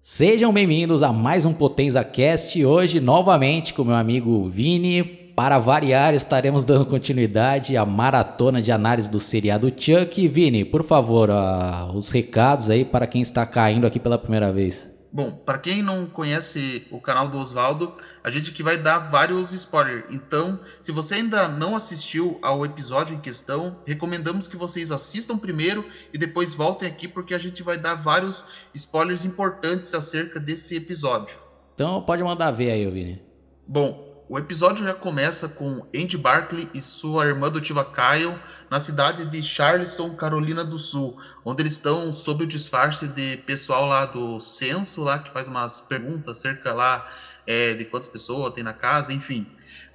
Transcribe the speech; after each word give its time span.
Sejam 0.00 0.52
bem-vindos 0.52 1.02
a 1.02 1.12
mais 1.12 1.44
um 1.44 1.52
Potenza 1.52 2.04
Cast. 2.04 2.64
Hoje, 2.64 3.00
novamente, 3.00 3.74
com 3.74 3.82
meu 3.82 3.96
amigo 3.96 4.48
Vini. 4.48 5.02
Para 5.02 5.58
variar, 5.58 6.14
estaremos 6.14 6.64
dando 6.64 6.86
continuidade 6.86 7.76
à 7.76 7.84
maratona 7.84 8.62
de 8.62 8.70
análise 8.72 9.10
do 9.10 9.20
seriado 9.20 9.72
Chuck. 9.76 10.26
Vini, 10.28 10.64
por 10.64 10.84
favor, 10.84 11.28
uh, 11.30 11.94
os 11.94 12.10
recados 12.10 12.70
aí 12.70 12.84
para 12.84 13.06
quem 13.06 13.22
está 13.22 13.44
caindo 13.44 13.86
aqui 13.86 13.98
pela 13.98 14.18
primeira 14.18 14.52
vez. 14.52 14.97
Bom, 15.10 15.32
para 15.32 15.58
quem 15.58 15.82
não 15.82 16.06
conhece 16.06 16.86
o 16.90 17.00
canal 17.00 17.28
do 17.28 17.38
Oswaldo, 17.38 17.94
a 18.22 18.28
gente 18.28 18.50
aqui 18.50 18.62
vai 18.62 18.76
dar 18.76 19.10
vários 19.10 19.52
spoilers. 19.52 20.04
Então, 20.10 20.60
se 20.82 20.92
você 20.92 21.14
ainda 21.14 21.48
não 21.48 21.74
assistiu 21.74 22.38
ao 22.42 22.64
episódio 22.64 23.14
em 23.14 23.20
questão, 23.20 23.78
recomendamos 23.86 24.48
que 24.48 24.56
vocês 24.56 24.92
assistam 24.92 25.38
primeiro 25.38 25.84
e 26.12 26.18
depois 26.18 26.54
voltem 26.54 26.86
aqui 26.86 27.08
porque 27.08 27.34
a 27.34 27.38
gente 27.38 27.62
vai 27.62 27.78
dar 27.78 27.94
vários 27.94 28.46
spoilers 28.74 29.24
importantes 29.24 29.94
acerca 29.94 30.38
desse 30.38 30.76
episódio. 30.76 31.38
Então, 31.74 32.02
pode 32.02 32.22
mandar 32.22 32.50
ver 32.50 32.70
aí, 32.70 32.90
Vini. 32.90 33.22
Bom, 33.66 34.07
o 34.28 34.38
episódio 34.38 34.84
já 34.84 34.92
começa 34.92 35.48
com 35.48 35.88
Andy 35.94 36.18
Barkley 36.18 36.68
e 36.74 36.82
sua 36.82 37.26
irmã 37.26 37.46
adotiva 37.46 37.82
Kyle 37.82 38.38
na 38.70 38.78
cidade 38.78 39.24
de 39.24 39.42
Charleston, 39.42 40.14
Carolina 40.14 40.62
do 40.62 40.78
Sul, 40.78 41.18
onde 41.42 41.62
eles 41.62 41.72
estão 41.72 42.12
sob 42.12 42.44
o 42.44 42.46
disfarce 42.46 43.08
de 43.08 43.38
pessoal 43.38 43.86
lá 43.86 44.04
do 44.04 44.38
censo, 44.38 45.02
lá 45.02 45.18
que 45.18 45.32
faz 45.32 45.48
umas 45.48 45.80
perguntas 45.80 46.36
acerca 46.36 46.74
lá 46.74 47.08
é, 47.46 47.72
de 47.72 47.86
quantas 47.86 48.08
pessoas 48.08 48.52
tem 48.52 48.62
na 48.62 48.74
casa, 48.74 49.14
enfim. 49.14 49.46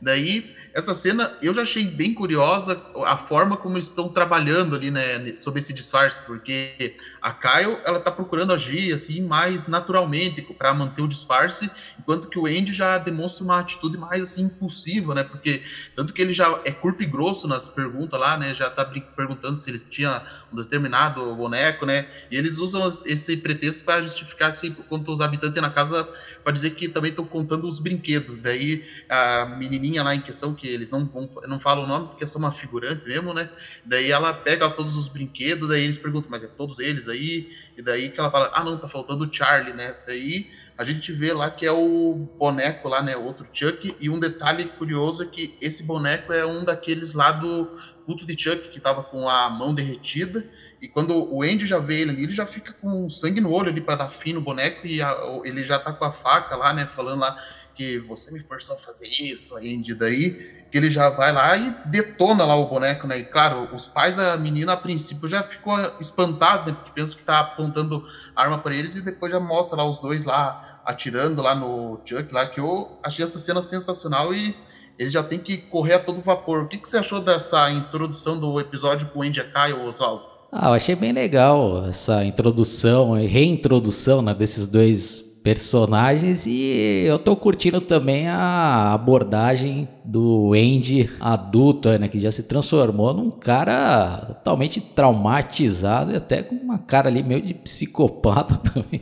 Daí, 0.03 0.53
essa 0.73 0.93
cena 0.93 1.37
eu 1.41 1.53
já 1.53 1.61
achei 1.61 1.85
bem 1.85 2.13
curiosa 2.13 2.81
a 3.05 3.15
forma 3.15 3.55
como 3.55 3.75
eles 3.75 3.85
estão 3.85 4.09
trabalhando 4.09 4.75
ali, 4.75 4.91
né, 4.91 5.33
sobre 5.35 5.59
esse 5.59 5.71
disfarce, 5.71 6.21
porque 6.23 6.97
a 7.21 7.31
Kyle, 7.31 7.77
ela 7.85 7.99
tá 7.99 8.11
procurando 8.11 8.51
agir 8.51 8.91
assim 8.93 9.21
mais 9.21 9.67
naturalmente 9.67 10.41
para 10.41 10.73
manter 10.73 11.01
o 11.01 11.07
disfarce, 11.07 11.71
enquanto 11.97 12.27
que 12.27 12.37
o 12.37 12.45
Andy 12.47 12.73
já 12.73 12.97
demonstra 12.97 13.43
uma 13.45 13.59
atitude 13.59 13.97
mais 13.97 14.23
assim 14.23 14.43
impulsiva, 14.43 15.15
né? 15.15 15.23
Porque 15.23 15.63
tanto 15.95 16.11
que 16.11 16.21
ele 16.21 16.33
já 16.33 16.59
é 16.65 16.71
curto 16.71 17.01
e 17.01 17.05
grosso 17.05 17.47
nas 17.47 17.69
perguntas 17.69 18.19
lá, 18.19 18.37
né? 18.37 18.53
Já 18.53 18.69
tá 18.69 18.83
perguntando 19.15 19.55
se 19.55 19.69
eles 19.69 19.85
tinham 19.89 20.21
um 20.51 20.55
determinado 20.57 21.33
boneco, 21.35 21.85
né? 21.85 22.07
E 22.29 22.35
eles 22.35 22.57
usam 22.57 22.85
esse 23.05 23.37
pretexto 23.37 23.83
para 23.85 24.01
justificar 24.01 24.49
assim 24.49 24.73
quanto 24.89 25.13
os 25.13 25.21
habitantes 25.21 25.61
na 25.61 25.69
casa 25.69 26.07
para 26.43 26.53
dizer 26.53 26.71
que 26.71 26.87
também 26.87 27.09
estão 27.09 27.25
contando 27.25 27.67
os 27.67 27.79
brinquedos. 27.79 28.37
Daí 28.39 28.85
a 29.09 29.45
menininha 29.57 30.03
lá 30.03 30.13
em 30.13 30.21
questão 30.21 30.53
que 30.53 30.67
eles 30.67 30.91
não 30.91 31.05
vão, 31.05 31.29
não 31.47 31.59
falam 31.59 31.85
o 31.85 31.87
nome 31.87 32.07
porque 32.09 32.23
é 32.23 32.27
só 32.27 32.37
uma 32.39 32.51
figurante 32.51 33.07
mesmo, 33.07 33.33
né? 33.33 33.49
Daí 33.85 34.11
ela 34.11 34.33
pega 34.33 34.69
todos 34.69 34.95
os 34.95 35.07
brinquedos, 35.07 35.69
daí 35.69 35.83
eles 35.83 35.97
perguntam, 35.97 36.29
mas 36.29 36.43
é 36.43 36.47
todos 36.47 36.79
eles 36.79 37.07
aí? 37.07 37.51
E 37.77 37.81
daí 37.81 38.09
que 38.09 38.19
ela 38.19 38.29
fala, 38.29 38.51
ah 38.53 38.63
não, 38.63 38.77
tá 38.77 38.87
faltando 38.87 39.25
o 39.25 39.33
Charlie, 39.33 39.73
né? 39.73 39.95
Daí 40.05 40.49
a 40.77 40.83
gente 40.83 41.11
vê 41.11 41.31
lá 41.31 41.51
que 41.51 41.65
é 41.65 41.71
o 41.71 42.27
boneco 42.37 42.89
lá, 42.89 43.01
né? 43.01 43.15
Outro 43.15 43.45
Chuck. 43.51 43.95
E 43.99 44.09
um 44.09 44.19
detalhe 44.19 44.65
curioso 44.65 45.23
é 45.23 45.25
que 45.25 45.55
esse 45.61 45.83
boneco 45.83 46.33
é 46.33 46.45
um 46.45 46.63
daqueles 46.63 47.13
lá 47.13 47.31
do 47.31 47.77
culto 48.05 48.25
de 48.25 48.37
Chuck 48.37 48.69
que 48.69 48.79
tava 48.79 49.03
com 49.03 49.29
a 49.29 49.49
mão 49.49 49.73
derretida. 49.73 50.45
E 50.83 50.89
quando 50.89 51.33
o 51.33 51.41
Andy 51.41 51.65
já 51.65 51.79
vê 51.79 52.01
ele 52.01 52.11
ali, 52.11 52.23
ele 52.23 52.33
já 52.33 52.45
fica 52.45 52.73
com 52.73 53.09
sangue 53.09 53.39
no 53.39 53.53
olho 53.53 53.69
ali 53.69 53.79
para 53.79 53.95
dar 53.95 54.09
fim 54.09 54.33
no 54.33 54.41
boneco. 54.41 54.85
E 54.85 55.01
a, 55.01 55.17
ele 55.45 55.63
já 55.63 55.79
tá 55.79 55.93
com 55.93 56.03
a 56.03 56.11
faca 56.11 56.57
lá, 56.57 56.73
né? 56.73 56.85
Falando 56.93 57.21
lá 57.21 57.41
que 57.73 57.99
você 57.99 58.29
me 58.31 58.41
forçou 58.41 58.75
a 58.75 58.77
fazer 58.77 59.07
isso, 59.07 59.55
Andy. 59.55 59.95
Daí 59.95 60.65
que 60.69 60.77
ele 60.77 60.89
já 60.89 61.09
vai 61.09 61.31
lá 61.31 61.55
e 61.55 61.73
detona 61.85 62.43
lá 62.43 62.57
o 62.57 62.67
boneco, 62.67 63.07
né? 63.07 63.19
E 63.19 63.23
claro, 63.23 63.73
os 63.73 63.87
pais 63.87 64.17
da 64.17 64.35
menina 64.35 64.73
a 64.73 64.77
princípio 64.77 65.25
já 65.25 65.41
ficam 65.41 65.73
espantados, 66.01 66.65
né? 66.65 66.73
Porque 66.73 66.91
pensam 66.91 67.17
que 67.17 67.23
tá 67.23 67.39
apontando 67.39 68.05
arma 68.35 68.57
para 68.57 68.75
eles 68.75 68.93
e 68.97 69.01
depois 69.01 69.31
já 69.31 69.39
mostra 69.39 69.77
lá 69.77 69.89
os 69.89 69.99
dois 69.99 70.25
lá 70.25 70.81
atirando 70.83 71.41
lá 71.41 71.55
no 71.55 72.01
Chuck 72.03 72.29
lá, 72.33 72.45
que 72.47 72.59
eu 72.59 72.99
achei 73.01 73.23
essa 73.23 73.39
cena 73.39 73.61
sensacional 73.61 74.33
e 74.33 74.53
eles 74.99 75.13
já 75.13 75.23
tem 75.23 75.39
que 75.39 75.55
correr 75.55 75.93
a 75.93 76.03
todo 76.03 76.21
vapor. 76.21 76.63
O 76.63 76.67
que, 76.67 76.77
que 76.77 76.89
você 76.89 76.97
achou 76.97 77.21
dessa 77.21 77.71
introdução 77.71 78.37
do 78.37 78.59
episódio 78.59 79.07
com 79.11 79.19
o 79.19 79.23
Andy 79.23 79.41
Kai, 79.45 79.71
Oswaldo? 79.71 80.32
Ah, 80.55 80.67
eu 80.67 80.73
achei 80.73 80.95
bem 80.95 81.11
legal 81.11 81.87
essa 81.87 82.23
introdução 82.23 83.19
e 83.19 83.25
reintrodução 83.25 84.21
né, 84.21 84.35
desses 84.35 84.67
dois 84.67 85.19
personagens 85.43 86.45
e 86.45 87.05
eu 87.07 87.17
tô 87.17 87.35
curtindo 87.35 87.81
também 87.81 88.27
a 88.27 88.93
abordagem 88.93 89.89
do 90.05 90.53
Andy 90.53 91.09
adulto, 91.19 91.89
né, 91.97 92.07
que 92.07 92.19
já 92.19 92.29
se 92.29 92.43
transformou 92.43 93.15
num 93.15 93.31
cara 93.31 94.25
totalmente 94.27 94.79
traumatizado 94.79 96.11
e 96.11 96.17
até 96.17 96.43
com 96.43 96.53
uma 96.53 96.77
cara 96.77 97.09
ali 97.09 97.23
meio 97.23 97.41
de 97.41 97.55
psicopata 97.55 98.55
também, 98.71 99.01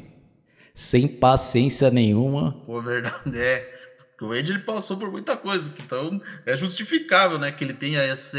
sem 0.73 1.05
paciência 1.05 1.91
nenhuma. 1.91 2.55
Pô, 2.65 2.81
verdade, 2.81 3.37
é. 3.37 3.80
O 4.21 4.31
Andy 4.31 4.51
ele 4.51 4.59
passou 4.59 4.97
por 4.97 5.11
muita 5.11 5.35
coisa, 5.35 5.73
então 5.79 6.21
é 6.45 6.55
justificável, 6.55 7.39
né, 7.39 7.51
que 7.51 7.63
ele 7.63 7.73
tenha 7.73 7.99
essa, 8.01 8.37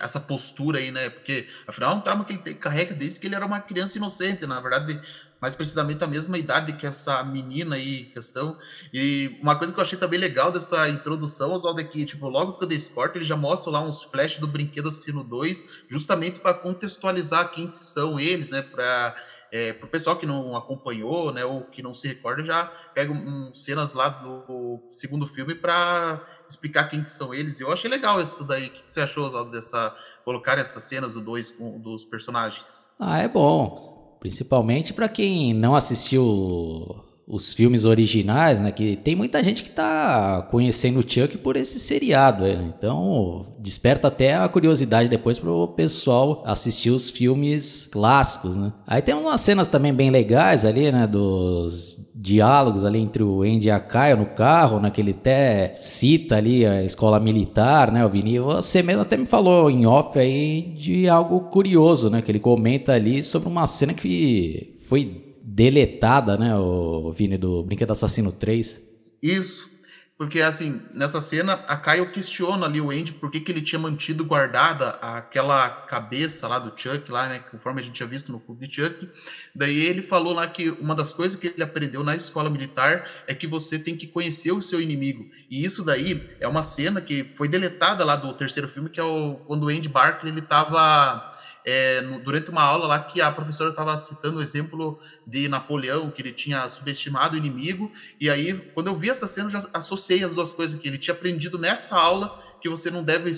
essa 0.00 0.18
postura 0.18 0.78
aí, 0.78 0.90
né, 0.90 1.10
porque 1.10 1.46
afinal 1.66 1.92
é 1.92 1.96
um 1.96 2.00
trauma 2.00 2.24
que 2.24 2.32
ele 2.32 2.54
carrega 2.54 2.94
desde 2.94 3.20
que 3.20 3.26
ele 3.26 3.34
era 3.34 3.44
uma 3.44 3.60
criança 3.60 3.98
inocente, 3.98 4.46
na 4.46 4.60
verdade 4.60 5.00
mais 5.40 5.54
precisamente 5.54 6.02
a 6.02 6.06
mesma 6.06 6.36
idade 6.36 6.72
que 6.74 6.86
essa 6.86 7.22
menina 7.22 7.76
aí 7.76 8.06
questão. 8.06 8.58
E 8.92 9.38
uma 9.40 9.56
coisa 9.56 9.72
que 9.72 9.78
eu 9.78 9.82
achei 9.82 9.98
também 9.98 10.18
legal 10.18 10.50
dessa 10.50 10.88
introdução, 10.88 11.52
Oswaldo, 11.52 11.80
é 11.80 11.84
que, 11.84 12.04
tipo, 12.04 12.28
logo 12.28 12.54
que 12.54 12.64
eu 12.64 12.68
dei 12.68 12.78
ele 13.14 13.24
já 13.24 13.36
mostra 13.36 13.70
lá 13.70 13.80
uns 13.80 14.02
flashes 14.02 14.38
do 14.38 14.46
brinquedo 14.46 14.88
Assino 14.88 15.22
2, 15.22 15.84
justamente 15.88 16.40
para 16.40 16.54
contextualizar 16.54 17.50
quem 17.50 17.68
que 17.68 17.78
são 17.78 18.18
eles, 18.18 18.50
né? 18.50 18.62
Para 18.62 19.14
é, 19.52 19.76
o 19.82 19.86
pessoal 19.86 20.16
que 20.16 20.26
não 20.26 20.56
acompanhou, 20.56 21.32
né, 21.32 21.44
ou 21.44 21.62
que 21.62 21.82
não 21.82 21.94
se 21.94 22.08
recorda, 22.08 22.44
já 22.44 22.66
pega 22.94 23.12
um, 23.12 23.54
cenas 23.54 23.94
lá 23.94 24.08
do 24.08 24.80
segundo 24.90 25.26
filme 25.26 25.54
para 25.54 26.20
explicar 26.48 26.88
quem 26.88 27.02
que 27.02 27.10
são 27.10 27.32
eles. 27.32 27.60
Eu 27.60 27.72
achei 27.72 27.90
legal 27.90 28.20
isso 28.20 28.44
daí. 28.44 28.66
O 28.66 28.70
que 28.70 28.90
você 28.90 29.00
achou, 29.00 29.24
Oswaldo, 29.24 29.50
dessa 29.50 29.96
colocar 30.24 30.58
essas 30.58 30.82
cenas 30.82 31.14
do 31.14 31.22
dois 31.22 31.54
dos 31.78 32.04
personagens? 32.04 32.92
Ah, 33.00 33.18
é 33.18 33.28
bom. 33.28 34.16
Principalmente 34.20 34.92
para 34.92 35.08
quem 35.08 35.54
não 35.54 35.74
assistiu 35.74 37.02
os 37.30 37.52
filmes 37.52 37.84
originais, 37.84 38.58
né? 38.58 38.72
Que 38.72 38.96
tem 38.96 39.14
muita 39.14 39.44
gente 39.44 39.62
que 39.62 39.70
tá 39.70 40.46
conhecendo 40.50 41.00
o 41.00 41.02
Chuck 41.02 41.36
por 41.38 41.56
esse 41.56 41.78
seriado, 41.78 42.42
né? 42.42 42.72
Então 42.76 43.44
desperta 43.58 44.08
até 44.08 44.34
a 44.34 44.48
curiosidade 44.48 45.10
depois 45.10 45.38
pro 45.38 45.68
pessoal 45.68 46.42
assistir 46.46 46.90
os 46.90 47.10
filmes 47.10 47.86
clássicos, 47.92 48.56
né? 48.56 48.72
Aí 48.86 49.02
tem 49.02 49.14
umas 49.14 49.42
cenas 49.42 49.68
também 49.68 49.92
bem 49.92 50.10
legais 50.10 50.64
ali, 50.64 50.90
né? 50.90 51.06
Dos 51.06 52.08
diálogos 52.14 52.84
ali 52.84 52.98
entre 52.98 53.22
o 53.22 53.42
Andy 53.42 53.68
e 53.68 53.70
a 53.70 53.78
Kyle 53.78 54.18
no 54.18 54.26
carro, 54.26 54.80
né? 54.80 54.90
Que 54.90 55.02
ele 55.02 55.10
até 55.10 55.70
cita 55.74 56.36
ali 56.36 56.64
a 56.64 56.82
escola 56.82 57.20
militar, 57.20 57.92
né? 57.92 58.06
O 58.06 58.08
Vini, 58.08 58.38
você 58.38 58.82
mesmo 58.82 59.02
até 59.02 59.18
me 59.18 59.26
falou 59.26 59.70
em 59.70 59.84
off 59.84 60.18
aí 60.18 60.62
de 60.62 61.06
algo 61.10 61.40
curioso, 61.42 62.08
né? 62.08 62.22
Que 62.22 62.30
ele 62.30 62.40
comenta 62.40 62.92
ali 62.92 63.22
sobre 63.22 63.50
uma 63.50 63.66
cena 63.66 63.92
que 63.92 64.72
foi 64.88 65.27
deletada, 65.58 66.36
né, 66.36 66.54
o 66.54 67.10
Vini, 67.10 67.36
do 67.36 67.64
Brinquedo 67.64 67.90
Assassino 67.90 68.30
3. 68.30 69.16
Isso, 69.20 69.68
porque 70.16 70.40
assim, 70.40 70.80
nessa 70.94 71.20
cena, 71.20 71.54
a 71.66 71.76
Kyle 71.76 72.12
questiona 72.12 72.64
ali 72.64 72.80
o 72.80 72.92
Andy 72.92 73.10
por 73.14 73.28
que, 73.28 73.40
que 73.40 73.50
ele 73.50 73.60
tinha 73.60 73.80
mantido 73.80 74.24
guardada 74.24 74.90
aquela 75.02 75.68
cabeça 75.68 76.46
lá 76.46 76.60
do 76.60 76.72
Chuck, 76.80 77.10
lá, 77.10 77.28
né, 77.28 77.40
conforme 77.50 77.80
a 77.80 77.84
gente 77.84 77.96
tinha 77.96 78.06
visto 78.06 78.30
no 78.30 78.38
clube 78.38 78.68
de 78.68 78.76
Chuck. 78.76 79.08
Daí 79.52 79.80
ele 79.80 80.00
falou 80.00 80.32
lá 80.32 80.46
que 80.46 80.70
uma 80.70 80.94
das 80.94 81.12
coisas 81.12 81.36
que 81.36 81.48
ele 81.48 81.62
aprendeu 81.64 82.04
na 82.04 82.14
escola 82.14 82.48
militar 82.48 83.10
é 83.26 83.34
que 83.34 83.48
você 83.48 83.80
tem 83.80 83.96
que 83.96 84.06
conhecer 84.06 84.52
o 84.52 84.62
seu 84.62 84.80
inimigo. 84.80 85.28
E 85.50 85.64
isso 85.64 85.82
daí 85.82 86.30
é 86.38 86.46
uma 86.46 86.62
cena 86.62 87.00
que 87.00 87.24
foi 87.34 87.48
deletada 87.48 88.04
lá 88.04 88.14
do 88.14 88.32
terceiro 88.32 88.68
filme, 88.68 88.90
que 88.90 89.00
é 89.00 89.04
o, 89.04 89.40
quando 89.44 89.64
o 89.64 89.68
Andy 89.68 89.88
Barkley 89.88 90.30
ele 90.30 90.42
tava 90.42 91.36
é, 91.64 92.00
no, 92.02 92.20
durante 92.20 92.50
uma 92.50 92.62
aula 92.62 92.86
lá 92.86 93.02
que 93.02 93.20
a 93.20 93.30
professora 93.30 93.70
estava 93.70 93.96
citando 93.96 94.38
o 94.38 94.42
exemplo 94.42 94.98
de 95.26 95.48
Napoleão, 95.48 96.10
que 96.10 96.22
ele 96.22 96.32
tinha 96.32 96.68
subestimado 96.68 97.34
o 97.34 97.38
inimigo, 97.38 97.92
e 98.20 98.30
aí, 98.30 98.54
quando 98.74 98.88
eu 98.88 98.96
vi 98.96 99.10
essa 99.10 99.26
cena, 99.26 99.46
eu 99.46 99.50
já 99.50 99.68
associei 99.74 100.24
as 100.24 100.32
duas 100.32 100.52
coisas, 100.52 100.80
que 100.80 100.88
ele 100.88 100.98
tinha 100.98 101.14
aprendido 101.14 101.58
nessa 101.58 101.96
aula 101.96 102.42
que 102.60 102.68
você 102.68 102.90
não 102.90 103.04
deve 103.04 103.30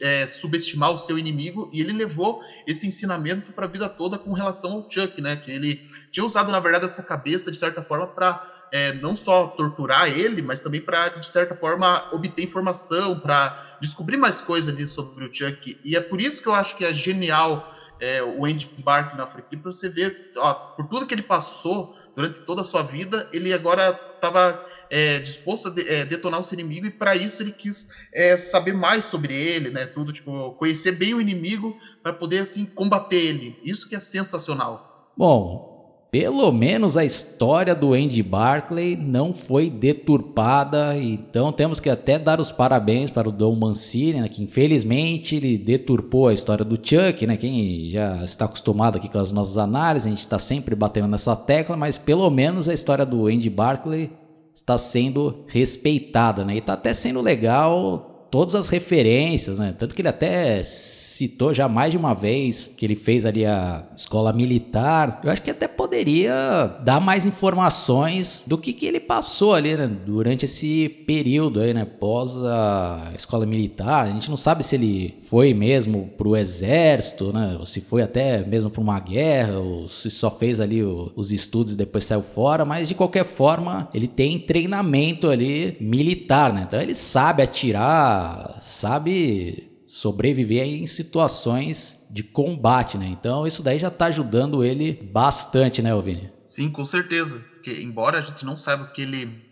é, 0.00 0.26
subestimar 0.26 0.90
o 0.90 0.96
seu 0.96 1.18
inimigo, 1.18 1.70
e 1.72 1.80
ele 1.80 1.92
levou 1.92 2.42
esse 2.66 2.86
ensinamento 2.86 3.52
para 3.52 3.64
a 3.64 3.68
vida 3.68 3.88
toda 3.88 4.18
com 4.18 4.32
relação 4.32 4.72
ao 4.72 4.90
Chuck, 4.90 5.20
né? 5.22 5.36
Que 5.36 5.50
ele 5.50 5.88
tinha 6.10 6.24
usado, 6.24 6.52
na 6.52 6.60
verdade, 6.60 6.84
essa 6.84 7.02
cabeça, 7.02 7.50
de 7.50 7.56
certa 7.56 7.82
forma, 7.82 8.06
para 8.06 8.68
é, 8.70 8.92
não 8.92 9.16
só 9.16 9.46
torturar 9.46 10.08
ele, 10.08 10.42
mas 10.42 10.60
também 10.60 10.80
para, 10.80 11.08
de 11.08 11.26
certa 11.26 11.54
forma, 11.54 12.08
obter 12.12 12.42
informação, 12.42 13.18
para 13.18 13.67
descobrir 13.80 14.16
mais 14.16 14.40
coisas 14.40 14.72
ali 14.72 14.86
sobre 14.86 15.24
o 15.24 15.32
Chuck. 15.32 15.78
E 15.84 15.96
é 15.96 16.00
por 16.00 16.20
isso 16.20 16.42
que 16.42 16.48
eu 16.48 16.54
acho 16.54 16.76
que 16.76 16.84
é 16.84 16.92
genial 16.92 17.74
é, 18.00 18.22
o 18.22 18.44
Andy 18.44 18.70
Bark 18.78 19.16
na 19.16 19.26
franquia, 19.26 19.58
para 19.58 19.72
você 19.72 19.88
ver, 19.88 20.32
ó, 20.36 20.54
por 20.54 20.86
tudo 20.86 21.06
que 21.06 21.14
ele 21.14 21.22
passou 21.22 21.96
durante 22.14 22.40
toda 22.40 22.60
a 22.60 22.64
sua 22.64 22.82
vida, 22.82 23.28
ele 23.32 23.52
agora 23.52 23.90
estava 24.14 24.64
é, 24.90 25.18
disposto 25.18 25.68
a 25.68 25.70
de, 25.70 25.88
é, 25.88 26.04
detonar 26.04 26.40
o 26.40 26.44
seu 26.44 26.58
inimigo 26.58 26.86
e 26.86 26.90
para 26.90 27.14
isso 27.14 27.42
ele 27.42 27.52
quis 27.52 27.88
é, 28.12 28.36
saber 28.36 28.72
mais 28.72 29.04
sobre 29.04 29.34
ele, 29.34 29.70
né? 29.70 29.86
Tudo 29.86 30.12
tipo 30.12 30.52
conhecer 30.54 30.92
bem 30.92 31.14
o 31.14 31.20
inimigo 31.20 31.76
para 32.02 32.12
poder 32.12 32.38
assim 32.38 32.64
combater 32.64 33.16
ele. 33.16 33.58
Isso 33.62 33.88
que 33.88 33.94
é 33.94 34.00
sensacional. 34.00 35.12
Bom, 35.16 35.67
pelo 36.10 36.50
menos 36.50 36.96
a 36.96 37.04
história 37.04 37.74
do 37.74 37.92
Andy 37.92 38.22
Barclay 38.22 38.96
não 38.96 39.34
foi 39.34 39.68
deturpada, 39.68 40.96
então 40.96 41.52
temos 41.52 41.80
que 41.80 41.90
até 41.90 42.18
dar 42.18 42.40
os 42.40 42.50
parabéns 42.50 43.10
para 43.10 43.28
o 43.28 43.32
Don 43.32 43.54
Mancini, 43.54 44.20
né, 44.20 44.28
que 44.28 44.42
infelizmente 44.42 45.36
ele 45.36 45.58
deturpou 45.58 46.28
a 46.28 46.32
história 46.32 46.64
do 46.64 46.76
Chuck, 46.76 47.26
né, 47.26 47.36
quem 47.36 47.90
já 47.90 48.24
está 48.24 48.46
acostumado 48.46 48.96
aqui 48.96 49.08
com 49.08 49.18
as 49.18 49.32
nossas 49.32 49.58
análises, 49.58 50.06
a 50.06 50.10
gente 50.10 50.20
está 50.20 50.38
sempre 50.38 50.74
batendo 50.74 51.08
nessa 51.08 51.36
tecla, 51.36 51.76
mas 51.76 51.98
pelo 51.98 52.30
menos 52.30 52.68
a 52.68 52.74
história 52.74 53.04
do 53.04 53.26
Andy 53.26 53.50
Barclay 53.50 54.10
está 54.54 54.78
sendo 54.78 55.44
respeitada, 55.46 56.42
né, 56.42 56.54
e 56.54 56.58
está 56.58 56.72
até 56.72 56.94
sendo 56.94 57.20
legal 57.20 58.07
todas 58.30 58.54
as 58.54 58.68
referências, 58.68 59.58
né? 59.58 59.74
Tanto 59.76 59.94
que 59.94 60.02
ele 60.02 60.08
até 60.08 60.62
citou 60.62 61.54
já 61.54 61.68
mais 61.68 61.90
de 61.90 61.96
uma 61.96 62.14
vez 62.14 62.72
que 62.76 62.84
ele 62.84 62.96
fez 62.96 63.24
ali 63.24 63.44
a 63.44 63.86
escola 63.96 64.32
militar. 64.32 65.20
Eu 65.24 65.30
acho 65.30 65.42
que 65.42 65.50
até 65.50 65.66
poderia 65.66 66.78
dar 66.84 67.00
mais 67.00 67.24
informações 67.24 68.44
do 68.46 68.58
que, 68.58 68.72
que 68.72 68.86
ele 68.86 69.00
passou 69.00 69.54
ali, 69.54 69.76
né? 69.76 69.86
Durante 69.86 70.44
esse 70.44 70.88
período 70.88 71.60
aí, 71.60 71.72
né? 71.72 71.84
Pós 71.84 72.36
a 72.36 73.12
escola 73.16 73.46
militar. 73.46 74.06
A 74.06 74.10
gente 74.10 74.28
não 74.28 74.36
sabe 74.36 74.62
se 74.62 74.76
ele 74.76 75.14
foi 75.28 75.54
mesmo 75.54 76.10
pro 76.16 76.36
exército, 76.36 77.32
né? 77.32 77.56
Ou 77.58 77.66
se 77.66 77.80
foi 77.80 78.02
até 78.02 78.44
mesmo 78.44 78.70
para 78.70 78.80
uma 78.80 79.00
guerra, 79.00 79.58
ou 79.58 79.88
se 79.88 80.10
só 80.10 80.30
fez 80.30 80.60
ali 80.60 80.82
os 80.82 81.32
estudos 81.32 81.72
e 81.72 81.76
depois 81.76 82.04
saiu 82.04 82.22
fora. 82.22 82.64
Mas 82.64 82.88
de 82.88 82.94
qualquer 82.94 83.24
forma, 83.24 83.88
ele 83.94 84.06
tem 84.06 84.38
treinamento 84.38 85.28
ali 85.28 85.76
militar, 85.80 86.52
né? 86.52 86.64
Então 86.66 86.80
ele 86.80 86.94
sabe 86.94 87.42
atirar 87.42 88.17
sabe 88.60 89.68
sobreviver 89.86 90.66
em 90.66 90.86
situações 90.86 92.06
de 92.10 92.22
combate, 92.22 92.98
né? 92.98 93.06
Então 93.06 93.46
isso 93.46 93.62
daí 93.62 93.78
já 93.78 93.88
está 93.88 94.06
ajudando 94.06 94.62
ele 94.62 94.92
bastante, 94.92 95.80
né, 95.80 95.90
Vini? 96.02 96.30
Sim, 96.46 96.70
com 96.70 96.84
certeza. 96.84 97.38
Porque 97.54 97.82
embora 97.82 98.18
a 98.18 98.20
gente 98.20 98.44
não 98.44 98.56
saiba 98.56 98.84
o 98.84 98.92
que 98.92 99.02
ele 99.02 99.48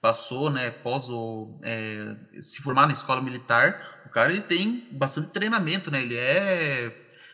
passou, 0.00 0.50
né, 0.50 0.68
após 0.68 1.08
o, 1.08 1.60
é, 1.62 2.16
se 2.40 2.60
formar 2.60 2.88
na 2.88 2.92
escola 2.92 3.22
militar, 3.22 4.02
o 4.04 4.10
cara 4.10 4.32
ele 4.32 4.42
tem 4.42 4.88
bastante 4.90 5.28
treinamento, 5.28 5.90
né? 5.90 6.02
Ele 6.02 6.16
é 6.16 6.92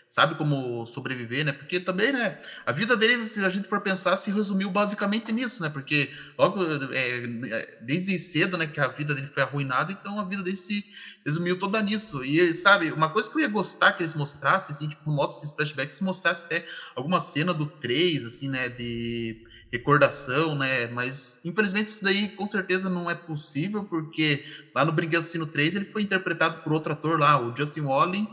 sabe 0.09 0.37
como 0.37 0.87
sobreviver, 0.87 1.45
né? 1.45 1.53
Porque 1.53 1.79
também, 1.79 2.11
né, 2.11 2.41
a 2.65 2.73
vida 2.73 2.97
dele, 2.97 3.29
se 3.29 3.45
a 3.45 3.51
gente 3.51 3.69
for 3.69 3.83
pensar, 3.83 4.17
se 4.17 4.31
resumiu 4.31 4.71
basicamente 4.71 5.31
nisso, 5.31 5.63
né? 5.63 5.69
Porque 5.69 6.11
logo, 6.39 6.65
é, 6.95 7.77
desde 7.83 8.19
cedo, 8.19 8.57
né, 8.57 8.67
que 8.67 8.81
a 8.81 8.89
vida 8.89 9.15
dele 9.15 9.27
foi 9.27 9.43
arruinada, 9.43 9.93
então 9.93 10.19
a 10.19 10.25
vida 10.25 10.43
dele 10.43 10.57
se 10.57 10.83
resumiu 11.27 11.59
toda 11.59 11.83
nisso. 11.83 12.25
E, 12.25 12.55
sabe, 12.55 12.91
uma 12.91 13.11
coisa 13.11 13.31
que 13.31 13.37
eu 13.37 13.43
ia 13.43 13.49
gostar 13.49 13.93
que 13.93 14.03
eles 14.03 14.15
mostrassem, 14.15 14.75
assim, 14.75 14.89
tipo, 14.89 15.11
mostra 15.11 15.45
esses 15.45 15.55
flashbacks, 15.55 15.99
se 15.99 16.05
mostrasse 16.05 16.47
até 16.47 16.67
alguma 16.97 17.21
cena 17.21 17.53
do 17.53 17.67
3, 17.67 18.25
assim, 18.25 18.49
né, 18.49 18.71
de 18.71 19.45
recordação, 19.71 20.55
né? 20.55 20.87
Mas 20.87 21.41
infelizmente 21.45 21.89
isso 21.89 22.03
daí 22.03 22.29
com 22.31 22.47
certeza 22.47 22.89
não 22.89 23.11
é 23.11 23.15
possível, 23.15 23.85
porque 23.85 24.43
lá 24.75 24.87
no 24.87 24.93
Brinquedo 24.93 25.21
Assassino 25.21 25.47
3 25.47 25.77
ele 25.77 25.85
foi 25.85 26.01
interpretado 26.01 26.63
por 26.63 26.73
outro 26.73 26.95
ator 26.95 27.21
lá, 27.21 27.39
o 27.39 27.55
Justin 27.55 27.83
Walling, 27.83 28.27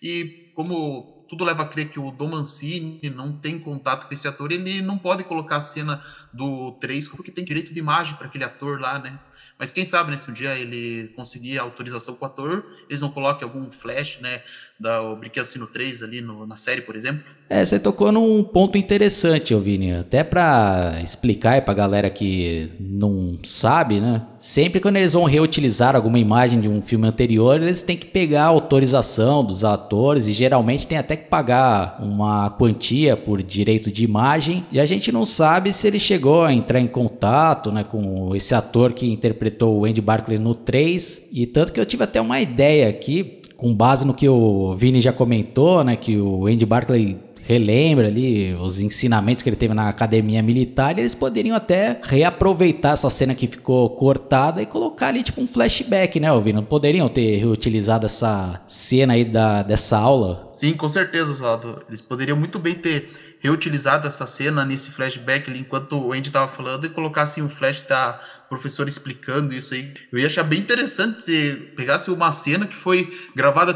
e 0.00 0.41
como 0.54 1.24
tudo 1.28 1.44
leva 1.44 1.62
a 1.62 1.68
crer 1.68 1.90
que 1.90 1.98
o 1.98 2.10
Dom 2.10 2.28
Mancini 2.28 3.00
não 3.10 3.32
tem 3.32 3.58
contato 3.58 4.06
com 4.06 4.12
esse 4.12 4.28
ator, 4.28 4.52
ele 4.52 4.82
não 4.82 4.98
pode 4.98 5.24
colocar 5.24 5.56
a 5.56 5.60
cena 5.60 6.04
do 6.32 6.72
3 6.72 7.08
porque 7.08 7.30
tem 7.30 7.44
direito 7.44 7.72
de 7.72 7.80
imagem 7.80 8.16
para 8.16 8.26
aquele 8.26 8.44
ator 8.44 8.78
lá, 8.80 8.98
né? 8.98 9.18
Mas 9.58 9.70
quem 9.70 9.84
sabe, 9.84 10.10
né, 10.10 10.16
se 10.16 10.28
um 10.30 10.34
dia 10.34 10.58
ele 10.58 11.12
conseguir 11.14 11.58
autorização 11.58 12.16
com 12.16 12.24
o 12.24 12.28
ator, 12.28 12.66
eles 12.88 13.00
não 13.00 13.10
coloquem 13.10 13.48
algum 13.48 13.70
flash, 13.70 14.18
né, 14.20 14.42
da 14.82 15.14
Brinquedo 15.14 15.44
Assino 15.44 15.66
3 15.68 16.02
ali 16.02 16.20
no, 16.20 16.44
na 16.44 16.56
série, 16.56 16.82
por 16.82 16.96
exemplo. 16.96 17.22
É, 17.48 17.64
você 17.64 17.78
tocou 17.78 18.10
num 18.10 18.42
ponto 18.42 18.76
interessante, 18.76 19.54
Vini. 19.54 19.92
Até 19.92 20.24
para 20.24 20.98
explicar 21.04 21.60
para 21.62 21.72
a 21.72 21.76
galera 21.76 22.10
que 22.10 22.70
não 22.80 23.36
sabe, 23.44 24.00
né? 24.00 24.22
Sempre 24.38 24.80
quando 24.80 24.96
eles 24.96 25.12
vão 25.12 25.24
reutilizar 25.24 25.94
alguma 25.94 26.18
imagem 26.18 26.60
de 26.60 26.68
um 26.68 26.80
filme 26.80 27.06
anterior, 27.06 27.60
eles 27.60 27.82
têm 27.82 27.96
que 27.96 28.06
pegar 28.06 28.44
a 28.44 28.46
autorização 28.46 29.44
dos 29.44 29.64
atores 29.64 30.26
e 30.26 30.32
geralmente 30.32 30.86
tem 30.86 30.96
até 30.96 31.14
que 31.14 31.28
pagar 31.28 31.98
uma 32.00 32.50
quantia 32.50 33.16
por 33.16 33.42
direito 33.42 33.92
de 33.92 34.02
imagem. 34.02 34.64
E 34.72 34.80
a 34.80 34.86
gente 34.86 35.12
não 35.12 35.26
sabe 35.26 35.72
se 35.72 35.86
ele 35.86 35.98
chegou 35.98 36.42
a 36.42 36.52
entrar 36.52 36.80
em 36.80 36.88
contato, 36.88 37.70
né, 37.70 37.84
com 37.84 38.34
esse 38.34 38.54
ator 38.54 38.94
que 38.94 39.12
interpretou 39.12 39.78
o 39.78 39.84
Andy 39.84 40.00
Barclay 40.00 40.38
no 40.38 40.54
3. 40.54 41.28
E 41.32 41.46
tanto 41.46 41.72
que 41.72 41.78
eu 41.78 41.86
tive 41.86 42.02
até 42.02 42.20
uma 42.20 42.40
ideia 42.40 42.88
aqui 42.88 43.41
com 43.62 43.72
base 43.72 44.04
no 44.04 44.12
que 44.12 44.28
o 44.28 44.74
Vini 44.74 45.00
já 45.00 45.12
comentou, 45.12 45.84
né, 45.84 45.94
que 45.94 46.16
o 46.16 46.48
Andy 46.48 46.66
Barclay 46.66 47.16
relembra 47.44 48.08
ali 48.08 48.54
os 48.54 48.80
ensinamentos 48.80 49.40
que 49.40 49.48
ele 49.48 49.56
teve 49.56 49.72
na 49.72 49.88
academia 49.88 50.42
militar, 50.42 50.98
eles 50.98 51.14
poderiam 51.14 51.54
até 51.54 52.00
reaproveitar 52.02 52.94
essa 52.94 53.08
cena 53.08 53.36
que 53.36 53.46
ficou 53.46 53.90
cortada 53.90 54.60
e 54.60 54.66
colocar 54.66 55.08
ali 55.08 55.22
tipo 55.22 55.40
um 55.40 55.46
flashback, 55.46 56.18
né, 56.18 56.26
Alvino? 56.26 56.60
Não 56.60 56.66
poderiam 56.66 57.08
ter 57.08 57.36
reutilizado 57.36 58.06
essa 58.06 58.60
cena 58.66 59.12
aí 59.12 59.24
da, 59.24 59.62
dessa 59.62 59.96
aula? 59.96 60.48
Sim, 60.52 60.72
com 60.72 60.88
certeza, 60.88 61.30
Oswaldo. 61.30 61.84
Eles 61.88 62.00
poderiam 62.00 62.36
muito 62.36 62.58
bem 62.58 62.74
ter 62.74 63.10
reutilizado 63.42 64.06
essa 64.06 64.26
cena 64.26 64.64
nesse 64.64 64.90
flashback 64.90 65.50
ali, 65.50 65.58
enquanto 65.58 65.98
o 65.98 66.12
Andy 66.12 66.28
estava 66.28 66.50
falando 66.50 66.86
e 66.86 66.90
colocasse 66.90 67.42
um 67.42 67.48
flash 67.48 67.80
da 67.82 68.20
professora 68.48 68.88
explicando 68.88 69.52
isso 69.52 69.74
aí. 69.74 69.92
Eu 70.12 70.18
ia 70.18 70.26
achar 70.26 70.44
bem 70.44 70.60
interessante 70.60 71.20
se 71.22 71.72
pegasse 71.76 72.10
uma 72.10 72.30
cena 72.30 72.66
que 72.66 72.76
foi 72.76 73.12
gravada 73.34 73.74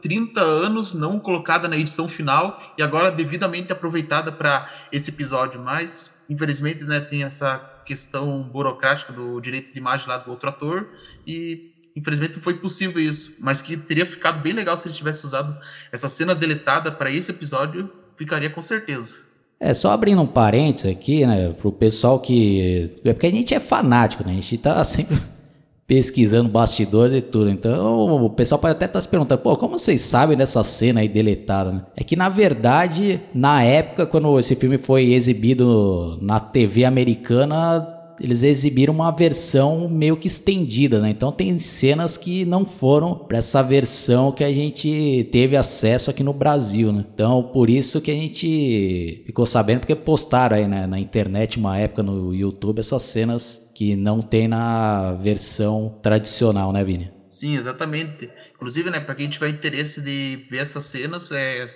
30 0.00 0.40
anos, 0.40 0.94
não 0.94 1.18
colocada 1.18 1.66
na 1.66 1.76
edição 1.76 2.08
final 2.08 2.62
e 2.78 2.82
agora 2.82 3.10
devidamente 3.10 3.72
aproveitada 3.72 4.30
para 4.30 4.70
esse 4.92 5.10
episódio. 5.10 5.60
Mas, 5.60 6.24
infelizmente, 6.30 6.84
né, 6.84 7.00
tem 7.00 7.24
essa 7.24 7.58
questão 7.84 8.48
burocrática 8.50 9.12
do 9.12 9.40
direito 9.40 9.72
de 9.72 9.78
imagem 9.78 10.06
lá 10.06 10.18
do 10.18 10.30
outro 10.30 10.48
ator 10.48 10.88
e 11.26 11.72
infelizmente 11.96 12.38
foi 12.38 12.54
possível 12.54 13.02
isso, 13.02 13.34
mas 13.40 13.60
que 13.60 13.76
teria 13.76 14.06
ficado 14.06 14.40
bem 14.40 14.52
legal 14.52 14.76
se 14.76 14.86
eles 14.86 14.96
tivessem 14.96 15.24
usado 15.26 15.58
essa 15.90 16.08
cena 16.08 16.32
deletada 16.34 16.92
para 16.92 17.10
esse 17.10 17.30
episódio, 17.32 17.90
ficaria 18.18 18.50
com 18.50 18.60
certeza. 18.60 19.28
É, 19.60 19.72
só 19.72 19.90
abrindo 19.90 20.22
um 20.22 20.26
parênteses 20.26 20.90
aqui, 20.90 21.26
né, 21.26 21.52
pro 21.60 21.72
pessoal 21.72 22.20
que. 22.20 22.98
É 23.04 23.12
porque 23.12 23.26
a 23.26 23.30
gente 23.30 23.54
é 23.54 23.60
fanático, 23.60 24.24
né? 24.24 24.32
A 24.32 24.34
gente 24.34 24.58
tá 24.58 24.84
sempre 24.84 25.18
pesquisando 25.86 26.48
bastidores 26.48 27.16
e 27.16 27.22
tudo. 27.22 27.50
Então 27.50 28.24
o 28.24 28.30
pessoal 28.30 28.60
pode 28.60 28.72
até 28.72 28.84
estar 28.84 28.98
tá 28.98 29.02
se 29.02 29.08
perguntando, 29.08 29.40
pô, 29.40 29.56
como 29.56 29.78
vocês 29.78 30.00
sabem 30.00 30.36
dessa 30.36 30.62
cena 30.62 31.00
aí 31.00 31.08
deletada? 31.08 31.72
Né? 31.72 31.82
É 31.96 32.04
que 32.04 32.14
na 32.14 32.28
verdade, 32.28 33.20
na 33.34 33.62
época, 33.62 34.06
quando 34.06 34.38
esse 34.38 34.54
filme 34.54 34.78
foi 34.78 35.12
exibido 35.12 36.18
na 36.20 36.38
TV 36.38 36.84
americana, 36.84 37.97
eles 38.20 38.42
exibiram 38.42 38.94
uma 38.94 39.10
versão 39.10 39.88
meio 39.88 40.16
que 40.16 40.26
estendida, 40.26 41.00
né? 41.00 41.10
Então 41.10 41.30
tem 41.30 41.58
cenas 41.58 42.16
que 42.16 42.44
não 42.44 42.64
foram 42.64 43.14
para 43.14 43.38
essa 43.38 43.62
versão 43.62 44.32
que 44.32 44.44
a 44.44 44.52
gente 44.52 45.28
teve 45.30 45.56
acesso 45.56 46.10
aqui 46.10 46.22
no 46.22 46.32
Brasil, 46.32 46.92
né? 46.92 47.04
Então 47.14 47.42
por 47.42 47.70
isso 47.70 48.00
que 48.00 48.10
a 48.10 48.14
gente 48.14 49.22
ficou 49.26 49.46
sabendo 49.46 49.80
porque 49.80 49.94
postaram 49.94 50.56
aí 50.56 50.66
né, 50.66 50.86
na 50.86 50.98
internet 50.98 51.58
uma 51.58 51.78
época 51.78 52.02
no 52.02 52.34
YouTube 52.34 52.80
essas 52.80 53.02
cenas 53.02 53.70
que 53.74 53.94
não 53.94 54.20
tem 54.20 54.48
na 54.48 55.12
versão 55.14 55.98
tradicional, 56.02 56.72
né, 56.72 56.82
Vini? 56.84 57.10
Sim, 57.28 57.54
exatamente. 57.54 58.28
Inclusive, 58.54 58.90
né, 58.90 58.98
para 58.98 59.14
quem 59.14 59.28
tiver 59.28 59.50
interesse 59.50 60.00
de 60.00 60.44
ver 60.50 60.58
essas 60.58 60.84
cenas, 60.86 61.30
é 61.30 61.66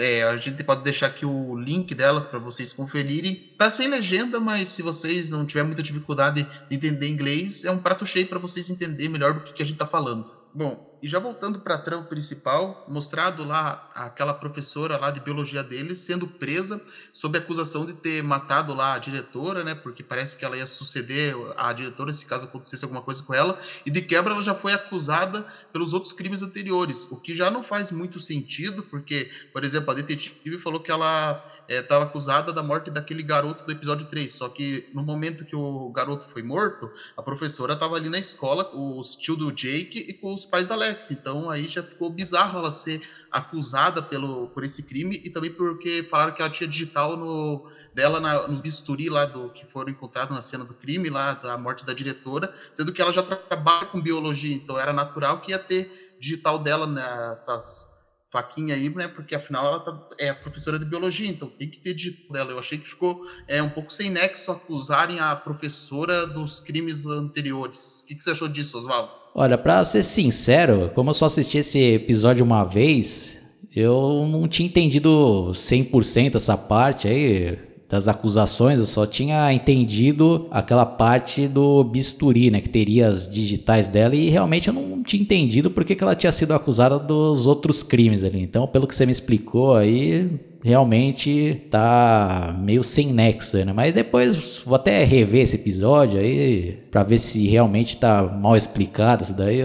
é, 0.00 0.24
a 0.24 0.36
gente 0.36 0.64
pode 0.64 0.82
deixar 0.82 1.06
aqui 1.06 1.24
o 1.24 1.56
link 1.56 1.94
delas 1.94 2.26
para 2.26 2.38
vocês 2.38 2.72
conferirem. 2.72 3.54
Tá 3.56 3.70
sem 3.70 3.88
legenda, 3.88 4.40
mas 4.40 4.68
se 4.68 4.82
vocês 4.82 5.30
não 5.30 5.46
tiverem 5.46 5.68
muita 5.68 5.82
dificuldade 5.82 6.46
de 6.68 6.76
entender 6.76 7.08
inglês, 7.08 7.64
é 7.64 7.70
um 7.70 7.78
prato 7.78 8.04
cheio 8.04 8.26
para 8.26 8.38
vocês 8.38 8.68
entenderem 8.70 9.08
melhor 9.08 9.34
do 9.34 9.40
que, 9.40 9.52
que 9.52 9.62
a 9.62 9.66
gente 9.66 9.76
está 9.76 9.86
falando. 9.86 10.28
Bom, 10.52 10.89
e 11.02 11.08
já 11.08 11.18
voltando 11.18 11.60
para 11.60 11.76
a 11.76 11.78
trama 11.78 12.04
principal, 12.04 12.84
mostrado 12.88 13.44
lá 13.44 13.88
aquela 13.94 14.34
professora 14.34 14.96
lá 14.96 15.10
de 15.10 15.20
biologia 15.20 15.62
deles 15.62 15.98
sendo 15.98 16.26
presa 16.26 16.80
sob 17.12 17.38
acusação 17.38 17.86
de 17.86 17.94
ter 17.94 18.22
matado 18.22 18.74
lá 18.74 18.94
a 18.94 18.98
diretora, 18.98 19.64
né? 19.64 19.74
Porque 19.74 20.02
parece 20.02 20.36
que 20.36 20.44
ela 20.44 20.56
ia 20.56 20.66
suceder 20.66 21.34
a 21.56 21.72
diretora 21.72 22.12
se 22.12 22.26
caso 22.26 22.46
acontecesse 22.46 22.84
alguma 22.84 23.02
coisa 23.02 23.22
com 23.22 23.32
ela. 23.32 23.58
E 23.84 23.90
de 23.90 24.02
quebra 24.02 24.32
ela 24.32 24.42
já 24.42 24.54
foi 24.54 24.72
acusada 24.72 25.46
pelos 25.72 25.94
outros 25.94 26.12
crimes 26.12 26.42
anteriores, 26.42 27.06
o 27.10 27.16
que 27.16 27.34
já 27.34 27.50
não 27.50 27.62
faz 27.62 27.90
muito 27.90 28.18
sentido, 28.18 28.82
porque, 28.82 29.30
por 29.52 29.64
exemplo, 29.64 29.90
a 29.90 29.94
detetive 29.94 30.58
falou 30.58 30.80
que 30.80 30.90
ela 30.90 31.44
estava 31.68 32.04
é, 32.04 32.08
acusada 32.08 32.52
da 32.52 32.62
morte 32.62 32.90
daquele 32.90 33.22
garoto 33.22 33.64
do 33.64 33.72
episódio 33.72 34.06
3. 34.06 34.30
Só 34.32 34.48
que 34.48 34.88
no 34.92 35.02
momento 35.02 35.44
que 35.44 35.56
o 35.56 35.90
garoto 35.90 36.28
foi 36.30 36.42
morto, 36.42 36.90
a 37.16 37.22
professora 37.22 37.74
estava 37.74 37.96
ali 37.96 38.08
na 38.08 38.18
escola 38.18 38.64
com 38.64 38.98
os 38.98 39.14
tio 39.14 39.36
do 39.36 39.52
Jake 39.52 39.98
e 39.98 40.12
com 40.12 40.34
os 40.34 40.44
pais 40.44 40.68
da 40.68 40.76
Então 41.12 41.50
aí 41.50 41.68
já 41.68 41.82
ficou 41.82 42.10
bizarro 42.10 42.58
ela 42.58 42.70
ser 42.70 43.02
acusada 43.30 44.02
pelo, 44.02 44.48
por 44.48 44.64
esse 44.64 44.82
crime 44.82 45.20
e 45.24 45.30
também 45.30 45.52
porque 45.52 46.06
falaram 46.10 46.34
que 46.34 46.42
ela 46.42 46.50
tinha 46.50 46.68
digital 46.68 47.16
no, 47.16 47.70
dela 47.94 48.20
na, 48.20 48.48
nos 48.48 48.60
bisturi 48.60 49.08
lá 49.08 49.24
do 49.24 49.50
que 49.50 49.64
foram 49.66 49.90
encontrados 49.90 50.34
na 50.34 50.40
cena 50.40 50.64
do 50.64 50.74
crime, 50.74 51.08
lá 51.08 51.34
da 51.34 51.56
morte 51.56 51.84
da 51.84 51.92
diretora, 51.92 52.52
sendo 52.72 52.92
que 52.92 53.00
ela 53.00 53.12
já 53.12 53.22
trabalha 53.22 53.86
com 53.86 54.00
biologia, 54.00 54.54
então 54.54 54.78
era 54.78 54.92
natural 54.92 55.40
que 55.40 55.52
ia 55.52 55.58
ter 55.58 56.16
digital 56.18 56.58
dela 56.58 56.86
nessas 56.86 57.90
faquinha 58.30 58.76
aí, 58.76 58.88
né? 58.94 59.08
Porque 59.08 59.34
afinal 59.34 59.66
ela 59.66 59.80
tá, 59.80 60.08
é 60.18 60.32
professora 60.32 60.78
de 60.78 60.84
biologia, 60.84 61.28
então 61.28 61.48
tem 61.48 61.68
que 61.68 61.80
ter 61.80 61.94
dito 61.94 62.32
dela. 62.32 62.52
Eu 62.52 62.58
achei 62.58 62.78
que 62.78 62.88
ficou 62.88 63.26
é, 63.48 63.60
um 63.60 63.68
pouco 63.68 63.92
sem 63.92 64.08
nexo 64.08 64.52
acusarem 64.52 65.18
a 65.18 65.34
professora 65.34 66.26
dos 66.26 66.60
crimes 66.60 67.04
anteriores. 67.06 68.02
O 68.02 68.06
que, 68.06 68.14
que 68.14 68.22
você 68.22 68.30
achou 68.30 68.48
disso, 68.48 68.78
Oswaldo? 68.78 69.19
Olha, 69.34 69.56
pra 69.56 69.84
ser 69.84 70.02
sincero, 70.02 70.90
como 70.94 71.10
eu 71.10 71.14
só 71.14 71.26
assisti 71.26 71.58
esse 71.58 71.78
episódio 71.78 72.44
uma 72.44 72.64
vez, 72.64 73.38
eu 73.74 74.26
não 74.26 74.48
tinha 74.48 74.66
entendido 74.68 75.52
100% 75.54 76.34
essa 76.34 76.56
parte 76.56 77.06
aí 77.06 77.56
das 77.90 78.06
acusações, 78.06 78.78
eu 78.78 78.86
só 78.86 79.04
tinha 79.04 79.52
entendido 79.52 80.46
aquela 80.52 80.86
parte 80.86 81.48
do 81.48 81.82
bisturi, 81.82 82.48
né, 82.48 82.60
que 82.60 82.68
teria 82.68 83.08
as 83.08 83.28
digitais 83.28 83.88
dela 83.88 84.14
e 84.14 84.30
realmente 84.30 84.68
eu 84.68 84.74
não 84.74 85.02
tinha 85.02 85.20
entendido 85.20 85.72
porque 85.72 85.96
que 85.96 86.04
ela 86.04 86.14
tinha 86.14 86.30
sido 86.30 86.54
acusada 86.54 87.00
dos 87.00 87.48
outros 87.48 87.82
crimes 87.82 88.22
ali. 88.22 88.40
Então, 88.40 88.64
pelo 88.68 88.86
que 88.86 88.94
você 88.94 89.04
me 89.04 89.10
explicou 89.10 89.74
aí, 89.74 90.30
realmente 90.62 91.62
tá 91.68 92.56
meio 92.62 92.84
sem 92.84 93.12
nexo, 93.12 93.56
né? 93.56 93.72
Mas 93.72 93.92
depois 93.92 94.62
vou 94.64 94.76
até 94.76 95.02
rever 95.02 95.42
esse 95.42 95.56
episódio 95.56 96.20
aí 96.20 96.78
para 96.92 97.02
ver 97.02 97.18
se 97.18 97.48
realmente 97.48 97.96
tá 97.96 98.22
mal 98.22 98.56
explicado 98.56 99.24
isso 99.24 99.36
daí, 99.36 99.62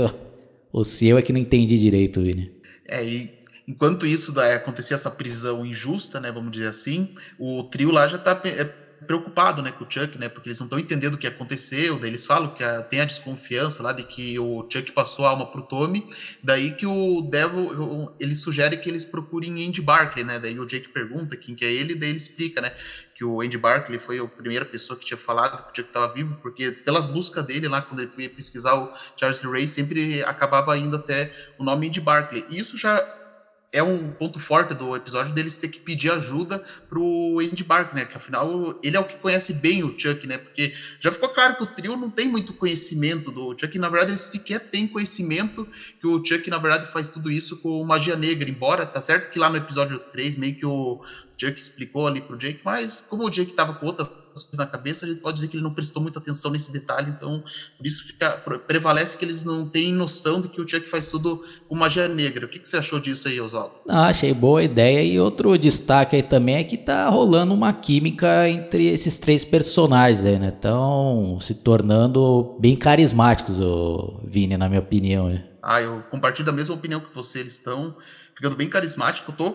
ou 0.73 0.83
se 0.83 1.05
eu 1.05 1.19
é 1.19 1.21
que 1.21 1.31
não 1.31 1.39
entendi 1.39 1.77
direito, 1.77 2.21
Vini. 2.21 2.49
É, 2.87 3.05
e 3.05 3.34
Enquanto 3.67 4.05
isso 4.05 4.31
da, 4.31 4.55
acontecia 4.55 4.95
essa 4.95 5.09
prisão 5.09 5.65
injusta, 5.65 6.19
né, 6.19 6.31
vamos 6.31 6.51
dizer 6.51 6.67
assim, 6.67 7.15
o 7.39 7.63
trio 7.63 7.91
lá 7.91 8.07
já 8.07 8.17
está 8.17 8.39
é, 8.45 8.63
preocupado, 9.05 9.61
né, 9.61 9.71
com 9.71 9.83
o 9.83 9.91
Chuck, 9.91 10.17
né, 10.17 10.29
porque 10.29 10.49
eles 10.49 10.59
não 10.59 10.65
estão 10.65 10.79
entendendo 10.79 11.15
o 11.15 11.17
que 11.17 11.27
aconteceu, 11.27 11.97
daí 11.97 12.09
eles 12.09 12.25
falam 12.25 12.53
que 12.53 12.63
a, 12.63 12.81
tem 12.81 13.01
a 13.01 13.05
desconfiança 13.05 13.81
lá 13.81 13.91
de 13.91 14.03
que 14.03 14.37
o 14.37 14.67
Chuck 14.69 14.91
passou 14.91 15.25
a 15.25 15.29
alma 15.29 15.51
pro 15.51 15.63
Tommy, 15.63 16.07
daí 16.43 16.75
que 16.75 16.85
o 16.85 17.21
Devil, 17.21 18.13
ele 18.19 18.35
sugere 18.35 18.77
que 18.77 18.89
eles 18.89 19.05
procurem 19.05 19.67
Andy 19.67 19.81
Barkley, 19.81 20.23
né, 20.23 20.39
daí 20.39 20.59
o 20.59 20.65
Jake 20.65 20.89
pergunta 20.89 21.35
quem 21.35 21.55
que 21.55 21.65
é 21.65 21.71
ele, 21.71 21.95
daí 21.95 22.09
ele 22.09 22.17
explica, 22.17 22.61
né, 22.61 22.75
que 23.15 23.23
o 23.23 23.41
Andy 23.41 23.57
Barkley 23.57 23.97
foi 23.97 24.19
a 24.19 24.27
primeira 24.27 24.65
pessoa 24.65 24.99
que 24.99 25.05
tinha 25.05 25.17
falado 25.17 25.63
que 25.63 25.71
o 25.71 25.75
Chuck 25.75 25.89
estava 25.89 26.13
vivo, 26.13 26.37
porque 26.41 26.71
pelas 26.71 27.07
buscas 27.07 27.45
dele 27.45 27.67
lá, 27.67 27.81
quando 27.81 28.01
ele 28.01 28.11
foi 28.11 28.27
pesquisar 28.27 28.75
o 28.75 28.93
Charles 29.15 29.39
Ray, 29.39 29.67
sempre 29.67 30.21
acabava 30.23 30.77
indo 30.77 30.97
até 30.97 31.33
o 31.57 31.63
nome 31.63 31.87
Andy 31.87 32.01
Barkley, 32.01 32.45
isso 32.49 32.77
já 32.77 32.99
é 33.75 33.83
um 33.83 34.09
ponto 34.09 34.39
forte 34.39 34.73
do 34.73 34.95
episódio 34.95 35.33
deles 35.33 35.57
ter 35.57 35.67
que 35.67 35.81
pedir 35.81 36.09
ajuda 36.09 36.63
pro 36.87 37.39
Andy 37.41 37.61
Bark, 37.61 37.93
né? 37.93 38.05
Que 38.05 38.15
afinal 38.15 38.79
ele 38.81 38.95
é 38.95 38.99
o 38.99 39.03
que 39.03 39.17
conhece 39.17 39.51
bem 39.51 39.83
o 39.83 39.93
Chuck, 39.99 40.25
né? 40.25 40.37
Porque 40.37 40.73
já 40.97 41.11
ficou 41.11 41.27
claro 41.27 41.57
que 41.57 41.63
o 41.63 41.67
trio 41.67 41.97
não 41.97 42.09
tem 42.09 42.25
muito 42.25 42.53
conhecimento 42.53 43.31
do 43.31 43.53
Chuck, 43.59 43.77
na 43.77 43.89
verdade 43.89 44.11
ele 44.11 44.17
sequer 44.17 44.69
tem 44.69 44.87
conhecimento 44.87 45.67
que 45.99 46.07
o 46.07 46.23
Chuck 46.23 46.49
na 46.49 46.57
verdade 46.57 46.89
faz 46.93 47.09
tudo 47.09 47.29
isso 47.29 47.57
com 47.57 47.83
magia 47.83 48.15
negra, 48.15 48.49
embora 48.49 48.85
tá 48.85 49.01
certo 49.01 49.29
que 49.29 49.37
lá 49.37 49.49
no 49.49 49.57
episódio 49.57 49.99
3 49.99 50.37
meio 50.37 50.55
que 50.55 50.65
o 50.65 51.03
Chuck 51.37 51.59
explicou 51.59 52.07
ali 52.07 52.21
pro 52.21 52.37
Jake, 52.37 52.61
mas 52.63 53.01
como 53.01 53.25
o 53.25 53.29
Jake 53.29 53.53
tava 53.53 53.73
com 53.73 53.87
outras 53.87 54.07
coisas 54.43 54.57
na 54.57 54.65
cabeça, 54.65 55.05
a 55.05 55.09
gente 55.09 55.21
pode 55.21 55.35
dizer 55.35 55.47
que 55.47 55.57
ele 55.57 55.63
não 55.63 55.73
prestou 55.73 56.01
muita 56.01 56.19
atenção 56.19 56.51
nesse 56.51 56.71
detalhe, 56.71 57.11
então 57.11 57.43
por 57.77 57.85
isso 57.85 58.05
fica, 58.05 58.31
prevalece 58.67 59.17
que 59.17 59.25
eles 59.25 59.43
não 59.43 59.67
têm 59.67 59.93
noção 59.93 60.41
de 60.41 60.47
que 60.47 60.61
o 60.61 60.67
Chuck 60.67 60.89
faz 60.89 61.07
tudo 61.07 61.43
com 61.67 61.75
magia 61.75 62.07
negra. 62.07 62.45
O 62.45 62.49
que, 62.49 62.59
que 62.59 62.67
você 62.67 62.77
achou 62.77 62.99
disso 62.99 63.27
aí, 63.27 63.39
Oswaldo? 63.39 63.75
Ah, 63.87 64.07
achei 64.07 64.33
boa 64.33 64.63
ideia 64.63 65.03
e 65.03 65.19
outro 65.19 65.57
destaque 65.57 66.15
aí 66.15 66.23
também 66.23 66.55
é 66.55 66.63
que 66.63 66.77
tá 66.77 67.07
rolando 67.09 67.53
uma 67.53 67.73
química 67.73 68.49
entre 68.49 68.87
esses 68.87 69.17
três 69.17 69.45
personagens 69.45 70.25
aí, 70.25 70.39
né? 70.39 70.49
Estão 70.49 71.37
se 71.39 71.55
tornando 71.55 72.55
bem 72.59 72.75
carismáticos, 72.75 73.59
o 73.59 74.21
Vini, 74.23 74.57
na 74.57 74.67
minha 74.67 74.81
opinião. 74.81 75.41
Ah, 75.61 75.81
eu 75.81 76.01
compartilho 76.11 76.45
da 76.45 76.51
mesma 76.51 76.75
opinião 76.75 76.99
que 76.99 77.13
você, 77.13 77.39
eles 77.39 77.53
estão 77.53 77.95
ficando 78.35 78.55
bem 78.55 78.69
carismáticos. 78.69 79.33
Tô 79.35 79.51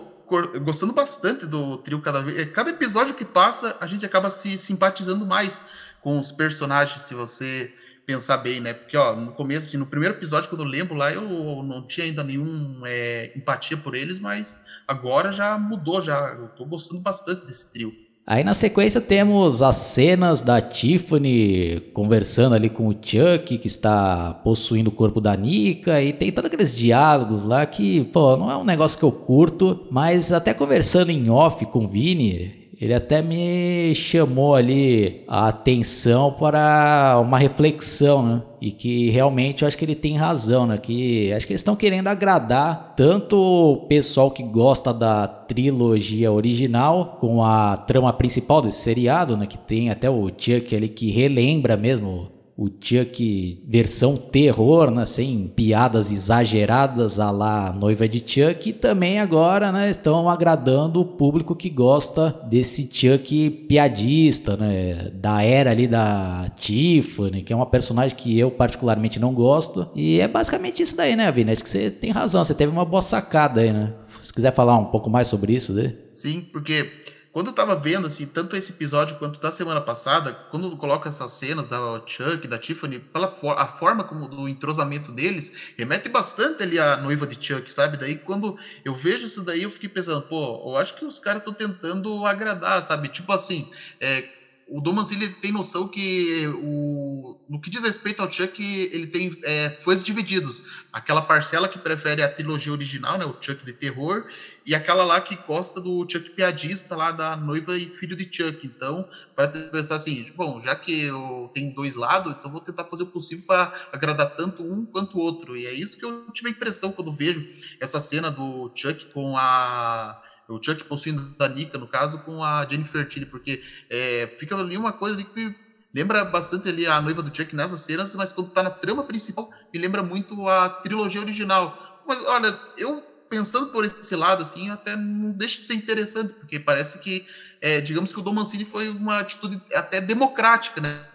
gostando 0.63 0.93
bastante 0.93 1.47
do 1.47 1.79
trio 1.79 2.01
cada 2.01 2.23
vez. 2.23 2.39
É, 2.39 2.47
cada 2.47 2.71
episódio 2.71 3.15
que 3.15 3.25
passa, 3.25 3.77
a 3.81 3.87
gente 3.87 4.05
acaba 4.07 4.31
se 4.31 4.57
simpatizando 4.57 5.27
mais 5.27 5.63
com 6.01 6.19
os 6.19 6.33
personagens, 6.33 7.03
se 7.03 7.15
você 7.15 7.73
pensar 8.07 8.39
bem, 8.39 8.61
né? 8.61 8.75
Porque, 8.75 8.97
ó, 8.97 9.15
no 9.15 9.33
começo, 9.33 9.69
assim, 9.69 9.77
no 9.77 9.87
primeiro 9.87 10.17
episódio, 10.17 10.49
quando 10.49 10.65
eu 10.65 10.69
lembro 10.69 10.95
lá, 10.95 11.13
eu 11.13 11.23
não 11.63 11.87
tinha 11.87 12.07
ainda 12.07 12.25
nenhum 12.25 12.83
é, 12.85 13.33
empatia 13.37 13.77
por 13.77 13.95
eles, 13.95 14.19
mas 14.19 14.65
agora 14.87 15.31
já 15.31 15.57
mudou, 15.59 16.03
já. 16.03 16.35
Eu 16.35 16.49
tô 16.49 16.65
gostando 16.65 17.01
bastante 17.01 17.47
desse 17.47 17.71
trio. 17.73 18.10
Aí 18.31 18.45
na 18.45 18.55
sequência 18.55 19.01
temos 19.01 19.61
as 19.61 19.75
cenas 19.75 20.41
da 20.41 20.61
Tiffany 20.61 21.81
conversando 21.93 22.55
ali 22.55 22.71
com 22.71 22.87
o 22.87 22.93
Chuck, 22.93 23.59
que 23.59 23.67
está 23.67 24.35
possuindo 24.45 24.89
o 24.89 24.93
corpo 24.93 25.21
da 25.21 25.37
Nika, 25.37 26.01
e 26.01 26.13
tem 26.13 26.31
todos 26.31 26.47
aqueles 26.47 26.77
diálogos 26.77 27.45
lá 27.45 27.67
que, 27.67 28.05
pô, 28.05 28.37
não 28.37 28.49
é 28.49 28.57
um 28.57 28.63
negócio 28.63 28.97
que 28.97 29.05
eu 29.05 29.11
curto, 29.11 29.85
mas 29.91 30.33
até 30.33 30.55
conversando 30.55 31.11
em 31.11 31.29
off 31.29 31.67
com 31.67 31.81
o 31.81 31.89
Vini, 31.89 32.60
ele 32.81 32.95
até 32.95 33.21
me 33.21 33.95
chamou 33.95 34.55
ali 34.55 35.23
a 35.29 35.49
atenção 35.49 36.33
para 36.33 37.19
uma 37.21 37.39
reflexão, 37.39 38.23
né? 38.23 38.43
E 38.59 38.73
que 38.73 39.11
realmente 39.11 39.63
eu 39.63 39.69
acho 39.69 39.77
que 39.77 39.85
ele 39.85 39.95
tem 39.95 40.17
razão, 40.17 40.67
né? 40.67 40.79
Que 40.79 41.31
acho 41.31 41.47
que 41.47 41.53
eles 41.53 41.61
estão 41.61 41.77
querendo 41.77 42.09
agradar 42.09 42.95
tanto 42.97 43.37
o 43.37 43.77
pessoal 43.87 44.31
que 44.31 44.43
gosta 44.43 44.95
da 44.95 45.29
trilogia 45.29 46.33
original, 46.33 47.19
com 47.21 47.45
a 47.45 47.77
trama 47.77 48.15
principal 48.15 48.63
desse 48.63 48.79
seriado, 48.79 49.37
né? 49.37 49.47
Que 49.47 49.59
tem 49.59 49.91
até 49.91 50.09
o 50.09 50.29
Chuck 50.29 50.75
ali 50.75 50.89
que 50.89 51.11
relembra 51.11 51.77
mesmo 51.77 52.40
o 52.61 52.69
Chuck 52.79 53.63
versão 53.67 54.19
terror, 54.19 54.91
né, 54.91 55.07
sem 55.07 55.51
piadas 55.57 56.11
exageradas 56.13 57.19
a 57.19 57.31
lá 57.31 57.73
noiva 57.73 58.07
de 58.07 58.19
Chuck, 58.19 58.69
e 58.69 58.73
também 58.75 59.19
agora, 59.19 59.73
né, 59.73 59.89
estão 59.89 60.29
agradando 60.29 61.01
o 61.01 61.07
público 61.07 61.57
que 61.57 61.71
gosta 61.71 62.39
desse 62.51 62.91
Chuck 62.93 63.49
piadista, 63.67 64.59
né, 64.59 65.11
da 65.15 65.43
era 65.43 65.71
ali 65.71 65.89
da 65.89 66.51
Tiffany, 66.55 67.43
que 67.43 67.51
é 67.51 67.57
uma 67.57 67.65
personagem 67.65 68.15
que 68.15 68.39
eu 68.39 68.51
particularmente 68.51 69.19
não 69.19 69.33
gosto, 69.33 69.89
e 69.95 70.21
é 70.21 70.29
basicamente 70.29 70.83
isso 70.83 70.95
daí, 70.95 71.17
né, 71.17 71.33
Vini? 71.33 71.53
Acho 71.53 71.65
que 71.65 71.71
você 71.71 71.91
tem 71.91 72.11
razão, 72.11 72.45
você 72.45 72.55
teve 72.55 72.71
uma 72.71 72.85
boa 72.85 73.01
sacada 73.01 73.63
aí, 73.63 73.73
né? 73.73 73.95
Se 74.21 74.35
quiser 74.35 74.53
falar 74.53 74.77
um 74.77 74.85
pouco 74.85 75.09
mais 75.09 75.29
sobre 75.29 75.55
isso, 75.55 75.73
né? 75.73 75.95
Sim, 76.13 76.45
porque 76.53 76.87
quando 77.33 77.49
eu 77.49 77.53
tava 77.53 77.77
vendo, 77.77 78.07
assim, 78.07 78.27
tanto 78.27 78.57
esse 78.57 78.73
episódio 78.73 79.17
quanto 79.17 79.39
da 79.41 79.51
semana 79.53 79.81
passada, 79.81 80.33
quando 80.51 80.77
coloca 80.77 81.09
essas 81.09 81.33
cenas 81.33 81.69
da 81.69 82.03
Chuck, 82.05 82.49
da 82.49 82.59
Tiffany, 82.59 82.99
pela 82.99 83.31
for 83.31 83.57
a 83.57 83.69
forma 83.69 84.03
como 84.03 84.27
do 84.27 84.49
entrosamento 84.49 85.13
deles, 85.13 85.55
remete 85.79 86.09
bastante 86.09 86.63
ali 86.63 86.79
à 86.79 86.97
noiva 86.97 87.27
de 87.27 87.37
Chuck, 87.41 87.73
sabe? 87.73 87.97
Daí 87.97 88.17
quando 88.17 88.59
eu 88.85 88.95
vejo 88.95 89.27
isso 89.27 89.43
daí, 89.45 89.63
eu 89.63 89.71
fiquei 89.71 89.89
pensando, 89.89 90.23
pô, 90.23 90.71
eu 90.71 90.77
acho 90.77 90.97
que 90.97 91.05
os 91.05 91.21
caras 91.21 91.43
estão 91.43 91.55
tentando 91.55 92.27
agradar, 92.27 92.83
sabe? 92.83 93.09
Tipo 93.09 93.33
assim, 93.33 93.71
é, 94.01 94.40
o 94.71 94.81
Domas 94.81 95.11
ele 95.11 95.29
tem 95.29 95.51
noção 95.51 95.89
que 95.89 96.47
o, 96.47 97.41
no 97.49 97.61
que 97.61 97.69
diz 97.69 97.83
respeito 97.83 98.23
ao 98.23 98.31
Chuck, 98.31 98.63
ele 98.63 99.09
tem 99.09 99.37
é, 99.43 99.71
fãs 99.81 100.05
divididos. 100.05 100.63
Aquela 100.93 101.23
parcela 101.23 101.69
que 101.69 101.79
prefere 101.79 102.23
a 102.23 102.33
trilogia 102.33 102.73
original, 102.73 103.19
né, 103.19 103.25
o 103.25 103.37
Chuck 103.41 103.65
de 103.65 103.73
terror, 103.73 104.27
e 104.65 104.73
aquela 104.73 105.03
lá 105.03 105.21
que 105.21 105.35
gosta 105.35 105.81
do 105.81 106.07
Chuck 106.09 106.31
piadista 106.31 106.95
lá 106.95 107.11
da 107.11 107.35
noiva 107.35 107.77
e 107.77 107.87
filho 107.87 108.15
de 108.15 108.29
Chuck. 108.33 108.65
Então, 108.65 109.09
para 109.35 109.49
pensar 109.49 109.97
assim, 109.97 110.31
bom, 110.37 110.61
já 110.61 110.77
que 110.77 111.03
eu 111.03 111.51
tenho 111.53 111.75
dois 111.75 111.97
lados, 111.97 112.37
então 112.39 112.53
vou 112.53 112.61
tentar 112.61 112.85
fazer 112.85 113.03
o 113.03 113.07
possível 113.07 113.45
para 113.45 113.75
agradar 113.93 114.37
tanto 114.37 114.63
um 114.63 114.87
quanto 114.87 115.19
o 115.19 115.21
outro. 115.21 115.57
E 115.57 115.67
é 115.67 115.73
isso 115.73 115.99
que 115.99 116.05
eu 116.05 116.31
tive 116.31 116.49
a 116.49 116.53
impressão 116.53 116.93
quando 116.93 117.13
vejo 117.13 117.45
essa 117.81 117.99
cena 117.99 118.31
do 118.31 118.71
Chuck 118.73 119.07
com 119.07 119.37
a 119.37 120.23
o 120.51 120.63
Chuck 120.63 120.85
possuindo 120.85 121.35
a 121.39 121.49
Nika, 121.49 121.79
no 121.79 121.87
caso, 121.87 122.19
com 122.21 122.43
a 122.43 122.67
Jennifer 122.69 123.07
Tilly, 123.09 123.27
porque 123.27 123.63
é, 123.89 124.35
fica 124.39 124.57
ali 124.57 124.77
uma 124.77 124.93
coisa 124.93 125.17
ali 125.17 125.25
que 125.25 125.55
lembra 125.95 126.25
bastante 126.25 126.69
ali 126.69 126.87
a 126.87 127.01
noiva 127.01 127.23
do 127.23 127.35
Chuck 127.35 127.55
nessas 127.55 127.81
cenas, 127.81 128.15
mas 128.15 128.33
quando 128.33 128.51
tá 128.51 128.63
na 128.63 128.71
trama 128.71 129.05
principal, 129.05 129.51
me 129.73 129.81
lembra 129.81 130.03
muito 130.03 130.49
a 130.49 130.69
trilogia 130.69 131.21
original. 131.21 132.03
Mas 132.07 132.25
olha, 132.25 132.59
eu 132.77 133.03
pensando 133.29 133.69
por 133.69 133.85
esse 133.85 134.17
lado, 134.17 134.43
assim, 134.43 134.71
até 134.71 134.97
não 134.97 135.31
deixa 135.33 135.61
de 135.61 135.67
ser 135.67 135.75
interessante, 135.75 136.35
porque 136.35 136.59
parece 136.59 136.99
que, 136.99 137.27
é, 137.61 137.81
digamos 137.81 138.13
que 138.13 138.19
o 138.19 138.23
Dom 138.23 138.33
Mancini 138.33 138.65
foi 138.65 138.89
uma 138.89 139.21
atitude 139.21 139.63
até 139.73 140.01
democrática, 140.01 140.81
né? 140.81 141.07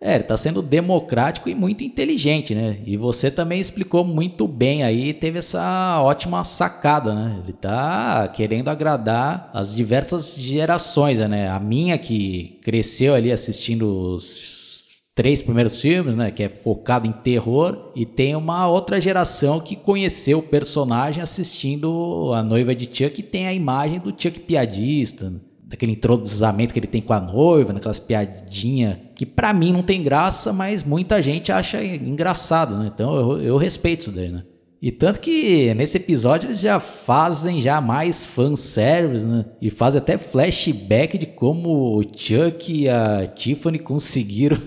É, 0.00 0.16
ele 0.16 0.24
tá 0.24 0.36
sendo 0.36 0.60
democrático 0.60 1.48
e 1.48 1.54
muito 1.54 1.82
inteligente, 1.82 2.54
né? 2.54 2.78
E 2.84 2.96
você 2.96 3.30
também 3.30 3.58
explicou 3.58 4.04
muito 4.04 4.46
bem 4.46 4.82
aí, 4.82 5.14
teve 5.14 5.38
essa 5.38 6.00
ótima 6.02 6.44
sacada, 6.44 7.14
né? 7.14 7.40
Ele 7.42 7.52
tá 7.52 8.28
querendo 8.28 8.68
agradar 8.68 9.50
as 9.54 9.74
diversas 9.74 10.34
gerações, 10.34 11.18
né? 11.20 11.48
A 11.48 11.58
minha 11.58 11.96
que 11.96 12.58
cresceu 12.62 13.14
ali 13.14 13.32
assistindo 13.32 14.14
os 14.14 15.02
três 15.14 15.40
primeiros 15.40 15.80
filmes, 15.80 16.16
né? 16.16 16.30
Que 16.30 16.42
é 16.42 16.48
focado 16.48 17.06
em 17.06 17.12
terror, 17.12 17.92
e 17.94 18.04
tem 18.04 18.34
uma 18.36 18.68
outra 18.68 19.00
geração 19.00 19.60
que 19.60 19.76
conheceu 19.76 20.40
o 20.40 20.42
personagem 20.42 21.22
assistindo 21.22 22.32
a 22.34 22.42
noiva 22.42 22.74
de 22.74 22.84
Chuck, 22.84 23.10
que 23.10 23.22
tem 23.22 23.46
a 23.46 23.54
imagem 23.54 24.00
do 24.00 24.10
Chuck 24.10 24.40
piadista, 24.40 25.30
né? 25.30 25.40
daquele 25.66 25.92
entrosamento 25.92 26.74
que 26.74 26.78
ele 26.78 26.86
tem 26.86 27.00
com 27.00 27.14
a 27.14 27.20
noiva, 27.20 27.72
naquelas 27.72 27.98
piadinhas 27.98 28.98
que 29.14 29.24
para 29.24 29.52
mim 29.52 29.72
não 29.72 29.82
tem 29.82 30.02
graça, 30.02 30.52
mas 30.52 30.82
muita 30.82 31.22
gente 31.22 31.52
acha 31.52 31.82
engraçado, 31.84 32.76
né? 32.76 32.90
Então 32.92 33.14
eu, 33.14 33.40
eu 33.40 33.56
respeito 33.56 34.02
isso 34.02 34.12
daí, 34.12 34.28
né? 34.28 34.42
E 34.82 34.90
tanto 34.90 35.20
que 35.20 35.72
nesse 35.72 35.96
episódio 35.96 36.48
eles 36.48 36.60
já 36.60 36.78
fazem 36.78 37.62
já 37.62 37.80
mais 37.80 38.26
fanservice, 38.26 39.24
né? 39.24 39.46
E 39.60 39.70
fazem 39.70 39.98
até 39.98 40.18
flashback 40.18 41.16
de 41.16 41.26
como 41.26 41.98
o 41.98 42.02
Chuck 42.02 42.70
e 42.70 42.88
a 42.88 43.26
Tiffany 43.26 43.78
conseguiram 43.78 44.58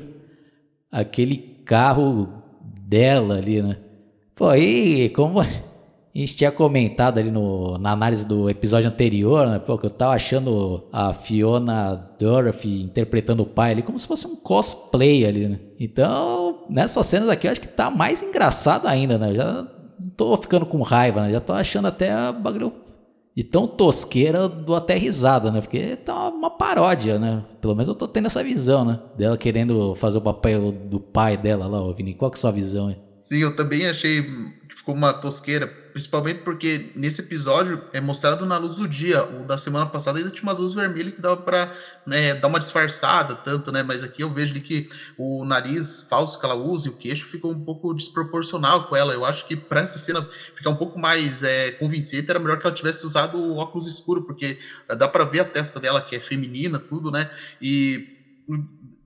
aquele 0.91 1.37
carro 1.63 2.29
dela 2.81 3.37
ali, 3.37 3.61
né? 3.61 3.77
Pô, 4.33 4.47
aí, 4.47 5.09
como 5.09 5.39
a 6.17 6.25
gente 6.25 6.35
tinha 6.35 6.51
comentado 6.51 7.19
ali 7.19 7.29
no, 7.29 7.77
na 7.77 7.91
análise 7.91 8.25
do 8.25 8.49
episódio 8.49 8.89
anterior, 8.89 9.47
né? 9.47 9.59
Pô, 9.59 9.77
que 9.77 9.85
eu 9.85 9.89
tava 9.89 10.13
achando 10.13 10.83
a 10.91 11.13
Fiona 11.13 11.95
Dorothy 12.19 12.81
interpretando 12.81 13.43
o 13.43 13.45
pai 13.45 13.71
ali 13.71 13.83
como 13.83 13.99
se 13.99 14.07
fosse 14.07 14.25
um 14.25 14.35
cosplay 14.35 15.25
ali, 15.25 15.47
né? 15.47 15.59
Então, 15.79 16.65
nessas 16.69 17.05
cenas 17.05 17.29
aqui 17.29 17.45
eu 17.45 17.51
acho 17.51 17.61
que 17.61 17.67
tá 17.67 17.91
mais 17.91 18.23
engraçado 18.23 18.87
ainda, 18.87 19.17
né? 19.17 19.33
Já 19.33 19.67
não 19.99 20.09
tô 20.15 20.35
ficando 20.37 20.65
com 20.65 20.81
raiva, 20.81 21.21
né? 21.21 21.31
Já 21.31 21.39
tô 21.39 21.53
achando 21.53 21.87
até 21.87 22.11
a 22.11 22.31
bagulho 22.31 22.73
e 23.35 23.43
tão 23.43 23.67
tosqueira 23.67 24.47
do 24.47 24.73
até 24.73 24.95
risada, 24.95 25.51
né? 25.51 25.61
Porque 25.61 25.95
tá 25.97 26.29
uma 26.29 26.49
paródia, 26.49 27.19
né? 27.19 27.45
Pelo 27.61 27.75
menos 27.75 27.87
eu 27.87 27.93
tô 27.93 28.07
tendo 28.07 28.25
essa 28.25 28.43
visão, 28.43 28.83
né? 28.83 28.99
Dela 29.15 29.37
querendo 29.37 29.93
fazer 29.93 30.17
o 30.17 30.21
papel 30.21 30.71
do 30.71 30.99
pai 30.99 31.37
dela 31.37 31.67
lá, 31.67 31.79
ó, 31.79 31.93
Vini. 31.93 32.15
Qual 32.15 32.31
que 32.31 32.37
é 32.37 32.39
a 32.39 32.41
sua 32.41 32.51
visão 32.51 32.87
aí? 32.87 33.06
Sim, 33.27 33.39
eu 33.39 33.53
também 33.53 33.85
achei 33.85 34.23
que 34.69 34.75
ficou 34.77 34.95
uma 34.95 35.11
tosqueira, 35.11 35.67
principalmente 35.67 36.43
porque 36.43 36.93
nesse 36.95 37.19
episódio 37.19 37.83
é 37.91 37.99
mostrado 37.99 38.45
na 38.45 38.57
luz 38.57 38.75
do 38.75 38.87
dia. 38.87 39.21
O 39.21 39.43
da 39.43 39.57
semana 39.57 39.85
passada 39.85 40.17
ainda 40.17 40.31
tinha 40.31 40.43
umas 40.43 40.59
luzes 40.59 40.73
vermelhas 40.73 41.13
que 41.13 41.19
dava 41.19 41.35
para 41.35 41.75
né, 42.05 42.35
dar 42.35 42.47
uma 42.47 42.57
disfarçada, 42.57 43.35
tanto, 43.35 43.69
né? 43.69 43.83
Mas 43.83 44.01
aqui 44.01 44.23
eu 44.23 44.33
vejo 44.33 44.53
ali 44.53 44.61
que 44.61 44.87
o 45.17 45.43
nariz 45.43 46.07
falso 46.09 46.39
que 46.39 46.45
ela 46.45 46.55
usa 46.55 46.87
e 46.87 46.91
o 46.91 46.95
queixo 46.95 47.25
ficou 47.25 47.51
um 47.51 47.65
pouco 47.65 47.93
desproporcional 47.93 48.87
com 48.87 48.95
ela. 48.95 49.13
Eu 49.13 49.25
acho 49.25 49.45
que 49.45 49.57
para 49.57 49.81
essa 49.81 49.99
cena 49.99 50.25
ficar 50.55 50.69
um 50.69 50.77
pouco 50.77 50.97
mais 50.97 51.43
é, 51.43 51.71
convincente, 51.71 52.29
era 52.29 52.39
melhor 52.39 52.61
que 52.61 52.65
ela 52.65 52.73
tivesse 52.73 53.05
usado 53.05 53.37
o 53.37 53.57
óculos 53.57 53.87
escuro, 53.87 54.23
porque 54.23 54.57
dá 54.97 55.09
para 55.09 55.25
ver 55.25 55.41
a 55.41 55.45
testa 55.45 55.81
dela, 55.81 55.99
que 55.99 56.15
é 56.15 56.21
feminina, 56.21 56.79
tudo, 56.79 57.11
né? 57.11 57.29
E 57.61 58.07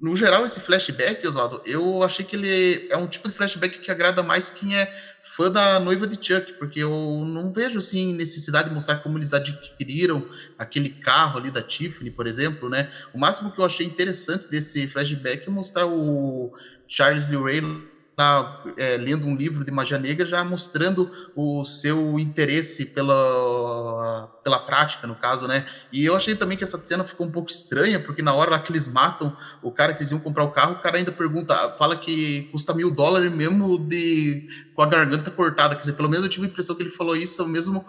no 0.01 0.15
geral, 0.15 0.45
esse 0.45 0.59
flashback, 0.59 1.25
Oswaldo, 1.27 1.61
eu 1.65 2.01
achei 2.01 2.25
que 2.25 2.35
ele 2.35 2.87
é 2.89 2.97
um 2.97 3.05
tipo 3.05 3.29
de 3.29 3.35
flashback 3.35 3.79
que 3.79 3.91
agrada 3.91 4.23
mais 4.23 4.49
quem 4.49 4.75
é 4.75 4.91
fã 5.35 5.49
da 5.49 5.79
noiva 5.79 6.07
de 6.07 6.15
Chuck, 6.15 6.53
porque 6.53 6.79
eu 6.79 7.23
não 7.25 7.53
vejo 7.53 7.79
assim 7.79 8.13
necessidade 8.13 8.69
de 8.69 8.73
mostrar 8.73 8.97
como 8.97 9.17
eles 9.17 9.31
adquiriram 9.33 10.27
aquele 10.57 10.89
carro 10.89 11.39
ali 11.39 11.51
da 11.51 11.61
Tiffany, 11.61 12.09
por 12.09 12.25
exemplo, 12.25 12.67
né? 12.67 12.91
O 13.13 13.19
máximo 13.19 13.51
que 13.51 13.59
eu 13.59 13.65
achei 13.65 13.85
interessante 13.85 14.49
desse 14.49 14.87
flashback 14.87 15.47
é 15.47 15.51
mostrar 15.51 15.85
o 15.85 16.51
Charles 16.87 17.29
Lee 17.29 17.37
está 18.11 18.63
é, 18.77 18.97
lendo 18.97 19.25
um 19.25 19.35
livro 19.35 19.63
de 19.63 19.71
magia 19.71 19.97
negra, 19.97 20.25
já 20.25 20.43
mostrando 20.43 21.11
o 21.35 21.63
seu 21.63 22.19
interesse 22.19 22.87
pela, 22.87 23.13
pela 24.43 24.59
prática, 24.59 25.05
no 25.07 25.15
caso, 25.15 25.47
né? 25.47 25.65
E 25.91 26.05
eu 26.05 26.15
achei 26.15 26.35
também 26.35 26.57
que 26.57 26.63
essa 26.63 26.77
cena 26.77 27.03
ficou 27.03 27.27
um 27.27 27.31
pouco 27.31 27.49
estranha, 27.49 27.99
porque 27.99 28.21
na 28.21 28.33
hora 28.33 28.51
lá 28.51 28.59
que 28.59 28.71
eles 28.71 28.87
matam 28.87 29.35
o 29.61 29.71
cara 29.71 29.93
que 29.93 29.99
eles 29.99 30.11
iam 30.11 30.19
comprar 30.19 30.43
o 30.43 30.51
carro, 30.51 30.73
o 30.73 30.79
cara 30.79 30.97
ainda 30.97 31.11
pergunta, 31.11 31.75
fala 31.77 31.95
que 31.95 32.49
custa 32.51 32.73
mil 32.73 32.89
dólares 32.91 33.31
mesmo 33.31 33.77
de 33.77 34.47
com 34.75 34.81
a 34.81 34.85
garganta 34.85 35.29
cortada. 35.29 35.75
Quer 35.75 35.81
dizer, 35.81 35.93
pelo 35.93 36.09
menos 36.09 36.23
eu 36.23 36.29
tive 36.29 36.45
a 36.45 36.49
impressão 36.49 36.75
que 36.75 36.83
ele 36.83 36.89
falou 36.89 37.15
isso 37.15 37.47
mesmo 37.47 37.85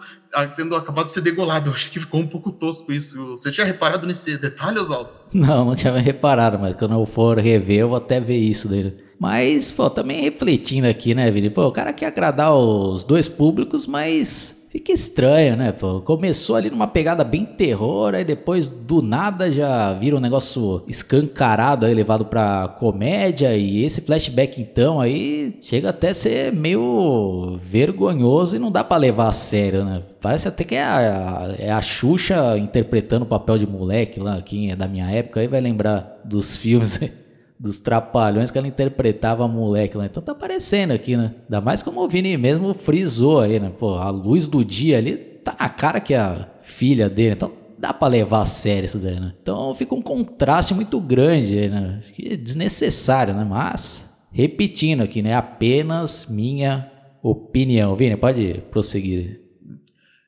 tendo 0.55 0.75
acabado 0.75 1.07
de 1.07 1.13
ser 1.13 1.21
degolado. 1.21 1.69
Eu 1.71 1.73
achei 1.73 1.91
que 1.91 1.99
ficou 1.99 2.19
um 2.19 2.27
pouco 2.27 2.51
tosco 2.51 2.91
isso. 2.91 3.31
Você 3.31 3.51
tinha 3.51 3.65
reparado 3.65 4.05
nesse 4.05 4.37
detalhe, 4.37 4.79
Oswaldo? 4.79 5.09
Não, 5.33 5.65
não 5.65 5.75
tinha 5.75 5.97
reparado, 5.97 6.59
mas 6.59 6.75
quando 6.75 6.93
eu 6.93 7.05
for 7.05 7.39
rever, 7.39 7.79
eu 7.79 7.89
vou 7.89 7.97
até 7.97 8.19
ver 8.19 8.37
isso 8.37 8.67
dele. 8.67 9.03
Mas, 9.19 9.71
pô, 9.71 9.89
também 9.89 10.21
refletindo 10.21 10.87
aqui, 10.87 11.15
né, 11.15 11.31
Vini? 11.31 11.49
Pô, 11.49 11.67
o 11.67 11.71
cara 11.71 11.93
quer 11.93 12.07
agradar 12.07 12.53
os 12.53 13.03
dois 13.03 13.27
públicos, 13.27 13.87
mas 13.87 14.62
fica 14.73 14.91
estranho, 14.91 15.55
né? 15.55 15.71
Pô, 15.71 16.01
começou 16.01 16.55
ali 16.55 16.71
numa 16.71 16.87
pegada 16.87 17.23
bem 17.23 17.45
terror, 17.45 18.15
aí 18.15 18.25
depois 18.25 18.69
do 18.69 19.03
nada 19.03 19.51
já 19.51 19.93
vira 19.93 20.17
um 20.17 20.19
negócio 20.19 20.83
escancarado 20.87 21.85
aí, 21.85 21.93
levado 21.93 22.25
pra 22.25 22.67
comédia, 22.79 23.55
e 23.55 23.85
esse 23.85 24.01
flashback 24.01 24.59
então 24.59 24.99
aí 24.99 25.59
chega 25.61 25.91
até 25.91 26.09
a 26.09 26.15
ser 26.15 26.51
meio 26.51 27.55
vergonhoso 27.61 28.55
e 28.55 28.59
não 28.59 28.71
dá 28.71 28.83
para 28.83 28.97
levar 28.97 29.27
a 29.27 29.31
sério, 29.31 29.85
né? 29.85 30.01
Parece 30.19 30.47
até 30.47 30.63
que 30.63 30.73
é 30.73 30.83
a, 30.83 31.53
é 31.59 31.71
a 31.71 31.81
Xuxa 31.81 32.57
interpretando 32.57 33.21
o 33.21 33.27
papel 33.27 33.59
de 33.59 33.67
moleque 33.67 34.19
lá, 34.19 34.41
quem 34.41 34.71
é 34.71 34.75
da 34.75 34.87
minha 34.87 35.07
época 35.11 35.39
aí 35.39 35.47
vai 35.47 35.61
lembrar 35.61 36.19
dos 36.25 36.57
filmes 36.57 36.99
dos 37.63 37.79
trapalhões 37.79 38.51
que 38.51 38.57
ela 38.57 38.67
interpretava 38.67 39.45
a 39.45 39.47
moleque 39.47 39.95
lá. 39.95 40.05
Então 40.05 40.21
tá 40.21 40.33
aparecendo 40.33 40.91
aqui, 40.91 41.15
né? 41.15 41.33
Ainda 41.43 41.61
mais 41.61 41.81
como 41.81 42.01
o 42.01 42.09
Vini 42.09 42.35
mesmo 42.35 42.73
frisou 42.73 43.39
aí, 43.39 43.57
né? 43.57 43.71
Pô, 43.79 43.95
a 43.95 44.09
luz 44.09 44.49
do 44.49 44.65
dia 44.65 44.97
ali 44.97 45.15
tá 45.15 45.55
na 45.57 45.69
cara 45.69 46.01
que 46.01 46.13
é 46.13 46.19
a 46.19 46.45
filha 46.61 47.09
dele. 47.09 47.35
Então 47.35 47.53
dá 47.79 47.93
para 47.93 48.09
levar 48.09 48.41
a 48.41 48.45
sério 48.45 48.85
isso 48.85 48.99
daí, 48.99 49.17
né? 49.17 49.33
Então 49.41 49.73
fica 49.75 49.95
um 49.95 50.01
contraste 50.01 50.73
muito 50.73 50.99
grande 50.99 51.57
aí, 51.57 51.69
né? 51.69 51.99
Acho 52.03 52.11
que 52.11 52.33
é 52.33 52.35
desnecessário, 52.35 53.33
né? 53.33 53.45
Mas, 53.45 54.13
repetindo 54.29 54.99
aqui, 54.99 55.21
né? 55.21 55.33
Apenas 55.33 56.27
minha 56.29 56.91
opinião. 57.21 57.95
Vini, 57.95 58.17
pode 58.17 58.61
prosseguir. 58.71 59.39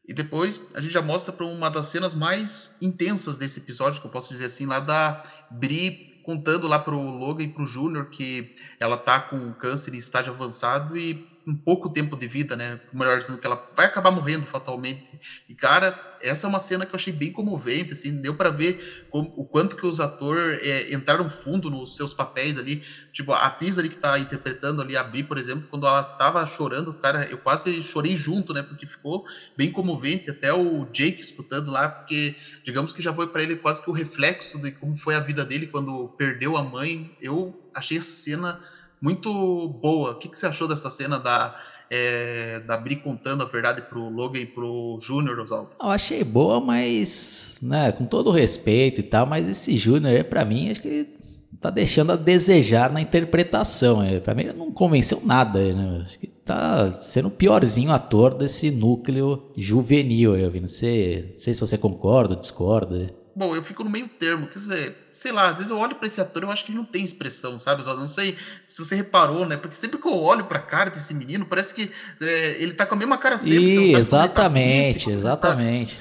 E 0.07 0.13
depois 0.13 0.61
a 0.73 0.79
gente 0.79 0.93
já 0.93 1.01
mostra 1.01 1.33
para 1.33 1.45
uma 1.45 1.69
das 1.69 1.87
cenas 1.87 2.15
mais 2.15 2.77
intensas 2.81 3.35
desse 3.35 3.59
episódio, 3.59 3.99
que 3.99 4.07
eu 4.07 4.11
posso 4.11 4.29
dizer 4.29 4.45
assim, 4.45 4.65
lá 4.65 4.79
da 4.79 5.21
Bri 5.51 6.04
contando 6.25 6.67
lá 6.67 6.79
pro 6.79 6.99
Logan 6.99 7.43
e 7.43 7.47
pro 7.47 7.67
Júnior 7.67 8.09
que 8.09 8.55
ela 8.79 8.97
tá 8.97 9.19
com 9.19 9.53
câncer 9.53 9.93
em 9.93 9.97
estágio 9.97 10.33
avançado 10.33 10.97
e 10.97 11.34
um 11.47 11.55
pouco 11.55 11.89
tempo 11.89 12.15
de 12.17 12.27
vida, 12.27 12.55
né? 12.55 12.79
Melhor 12.91 13.19
dizendo 13.19 13.37
que 13.37 13.45
ela 13.45 13.71
vai 13.75 13.85
acabar 13.85 14.09
morrendo 14.09 14.47
fatalmente. 14.47 15.19
E 15.47 15.53
cara, 15.53 15.97
essa 16.21 16.47
é 16.47 16.49
uma 16.49 16.59
cena 16.59 16.85
que 16.85 16.93
eu 16.93 16.95
achei 16.95 17.13
bem 17.13 17.31
comovente, 17.31 17.93
assim, 17.93 18.19
deu 18.19 18.35
para 18.35 18.49
ver 18.49 19.07
como, 19.11 19.31
o 19.37 19.45
quanto 19.45 19.75
que 19.75 19.85
os 19.85 19.99
atores 19.99 20.59
é, 20.63 20.93
entraram 20.93 21.29
fundo 21.29 21.69
nos 21.69 21.95
seus 21.95 22.13
papéis 22.13 22.57
ali. 22.57 22.83
Tipo, 23.13 23.31
a 23.31 23.45
atriz 23.45 23.77
ali 23.77 23.89
que 23.89 23.97
tá 23.97 24.17
interpretando 24.17 24.81
ali 24.81 24.97
a 24.97 25.03
Bri, 25.03 25.23
por 25.23 25.37
exemplo, 25.37 25.67
quando 25.69 25.85
ela 25.85 26.03
tava 26.03 26.45
chorando, 26.47 26.93
cara, 26.95 27.27
eu 27.29 27.37
quase 27.37 27.83
chorei 27.83 28.17
junto, 28.17 28.51
né? 28.51 28.63
Porque 28.63 28.87
ficou 28.87 29.23
bem 29.55 29.71
comovente, 29.71 30.31
até 30.31 30.51
o 30.51 30.85
Jake 30.85 31.21
escutando 31.21 31.69
lá, 31.69 31.89
porque 31.89 32.35
digamos 32.63 32.91
que 32.91 33.03
já 33.03 33.13
foi 33.13 33.27
para 33.27 33.43
ele 33.43 33.55
quase 33.55 33.83
que 33.83 33.89
o 33.89 33.93
reflexo 33.93 34.59
de 34.59 34.71
como 34.71 34.95
foi 34.95 35.13
a 35.13 35.19
vida 35.19 35.45
dele 35.45 35.67
quando 35.67 36.09
perdeu 36.17 36.57
a 36.57 36.63
mãe. 36.63 37.15
Eu 37.21 37.69
achei 37.73 37.99
essa 37.99 38.13
cena 38.13 38.59
muito 39.01 39.67
boa. 39.81 40.11
O 40.11 40.15
que, 40.15 40.29
que 40.29 40.37
você 40.37 40.47
achou 40.47 40.67
dessa 40.67 40.89
cena 40.89 41.19
da, 41.19 41.55
é, 41.89 42.59
da 42.61 42.77
Bri 42.77 42.97
contando 42.97 43.43
a 43.43 43.45
verdade 43.45 43.83
pro 43.83 44.09
Logan 44.09 44.39
e 44.39 44.45
pro 44.45 44.99
Júnior, 45.01 45.39
Oswaldo? 45.39 45.71
Eu 45.81 45.89
achei 45.89 46.23
boa, 46.23 46.59
mas, 46.59 47.57
né, 47.61 47.91
com 47.91 48.05
todo 48.05 48.27
o 48.29 48.33
respeito 48.33 49.01
e 49.01 49.03
tal, 49.03 49.25
mas 49.25 49.47
esse 49.47 49.77
Júnior, 49.77 50.23
para 50.25 50.45
mim, 50.45 50.69
acho 50.69 50.81
que 50.81 51.15
tá 51.59 51.69
deixando 51.69 52.11
a 52.11 52.15
desejar 52.15 52.91
na 52.91 53.01
interpretação. 53.01 54.03
É, 54.03 54.19
para 54.19 54.35
mim, 54.35 54.43
ele 54.43 54.53
não 54.53 54.71
convenceu 54.71 55.21
nada, 55.23 55.59
né? 55.73 56.03
Acho 56.05 56.19
que 56.19 56.27
tá 56.27 56.93
sendo 56.93 57.27
o 57.27 57.31
piorzinho 57.31 57.91
ator 57.91 58.35
desse 58.35 58.69
núcleo 58.69 59.51
juvenil, 59.55 60.37
eu. 60.37 60.51
Não 60.61 60.67
sei, 60.67 61.29
não 61.31 61.37
sei 61.37 61.53
se 61.53 61.61
você 61.61 61.77
concorda 61.77 62.35
ou 62.35 62.39
discorda. 62.39 63.07
Bom, 63.35 63.53
eu 63.53 63.61
fico 63.61 63.83
no 63.83 63.89
meio 63.89 64.07
termo, 64.07 64.47
quer 64.47 64.53
dizer, 64.53 65.09
sei 65.11 65.31
lá, 65.31 65.49
às 65.49 65.57
vezes 65.57 65.69
eu 65.69 65.77
olho 65.77 65.95
para 65.95 66.07
esse 66.07 66.21
ator 66.21 66.41
e 66.41 66.45
eu 66.45 66.51
acho 66.51 66.63
que 66.63 66.71
ele 66.71 66.77
não 66.77 66.85
tem 66.85 67.03
expressão, 67.03 67.59
sabe? 67.59 67.83
Eu 67.85 67.97
não 67.97 68.07
sei 68.07 68.37
se 68.65 68.79
você 68.79 68.95
reparou, 68.95 69.45
né? 69.45 69.57
Porque 69.57 69.75
sempre 69.75 69.99
que 69.99 70.07
eu 70.07 70.17
olho 70.17 70.45
pra 70.45 70.59
cara 70.59 70.89
desse 70.89 71.13
menino, 71.13 71.45
parece 71.45 71.73
que 71.73 71.91
é, 72.21 72.61
ele 72.61 72.73
tá 72.73 72.85
com 72.85 72.95
a 72.95 72.97
mesma 72.97 73.17
cara 73.17 73.37
sempre. 73.37 73.91
Tá 73.91 73.99
exatamente, 73.99 75.05
tá 75.05 75.11
exatamente. 75.11 75.99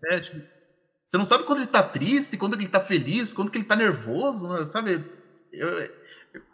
Tá, 0.00 0.14
é, 0.14 0.20
tipo, 0.20 0.40
você 1.08 1.18
não 1.18 1.24
sabe 1.24 1.44
quando 1.44 1.58
ele 1.58 1.66
tá 1.66 1.82
triste, 1.82 2.36
quando 2.36 2.54
ele 2.54 2.68
tá 2.68 2.80
feliz, 2.80 3.34
quando 3.34 3.50
que 3.50 3.58
ele 3.58 3.64
tá 3.64 3.74
nervoso, 3.74 4.48
né? 4.52 4.64
sabe? 4.64 5.04
Eu, 5.52 5.68
eu 5.78 5.90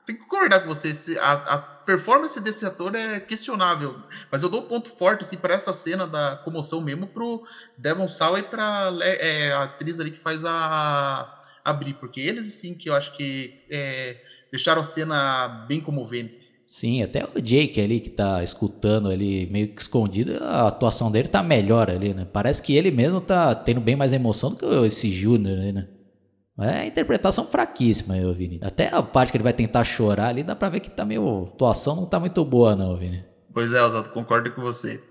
tenho 0.07 0.19
que 0.19 0.25
concordar 0.25 0.61
com 0.61 0.69
você, 0.69 1.19
a, 1.19 1.33
a 1.33 1.72
performance 1.85 2.41
desse 2.41 2.65
ator 2.65 2.95
é 2.95 3.21
questionável, 3.21 3.97
mas 4.31 4.43
eu 4.43 4.49
dou 4.49 4.63
ponto 4.63 4.91
forte 4.91 5.23
assim 5.23 5.37
para 5.37 5.55
essa 5.55 5.73
cena 5.73 6.07
da 6.07 6.37
comoção 6.45 6.81
mesmo 6.81 7.07
pro 7.07 7.45
Devon 7.77 8.09
Sawa 8.09 8.39
e 8.39 8.43
para 8.43 8.93
é, 9.03 9.53
a 9.53 9.65
atriz 9.65 10.01
ali 10.01 10.11
que 10.11 10.21
faz 10.21 10.45
a 10.45 11.43
abrir, 11.65 11.95
porque 11.95 12.21
eles 12.21 12.47
sim 12.55 12.75
que 12.75 12.89
eu 12.89 12.95
acho 12.95 13.17
que 13.17 13.63
é, 13.71 14.17
deixaram 14.51 14.81
a 14.81 14.85
cena 14.85 15.67
bem 15.69 15.81
comovente. 15.81 16.43
Sim, 16.67 17.03
até 17.03 17.25
o 17.25 17.41
Jake 17.41 17.81
ali 17.81 18.01
que 18.01 18.09
tá 18.09 18.43
escutando 18.43 19.11
ali 19.11 19.47
meio 19.51 19.69
que 19.69 19.83
escondido, 19.83 20.43
a 20.43 20.69
atuação 20.69 21.11
dele 21.11 21.29
tá 21.29 21.43
melhor 21.43 21.91
ali, 21.91 22.15
né? 22.15 22.27
Parece 22.33 22.63
que 22.63 22.75
ele 22.75 22.91
mesmo 22.91 23.21
tá 23.21 23.55
tendo 23.55 23.81
bem 23.81 23.95
mais 23.95 24.13
emoção 24.13 24.51
do 24.51 24.57
que 24.57 24.65
esse 24.87 25.11
Júnior 25.11 25.59
né? 25.75 25.87
É 26.61 26.81
a 26.81 26.87
interpretação 26.87 27.47
fraquíssima, 27.47 28.17
eu, 28.17 28.33
Vini. 28.35 28.61
Até 28.63 28.95
a 28.95 29.03
parte 29.03 29.33
que 29.33 29.37
ele 29.37 29.45
vai 29.45 29.53
tentar 29.53 29.85
chorar 29.85 30.29
ali, 30.29 30.43
dá 30.43 30.55
pra 30.55 30.69
ver 30.69 30.81
que 30.81 30.91
tá 30.91 31.05
meio. 31.05 31.47
A 31.47 31.55
atuação 31.55 31.97
não 31.97 32.07
tá 32.07 32.21
muito 32.21 32.45
boa, 32.45 32.77
não, 32.77 32.97
Vini. 32.97 33.25
Pois 33.53 33.73
é, 33.73 33.83
Oswaldo, 33.83 34.11
concordo 34.11 34.51
com 34.53 34.61
você. 34.61 35.03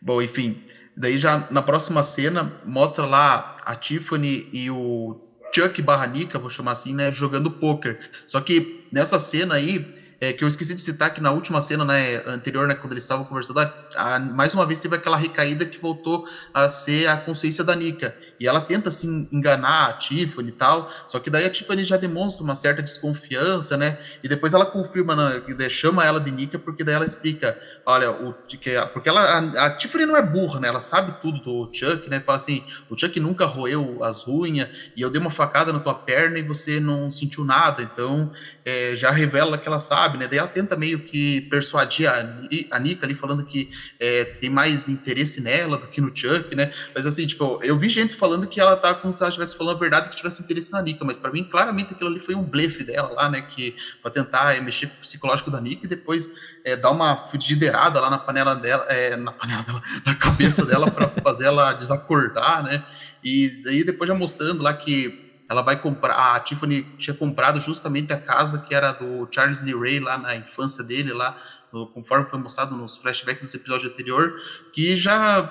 Bom, 0.00 0.20
enfim, 0.22 0.60
daí 0.96 1.18
já 1.18 1.48
na 1.50 1.62
próxima 1.62 2.02
cena, 2.02 2.52
mostra 2.64 3.04
lá 3.06 3.56
a 3.64 3.74
Tiffany 3.74 4.48
e 4.52 4.70
o 4.70 5.20
Chuck 5.54 5.80
barra 5.82 6.06
Nika, 6.06 6.38
vou 6.38 6.50
chamar 6.50 6.72
assim, 6.72 6.94
né, 6.94 7.10
jogando 7.10 7.50
poker. 7.50 7.98
Só 8.26 8.40
que 8.40 8.86
nessa 8.92 9.18
cena 9.18 9.54
aí, 9.54 9.94
é, 10.20 10.32
que 10.32 10.42
eu 10.42 10.48
esqueci 10.48 10.74
de 10.74 10.82
citar 10.82 11.14
que 11.14 11.20
na 11.20 11.30
última 11.30 11.60
cena 11.60 11.84
né, 11.84 12.22
anterior, 12.26 12.66
né, 12.66 12.74
quando 12.74 12.92
eles 12.92 13.04
estavam 13.04 13.24
conversando, 13.24 13.60
a, 13.60 13.72
a, 13.96 14.18
mais 14.18 14.54
uma 14.54 14.66
vez 14.66 14.80
teve 14.80 14.96
aquela 14.96 15.16
recaída 15.16 15.64
que 15.64 15.78
voltou 15.78 16.26
a 16.52 16.68
ser 16.68 17.08
a 17.08 17.16
consciência 17.16 17.64
da 17.64 17.74
Nika. 17.74 18.14
E 18.40 18.46
ela 18.46 18.60
tenta 18.60 18.88
assim 18.88 19.28
enganar 19.32 19.88
a 19.88 19.92
Tiffany 19.94 20.48
e 20.48 20.52
tal, 20.52 20.90
só 21.08 21.18
que 21.18 21.30
daí 21.30 21.44
a 21.44 21.50
Tiffany 21.50 21.84
já 21.84 21.96
demonstra 21.96 22.42
uma 22.42 22.54
certa 22.54 22.82
desconfiança, 22.82 23.76
né? 23.76 23.98
E 24.22 24.28
depois 24.28 24.54
ela 24.54 24.66
confirma, 24.66 25.16
né, 25.16 25.68
chama 25.68 26.04
ela 26.04 26.20
de 26.20 26.30
Nika, 26.30 26.58
porque 26.58 26.84
daí 26.84 26.94
ela 26.94 27.04
explica, 27.04 27.58
olha, 27.84 28.10
o, 28.10 28.32
que, 28.32 28.58
porque 28.92 29.08
ela, 29.08 29.22
a, 29.22 29.66
a, 29.66 29.70
Tiffany 29.70 30.06
não 30.06 30.16
é 30.16 30.22
burra, 30.22 30.60
né? 30.60 30.68
Ela 30.68 30.80
sabe 30.80 31.20
tudo 31.20 31.40
do 31.40 31.70
Chuck, 31.72 32.08
né? 32.08 32.20
Fala 32.20 32.36
assim, 32.36 32.64
o 32.88 32.98
Chuck 32.98 33.18
nunca 33.18 33.44
roeu 33.44 34.02
as 34.04 34.26
unhas, 34.26 34.68
e 34.96 35.00
eu 35.00 35.10
dei 35.10 35.20
uma 35.20 35.30
facada 35.30 35.72
na 35.72 35.80
tua 35.80 35.94
perna 35.94 36.38
e 36.38 36.42
você 36.42 36.78
não 36.78 37.10
sentiu 37.10 37.44
nada, 37.44 37.82
então 37.82 38.30
é, 38.64 38.94
já 38.94 39.10
revela 39.10 39.58
que 39.58 39.66
ela 39.66 39.78
sabe, 39.78 40.18
né? 40.18 40.28
Daí 40.28 40.38
ela 40.38 40.48
tenta 40.48 40.76
meio 40.76 41.00
que 41.00 41.40
persuadir 41.42 42.08
a, 42.08 42.38
a 42.70 42.78
Nika 42.78 43.06
ali, 43.06 43.14
falando 43.14 43.44
que 43.44 43.70
é, 43.98 44.24
tem 44.24 44.50
mais 44.50 44.88
interesse 44.88 45.40
nela 45.40 45.78
do 45.78 45.86
que 45.86 46.00
no 46.00 46.14
Chuck, 46.14 46.54
né? 46.54 46.72
Mas 46.94 47.06
assim, 47.06 47.26
tipo, 47.26 47.58
eu 47.62 47.78
vi 47.78 47.88
gente 47.88 48.14
falando 48.14 48.27
que 48.46 48.60
ela 48.60 48.76
tá 48.76 48.94
como 48.94 49.14
se 49.14 49.22
ela 49.22 49.28
estivesse 49.28 49.56
falando 49.56 49.76
a 49.76 49.78
verdade 49.78 50.08
que 50.10 50.16
tivesse 50.16 50.42
interesse 50.42 50.72
na 50.72 50.82
Nika, 50.82 51.04
mas 51.04 51.16
para 51.16 51.30
mim, 51.30 51.44
claramente 51.44 51.94
aquilo 51.94 52.10
ali 52.10 52.20
foi 52.20 52.34
um 52.34 52.42
blefe 52.42 52.84
dela 52.84 53.10
lá, 53.12 53.30
né? 53.30 53.42
Que 53.42 53.76
pra 54.02 54.10
tentar 54.10 54.54
é, 54.54 54.60
mexer 54.60 54.88
com 54.88 54.96
o 54.96 55.00
psicológico 55.00 55.50
da 55.50 55.60
Nika 55.60 55.86
e 55.86 55.88
depois 55.88 56.32
é, 56.64 56.76
dar 56.76 56.90
uma 56.90 57.16
fudideirada 57.16 58.00
lá 58.00 58.10
na 58.10 58.18
panela 58.18 58.54
dela, 58.54 58.84
é, 58.88 59.16
na 59.16 59.32
panela 59.32 59.62
dela, 59.62 59.82
na 60.04 60.14
cabeça 60.14 60.64
dela 60.64 60.90
para 60.90 61.08
fazer 61.08 61.46
ela 61.46 61.72
desacordar, 61.72 62.62
né? 62.62 62.84
E 63.22 63.62
daí 63.64 63.84
depois 63.84 64.08
já 64.08 64.14
mostrando 64.14 64.62
lá 64.62 64.72
que 64.74 65.28
ela 65.48 65.62
vai 65.62 65.80
comprar, 65.80 66.34
a 66.34 66.40
Tiffany 66.40 66.82
tinha 66.98 67.16
comprado 67.16 67.58
justamente 67.60 68.12
a 68.12 68.18
casa 68.20 68.58
que 68.68 68.74
era 68.74 68.92
do 68.92 69.26
Charles 69.30 69.62
Lee 69.62 69.74
Ray 69.74 69.98
lá 69.98 70.18
na 70.18 70.36
infância 70.36 70.84
dele, 70.84 71.12
lá, 71.12 71.38
no, 71.72 71.86
conforme 71.86 72.26
foi 72.26 72.38
mostrado 72.38 72.76
nos 72.76 72.96
flashbacks 72.98 73.42
desse 73.42 73.56
episódio 73.56 73.88
anterior, 73.88 74.34
que 74.74 74.94
já 74.96 75.42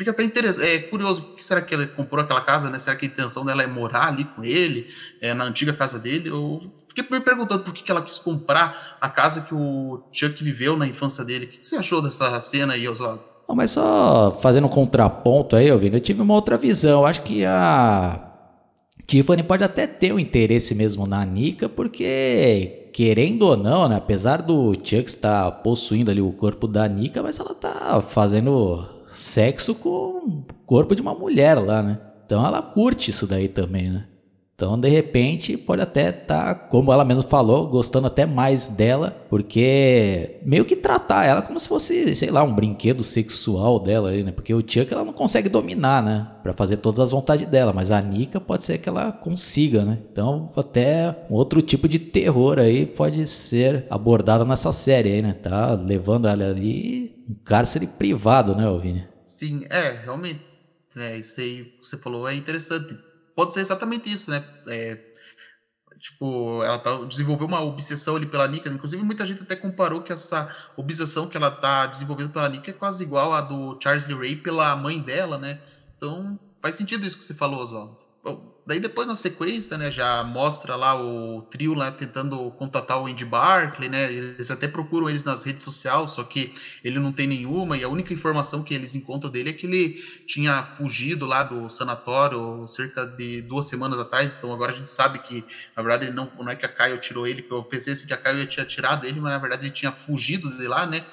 fica 0.00 0.12
até 0.12 0.24
interessante, 0.24 0.66
é 0.66 0.78
curioso, 0.78 1.34
que 1.36 1.44
será 1.44 1.60
que 1.60 1.74
ela 1.74 1.86
comprou 1.86 2.24
aquela 2.24 2.40
casa, 2.40 2.70
né? 2.70 2.78
Será 2.78 2.96
que 2.96 3.04
a 3.04 3.08
intenção 3.08 3.44
dela 3.44 3.62
é 3.62 3.66
morar 3.66 4.06
ali 4.06 4.24
com 4.24 4.42
ele, 4.42 4.88
é, 5.20 5.34
na 5.34 5.44
antiga 5.44 5.74
casa 5.74 5.98
dele? 5.98 6.30
Eu 6.30 6.72
fiquei 6.88 7.04
me 7.10 7.22
perguntando 7.22 7.62
por 7.62 7.74
que, 7.74 7.82
que 7.82 7.90
ela 7.90 8.00
quis 8.00 8.18
comprar 8.18 8.96
a 8.98 9.10
casa 9.10 9.42
que 9.42 9.54
o 9.54 10.02
Chuck 10.10 10.42
viveu 10.42 10.74
na 10.74 10.86
infância 10.86 11.22
dele. 11.22 11.44
O 11.44 11.48
que 11.50 11.58
você 11.60 11.76
achou 11.76 12.00
dessa 12.00 12.40
cena 12.40 12.72
aí, 12.72 12.88
Oswaldo? 12.88 13.20
mas 13.54 13.72
só 13.72 14.38
fazendo 14.40 14.68
um 14.68 14.70
contraponto 14.70 15.54
aí, 15.56 15.70
ouvindo, 15.70 15.96
eu 15.96 16.00
tive 16.00 16.22
uma 16.22 16.32
outra 16.32 16.56
visão. 16.56 17.04
Acho 17.04 17.20
que 17.20 17.44
a 17.44 18.26
Tiffany 19.06 19.42
pode 19.42 19.62
até 19.64 19.86
ter 19.86 20.14
um 20.14 20.18
interesse 20.18 20.74
mesmo 20.74 21.04
na 21.04 21.22
Nika, 21.26 21.68
porque 21.68 22.88
querendo 22.94 23.42
ou 23.42 23.56
não, 23.56 23.86
né, 23.86 23.96
apesar 23.96 24.40
do 24.40 24.72
Chuck 24.74 25.04
estar 25.04 25.50
possuindo 25.62 26.10
ali 26.10 26.22
o 26.22 26.32
corpo 26.32 26.66
da 26.66 26.88
Nika, 26.88 27.22
mas 27.22 27.38
ela 27.38 27.54
tá 27.54 28.00
fazendo 28.00 28.99
sexo 29.10 29.74
com 29.74 29.88
o 29.88 30.44
corpo 30.66 30.94
de 30.94 31.02
uma 31.02 31.14
mulher 31.14 31.54
lá, 31.54 31.82
né? 31.82 31.98
Então 32.24 32.46
ela 32.46 32.62
curte 32.62 33.10
isso 33.10 33.26
daí 33.26 33.48
também, 33.48 33.90
né? 33.90 34.06
Então, 34.60 34.78
de 34.78 34.90
repente, 34.90 35.56
pode 35.56 35.80
até 35.80 36.10
estar, 36.10 36.54
tá, 36.54 36.54
como 36.54 36.92
ela 36.92 37.02
mesma 37.02 37.22
falou, 37.22 37.66
gostando 37.66 38.06
até 38.06 38.26
mais 38.26 38.68
dela, 38.68 39.24
porque 39.30 40.38
meio 40.44 40.66
que 40.66 40.76
tratar 40.76 41.24
ela 41.24 41.40
como 41.40 41.58
se 41.58 41.66
fosse, 41.66 42.14
sei 42.14 42.30
lá, 42.30 42.42
um 42.42 42.54
brinquedo 42.54 43.02
sexual 43.02 43.80
dela, 43.80 44.12
né? 44.12 44.30
Porque 44.30 44.52
o 44.52 44.60
Chuck 44.60 44.92
ela 44.92 45.02
não 45.02 45.14
consegue 45.14 45.48
dominar, 45.48 46.02
né? 46.02 46.30
Para 46.42 46.52
fazer 46.52 46.76
todas 46.76 47.00
as 47.00 47.10
vontades 47.10 47.48
dela, 47.48 47.72
mas 47.72 47.90
a 47.90 48.02
Nika 48.02 48.38
pode 48.38 48.64
ser 48.64 48.76
que 48.76 48.86
ela 48.86 49.10
consiga, 49.10 49.82
né? 49.82 49.98
Então, 50.12 50.52
até 50.54 51.16
um 51.30 51.36
outro 51.36 51.62
tipo 51.62 51.88
de 51.88 51.98
terror 51.98 52.58
aí 52.58 52.84
pode 52.84 53.26
ser 53.26 53.86
abordado 53.88 54.44
nessa 54.44 54.74
série 54.74 55.10
aí, 55.10 55.22
né? 55.22 55.32
Tá 55.32 55.72
levando 55.72 56.28
ela 56.28 56.44
ali 56.50 57.16
um 57.26 57.34
cárcere 57.42 57.86
privado, 57.86 58.54
né, 58.54 58.66
Alvine? 58.66 59.08
Sim, 59.24 59.64
é, 59.70 60.02
realmente. 60.04 60.40
É, 60.98 61.16
isso 61.16 61.40
aí 61.40 61.64
que 61.64 61.86
você 61.86 61.96
falou 61.96 62.28
é 62.28 62.34
interessante 62.34 62.94
pode 63.34 63.54
ser 63.54 63.60
exatamente 63.60 64.12
isso, 64.12 64.30
né? 64.30 64.44
É, 64.68 64.98
tipo, 65.98 66.62
ela 66.62 66.78
tá, 66.78 66.96
desenvolveu 67.04 67.46
uma 67.46 67.60
obsessão 67.60 68.16
ali 68.16 68.26
pela 68.26 68.48
Nika. 68.48 68.70
Inclusive, 68.70 69.02
muita 69.02 69.26
gente 69.26 69.42
até 69.42 69.54
comparou 69.54 70.02
que 70.02 70.12
essa 70.12 70.54
obsessão 70.76 71.28
que 71.28 71.36
ela 71.36 71.50
tá 71.50 71.86
desenvolvendo 71.86 72.32
pela 72.32 72.48
Nika 72.48 72.70
é 72.70 72.74
quase 72.74 73.04
igual 73.04 73.32
à 73.32 73.40
do 73.40 73.78
Charles 73.82 74.06
Lee 74.06 74.16
Ray 74.16 74.36
pela 74.36 74.74
mãe 74.76 75.00
dela, 75.00 75.38
né? 75.38 75.60
Então, 75.96 76.38
faz 76.62 76.74
sentido 76.74 77.06
isso 77.06 77.18
que 77.18 77.24
você 77.24 77.34
falou, 77.34 77.62
Oswaldo. 77.62 78.09
Daí 78.66 78.78
depois 78.78 79.08
na 79.08 79.16
sequência, 79.16 79.76
né, 79.76 79.90
já 79.90 80.22
mostra 80.22 80.76
lá 80.76 80.94
o 80.94 81.42
trio 81.42 81.74
lá 81.74 81.90
tentando 81.90 82.50
contatar 82.52 83.02
o 83.02 83.06
Andy 83.06 83.24
Barkley, 83.24 83.88
né? 83.88 84.12
Eles 84.12 84.50
até 84.50 84.68
procuram 84.68 85.08
eles 85.08 85.24
nas 85.24 85.42
redes 85.42 85.64
sociais, 85.64 86.10
só 86.10 86.22
que 86.22 86.54
ele 86.84 86.98
não 87.00 87.10
tem 87.10 87.26
nenhuma 87.26 87.76
e 87.76 87.82
a 87.82 87.88
única 87.88 88.12
informação 88.12 88.62
que 88.62 88.72
eles 88.72 88.94
encontram 88.94 89.30
dele 89.30 89.50
é 89.50 89.52
que 89.52 89.66
ele 89.66 89.94
tinha 90.26 90.62
fugido 90.76 91.26
lá 91.26 91.42
do 91.42 91.68
sanatório 91.70 92.68
cerca 92.68 93.06
de 93.06 93.42
duas 93.42 93.66
semanas 93.66 93.98
atrás. 93.98 94.36
Então 94.38 94.52
agora 94.52 94.70
a 94.70 94.74
gente 94.74 94.90
sabe 94.90 95.18
que 95.18 95.44
na 95.74 95.82
verdade 95.82 96.06
ele 96.06 96.14
não, 96.14 96.30
não 96.38 96.50
é 96.50 96.54
que 96.54 96.66
a 96.66 96.72
Caio 96.72 96.98
tirou 96.98 97.26
ele, 97.26 97.44
eu 97.50 97.64
pensei 97.64 97.94
assim 97.94 98.06
que 98.06 98.14
a 98.14 98.18
Caio 98.18 98.46
tinha 98.46 98.64
tirado 98.66 99.04
ele, 99.06 99.18
mas 99.18 99.32
na 99.32 99.38
verdade 99.38 99.66
ele 99.66 99.74
tinha 99.74 99.90
fugido 99.90 100.48
de 100.56 100.68
lá, 100.68 100.86
né? 100.86 101.04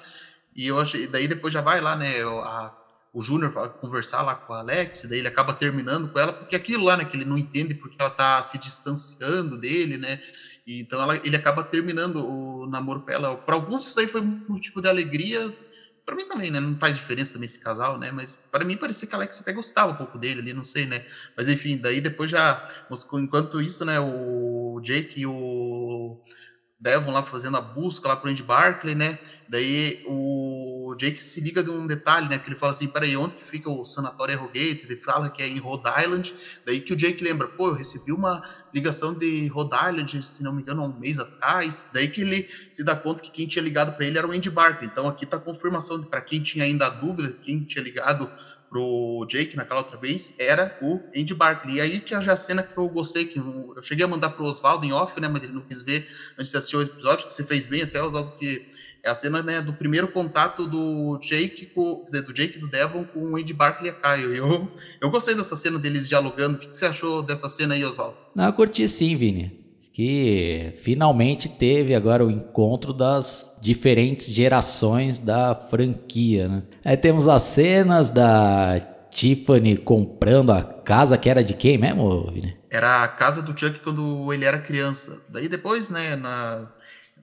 E 0.56 0.68
eu 0.68 0.80
achei, 0.80 1.08
daí 1.08 1.28
depois 1.28 1.54
já 1.54 1.62
vai 1.62 1.80
lá, 1.82 1.96
né, 1.96 2.22
a 2.22 2.72
o 3.18 3.22
Júnior 3.24 3.52
conversar 3.82 4.22
lá 4.22 4.36
com 4.36 4.54
a 4.54 4.60
Alex, 4.60 5.08
daí 5.10 5.18
ele 5.18 5.28
acaba 5.28 5.52
terminando 5.52 6.08
com 6.08 6.20
ela, 6.20 6.32
porque 6.32 6.56
aquilo 6.56 6.84
lá, 6.84 6.96
né, 6.96 7.04
que 7.04 7.18
ele 7.18 7.26
não 7.26 7.36
entende 7.36 7.74
porque 7.74 7.96
ela 8.00 8.12
tá 8.12 8.44
se 8.44 8.60
distanciando 8.60 9.58
dele, 9.58 9.98
né, 9.98 10.22
e 10.68 10.82
então 10.82 11.02
ela, 11.02 11.18
ele 11.26 11.36
acaba 11.36 11.64
terminando 11.64 12.18
o 12.18 12.68
namoro 12.68 13.02
com 13.02 13.10
ela. 13.10 13.36
Para 13.36 13.56
alguns 13.56 13.88
isso 13.88 13.96
daí 13.96 14.06
foi 14.06 14.22
um 14.22 14.46
motivo 14.48 14.84
de 14.84 14.88
alegria, 14.88 15.52
para 16.06 16.16
mim 16.16 16.28
também, 16.28 16.52
né, 16.52 16.60
não 16.60 16.78
faz 16.78 16.96
diferença 16.96 17.34
também 17.34 17.46
esse 17.48 17.60
casal, 17.60 17.98
né, 17.98 18.12
mas 18.12 18.36
para 18.36 18.64
mim 18.64 18.78
parecia 18.78 19.08
que 19.08 19.16
a 19.16 19.18
Alex 19.18 19.42
até 19.42 19.52
gostava 19.52 19.94
um 19.94 19.96
pouco 19.96 20.20
dele 20.20 20.42
ali, 20.42 20.54
não 20.54 20.64
sei, 20.64 20.86
né, 20.86 21.04
mas 21.36 21.50
enfim, 21.50 21.76
daí 21.76 22.00
depois 22.00 22.30
já, 22.30 22.70
enquanto 23.14 23.60
isso, 23.60 23.84
né, 23.84 24.00
o 24.00 24.80
Jake 24.84 25.22
e 25.22 25.26
o 25.26 26.22
Devon 26.80 27.12
lá 27.12 27.24
fazendo 27.24 27.58
a 27.58 27.62
busca 27.62 28.08
lá 28.08 28.16
pro 28.16 28.30
Andy 28.30 28.44
Barkley, 28.44 28.94
né? 28.94 29.18
Daí 29.50 30.04
o 30.06 30.96
Jake 30.98 31.24
se 31.24 31.40
liga 31.40 31.64
de 31.64 31.70
um 31.70 31.88
detalhe, 31.88 32.28
né? 32.28 32.38
Que 32.38 32.50
ele 32.50 32.56
fala 32.56 32.74
assim, 32.74 32.88
peraí, 32.88 33.16
onde 33.16 33.36
que 33.36 33.46
fica 33.46 33.70
o 33.70 33.86
sanatório 33.86 34.36
Arrogate? 34.36 34.82
Ele 34.84 34.96
fala 34.98 35.30
que 35.30 35.42
é 35.42 35.48
em 35.48 35.60
Rhode 35.60 35.90
Island. 36.02 36.36
Daí 36.66 36.82
que 36.82 36.94
o 36.94 36.96
Jake 36.96 37.24
lembra, 37.24 37.48
pô, 37.48 37.68
eu 37.68 37.74
recebi 37.74 38.12
uma 38.12 38.44
ligação 38.74 39.14
de 39.14 39.48
Rhode 39.48 39.76
Island, 39.76 40.24
se 40.24 40.44
não 40.44 40.54
me 40.54 40.62
engano, 40.62 40.84
há 40.84 40.86
um 40.86 41.00
mês 41.00 41.20
atrás. 41.20 41.90
Daí 41.94 42.08
que 42.08 42.22
ele 42.22 42.50
se 42.72 42.84
dá 42.84 42.96
conta 42.96 43.22
que 43.22 43.32
quem 43.32 43.48
tinha 43.48 43.64
ligado 43.64 43.96
para 43.96 44.06
ele 44.06 44.18
era 44.18 44.28
o 44.28 44.32
Andy 44.32 44.50
Barkley. 44.50 44.90
Então 44.92 45.08
aqui 45.08 45.26
tá 45.26 45.38
a 45.38 45.40
confirmação 45.40 46.04
para 46.04 46.22
quem 46.22 46.42
tinha 46.42 46.66
ainda 46.66 46.90
dúvida, 46.90 47.34
quem 47.44 47.64
tinha 47.64 47.84
ligado 47.84 48.30
pro 48.70 49.26
Jake 49.30 49.56
naquela 49.56 49.80
outra 49.80 49.98
vez 49.98 50.36
era 50.38 50.78
o 50.82 51.00
Andy 51.16 51.34
Barkley. 51.34 51.76
E 51.76 51.82
aí 51.82 52.00
que 52.00 52.14
a 52.14 52.36
cena 52.36 52.64
que 52.64 52.78
eu 52.78 52.88
gostei, 52.90 53.26
que 53.26 53.40
eu 53.40 53.82
cheguei 53.82 54.06
a 54.06 54.08
mandar 54.08 54.32
pro 54.32 54.46
Oswaldo 54.46 54.86
em 54.86 54.92
off, 54.92 55.20
né, 55.20 55.28
mas 55.28 55.44
ele 55.44 55.54
não 55.54 55.62
quis 55.62 55.82
ver 55.82 56.08
antes 56.38 56.52
de 56.52 56.58
assistir 56.58 56.76
o 56.76 56.82
episódio, 56.82 57.28
que 57.28 57.34
você 57.34 57.44
fez 57.44 57.68
bem 57.68 57.82
até, 57.82 58.02
Oswaldo, 58.02 58.34
que 58.38 58.68
é 59.04 59.10
a 59.10 59.16
cena 59.16 59.42
né, 59.42 59.62
do 59.62 59.74
primeiro 59.74 60.08
contato 60.10 60.68
do 60.68 61.20
Jake, 61.20 61.68
com, 61.68 61.98
quer 61.98 62.06
dizer, 62.06 62.22
do 62.24 62.34
Jake 62.34 62.60
do 62.60 62.68
Devon 62.68 63.04
com 63.06 63.32
o 63.32 63.36
Andy 63.38 63.54
Barkley 63.54 63.90
e 63.90 63.92
a 63.92 63.94
Caio. 63.94 64.34
Eu, 64.34 64.68
eu 65.02 65.10
gostei 65.10 65.36
dessa 65.36 65.56
cena 65.56 65.80
deles 65.80 66.08
dialogando. 66.08 66.58
O 66.58 66.60
que, 66.60 66.68
que 66.68 66.76
você 66.76 66.86
achou 66.86 67.24
dessa 67.24 67.48
cena 67.50 67.76
aí, 67.76 67.84
Oswaldo? 67.84 68.18
Não, 68.36 68.46
eu 68.46 68.54
curti 68.54 68.88
sim, 68.88 69.16
Vini 69.16 69.68
que 69.98 70.74
finalmente 70.76 71.50
teve 71.50 71.96
agora 71.96 72.24
o 72.24 72.30
encontro 72.30 72.94
das 72.94 73.58
diferentes 73.60 74.28
gerações 74.28 75.18
da 75.18 75.56
franquia. 75.56 76.48
Né? 76.48 76.64
Aí 76.86 76.96
temos 76.96 77.28
as 77.28 77.42
cenas 77.42 78.12
da 78.12 78.80
Tiffany 79.10 79.76
comprando 79.76 80.52
a 80.52 80.62
casa 80.62 81.18
que 81.18 81.28
era 81.28 81.44
de 81.44 81.56
quem 81.56 81.80
mesmo, 81.80 82.30
Vini? 82.32 82.56
Era 82.70 83.06
a 83.06 83.08
casa 83.08 83.42
do 83.42 83.60
Chuck 83.60 83.80
quando 83.80 84.32
ele 84.32 84.46
era 84.46 84.60
criança. 84.60 85.20
Daí 85.30 85.50
depois, 85.50 85.90
né, 85.90 86.16
na 86.16 86.68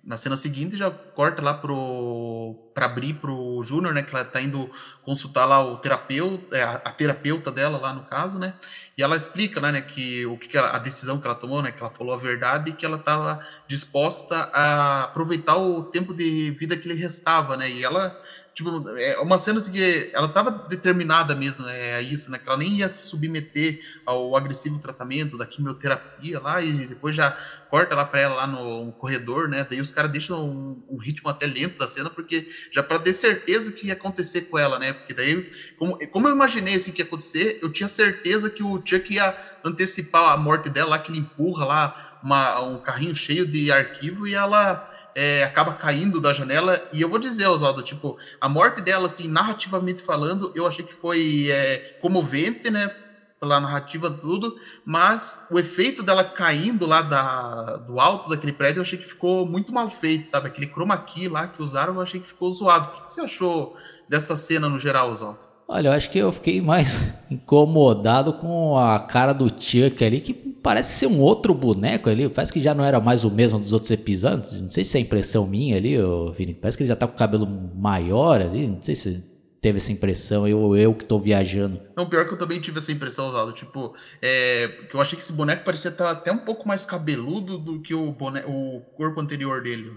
na 0.06 0.16
cena 0.16 0.36
seguinte 0.36 0.76
já 0.76 0.90
corta 0.90 1.40
lá 1.40 1.54
pro 1.54 2.60
para 2.74 2.86
abrir 2.86 3.14
pro 3.14 3.62
Júnior, 3.62 3.94
né, 3.94 4.02
que 4.02 4.14
ela 4.14 4.24
tá 4.24 4.40
indo 4.40 4.68
consultar 5.02 5.44
lá 5.44 5.64
o 5.64 5.76
terapeuta, 5.76 6.56
é, 6.56 6.62
a, 6.62 6.72
a, 6.72 6.92
terapeuta 6.92 7.52
dela 7.52 7.78
lá 7.78 7.94
no 7.94 8.02
caso, 8.04 8.36
né? 8.38 8.54
E 8.98 9.02
ela 9.02 9.16
explica, 9.16 9.60
né, 9.60 9.70
né 9.70 9.80
que 9.80 10.26
o 10.26 10.36
que, 10.36 10.48
que 10.48 10.58
ela, 10.58 10.70
a 10.70 10.78
decisão 10.78 11.20
que 11.20 11.26
ela 11.26 11.36
tomou, 11.36 11.62
né, 11.62 11.70
que 11.70 11.80
ela 11.80 11.90
falou 11.90 12.12
a 12.12 12.18
verdade 12.18 12.70
e 12.70 12.74
que 12.74 12.84
ela 12.84 12.96
estava 12.96 13.46
disposta 13.68 14.50
a 14.52 15.04
aproveitar 15.04 15.56
o 15.56 15.84
tempo 15.84 16.12
de 16.12 16.50
vida 16.50 16.76
que 16.76 16.88
lhe 16.88 16.94
restava, 16.94 17.56
né? 17.56 17.70
E 17.70 17.84
ela 17.84 18.18
tipo, 18.54 18.70
é 18.96 19.18
uma 19.18 19.36
cena 19.36 19.58
assim 19.58 19.72
que 19.72 20.10
ela 20.14 20.28
estava 20.28 20.50
determinada 20.68 21.34
mesmo 21.34 21.66
né, 21.66 21.96
a 21.96 22.00
isso, 22.00 22.30
né? 22.30 22.38
Que 22.38 22.48
ela 22.48 22.56
nem 22.56 22.76
ia 22.76 22.88
se 22.88 23.08
submeter 23.08 23.80
ao 24.06 24.36
agressivo 24.36 24.78
tratamento 24.78 25.36
da 25.36 25.44
quimioterapia 25.44 26.38
lá 26.38 26.62
e 26.62 26.72
depois 26.86 27.16
já 27.16 27.36
corta 27.68 27.96
lá 27.96 28.04
para 28.04 28.20
ela 28.20 28.34
lá 28.36 28.46
no, 28.46 28.92
corredor, 28.92 29.48
né? 29.48 29.66
Daí 29.68 29.80
os 29.80 29.90
caras 29.90 30.12
deixam 30.12 30.48
um, 30.48 30.84
um, 30.88 30.98
ritmo 30.98 31.28
até 31.28 31.46
lento 31.46 31.76
da 31.76 31.88
cena 31.88 32.08
porque 32.08 32.48
já 32.70 32.80
para 32.80 33.00
ter 33.00 33.12
certeza 33.12 33.72
que 33.72 33.88
ia 33.88 33.94
acontecer 33.94 34.42
com 34.42 34.56
ela, 34.56 34.78
né? 34.78 34.92
Porque 34.92 35.12
daí, 35.12 35.50
como, 35.76 35.98
como 36.08 36.28
eu 36.28 36.34
imaginei 36.34 36.76
assim 36.76 36.92
que 36.92 37.02
ia 37.02 37.06
acontecer, 37.06 37.58
eu 37.60 37.72
tinha 37.72 37.88
certeza 37.88 38.48
que 38.48 38.62
o 38.62 38.80
Chuck 38.84 39.12
ia 39.12 39.36
antecipar 39.64 40.32
a 40.32 40.36
morte 40.36 40.70
dela 40.70 40.90
lá, 40.90 40.98
que 41.00 41.10
ele 41.10 41.18
empurra 41.18 41.64
lá 41.64 42.20
uma, 42.22 42.60
um 42.60 42.78
carrinho 42.78 43.14
cheio 43.16 43.44
de 43.44 43.72
arquivo 43.72 44.28
e 44.28 44.34
ela 44.34 44.93
é, 45.14 45.44
acaba 45.44 45.74
caindo 45.74 46.20
da 46.20 46.32
janela. 46.32 46.82
E 46.92 47.00
eu 47.00 47.08
vou 47.08 47.18
dizer, 47.18 47.46
Oswaldo, 47.46 47.82
tipo, 47.82 48.18
a 48.40 48.48
morte 48.48 48.82
dela, 48.82 49.06
assim, 49.06 49.28
narrativamente 49.28 50.02
falando, 50.02 50.52
eu 50.54 50.66
achei 50.66 50.84
que 50.84 50.94
foi 50.94 51.48
é, 51.50 51.98
comovente, 52.00 52.70
né? 52.70 52.94
Pela 53.38 53.60
narrativa, 53.60 54.10
tudo, 54.10 54.58
mas 54.86 55.46
o 55.50 55.58
efeito 55.58 56.02
dela 56.02 56.24
caindo 56.24 56.86
lá 56.86 57.02
da, 57.02 57.76
do 57.76 58.00
alto 58.00 58.30
daquele 58.30 58.54
prédio, 58.54 58.78
eu 58.78 58.82
achei 58.82 58.98
que 58.98 59.04
ficou 59.04 59.44
muito 59.44 59.70
mal 59.70 59.90
feito, 59.90 60.26
sabe? 60.26 60.46
Aquele 60.48 60.68
chroma 60.68 60.96
key 60.96 61.28
lá 61.28 61.46
que 61.48 61.62
usaram, 61.62 61.94
eu 61.94 62.00
achei 62.00 62.20
que 62.20 62.28
ficou 62.28 62.50
zoado. 62.54 62.88
O 62.88 63.04
que 63.04 63.10
você 63.10 63.20
achou 63.20 63.76
dessa 64.08 64.34
cena 64.34 64.66
no 64.66 64.78
geral, 64.78 65.10
Oswaldo? 65.10 65.53
Olha, 65.66 65.88
eu 65.88 65.92
acho 65.92 66.10
que 66.10 66.18
eu 66.18 66.30
fiquei 66.30 66.60
mais 66.60 67.00
incomodado 67.30 68.34
com 68.34 68.76
a 68.76 68.98
cara 68.98 69.32
do 69.32 69.48
Chuck 69.48 70.04
ali, 70.04 70.20
que 70.20 70.34
parece 70.34 70.98
ser 70.98 71.06
um 71.06 71.20
outro 71.20 71.54
boneco 71.54 72.08
ali. 72.08 72.28
Parece 72.28 72.52
que 72.52 72.60
já 72.60 72.74
não 72.74 72.84
era 72.84 73.00
mais 73.00 73.24
o 73.24 73.30
mesmo 73.30 73.58
dos 73.58 73.72
outros 73.72 73.90
episódios. 73.90 74.60
Não 74.60 74.70
sei 74.70 74.84
se 74.84 74.96
é 74.98 75.00
impressão 75.00 75.46
minha 75.46 75.76
ali, 75.76 75.96
Vini. 76.36 76.54
Parece 76.54 76.76
que 76.76 76.82
ele 76.82 76.88
já 76.88 76.96
tá 76.96 77.06
com 77.06 77.14
o 77.14 77.18
cabelo 77.18 77.46
maior 77.74 78.40
ali. 78.40 78.66
Não 78.66 78.80
sei 78.80 78.94
se 78.94 79.24
teve 79.60 79.78
essa 79.78 79.90
impressão, 79.90 80.46
eu, 80.46 80.76
eu 80.76 80.92
que 80.92 81.06
tô 81.06 81.18
viajando. 81.18 81.80
Não, 81.96 82.06
pior 82.06 82.26
que 82.26 82.34
eu 82.34 82.38
também 82.38 82.60
tive 82.60 82.78
essa 82.78 82.92
impressão, 82.92 83.28
usado 83.28 83.50
Tipo, 83.52 83.94
é, 84.20 84.68
que 84.90 84.94
eu 84.94 85.00
achei 85.00 85.16
que 85.16 85.24
esse 85.24 85.32
boneco 85.32 85.64
parecia 85.64 85.90
estar 85.90 86.10
até 86.10 86.30
um 86.30 86.36
pouco 86.36 86.68
mais 86.68 86.84
cabeludo 86.84 87.56
do 87.56 87.80
que 87.80 87.94
o, 87.94 88.12
boneco, 88.12 88.50
o 88.50 88.80
corpo 88.94 89.18
anterior 89.18 89.62
dele. 89.62 89.90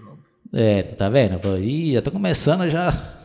É, 0.54 0.82
tá 0.82 1.10
vendo? 1.10 1.38
Ih, 1.58 1.92
já 1.92 2.00
tô 2.00 2.10
começando 2.10 2.66
já 2.70 3.17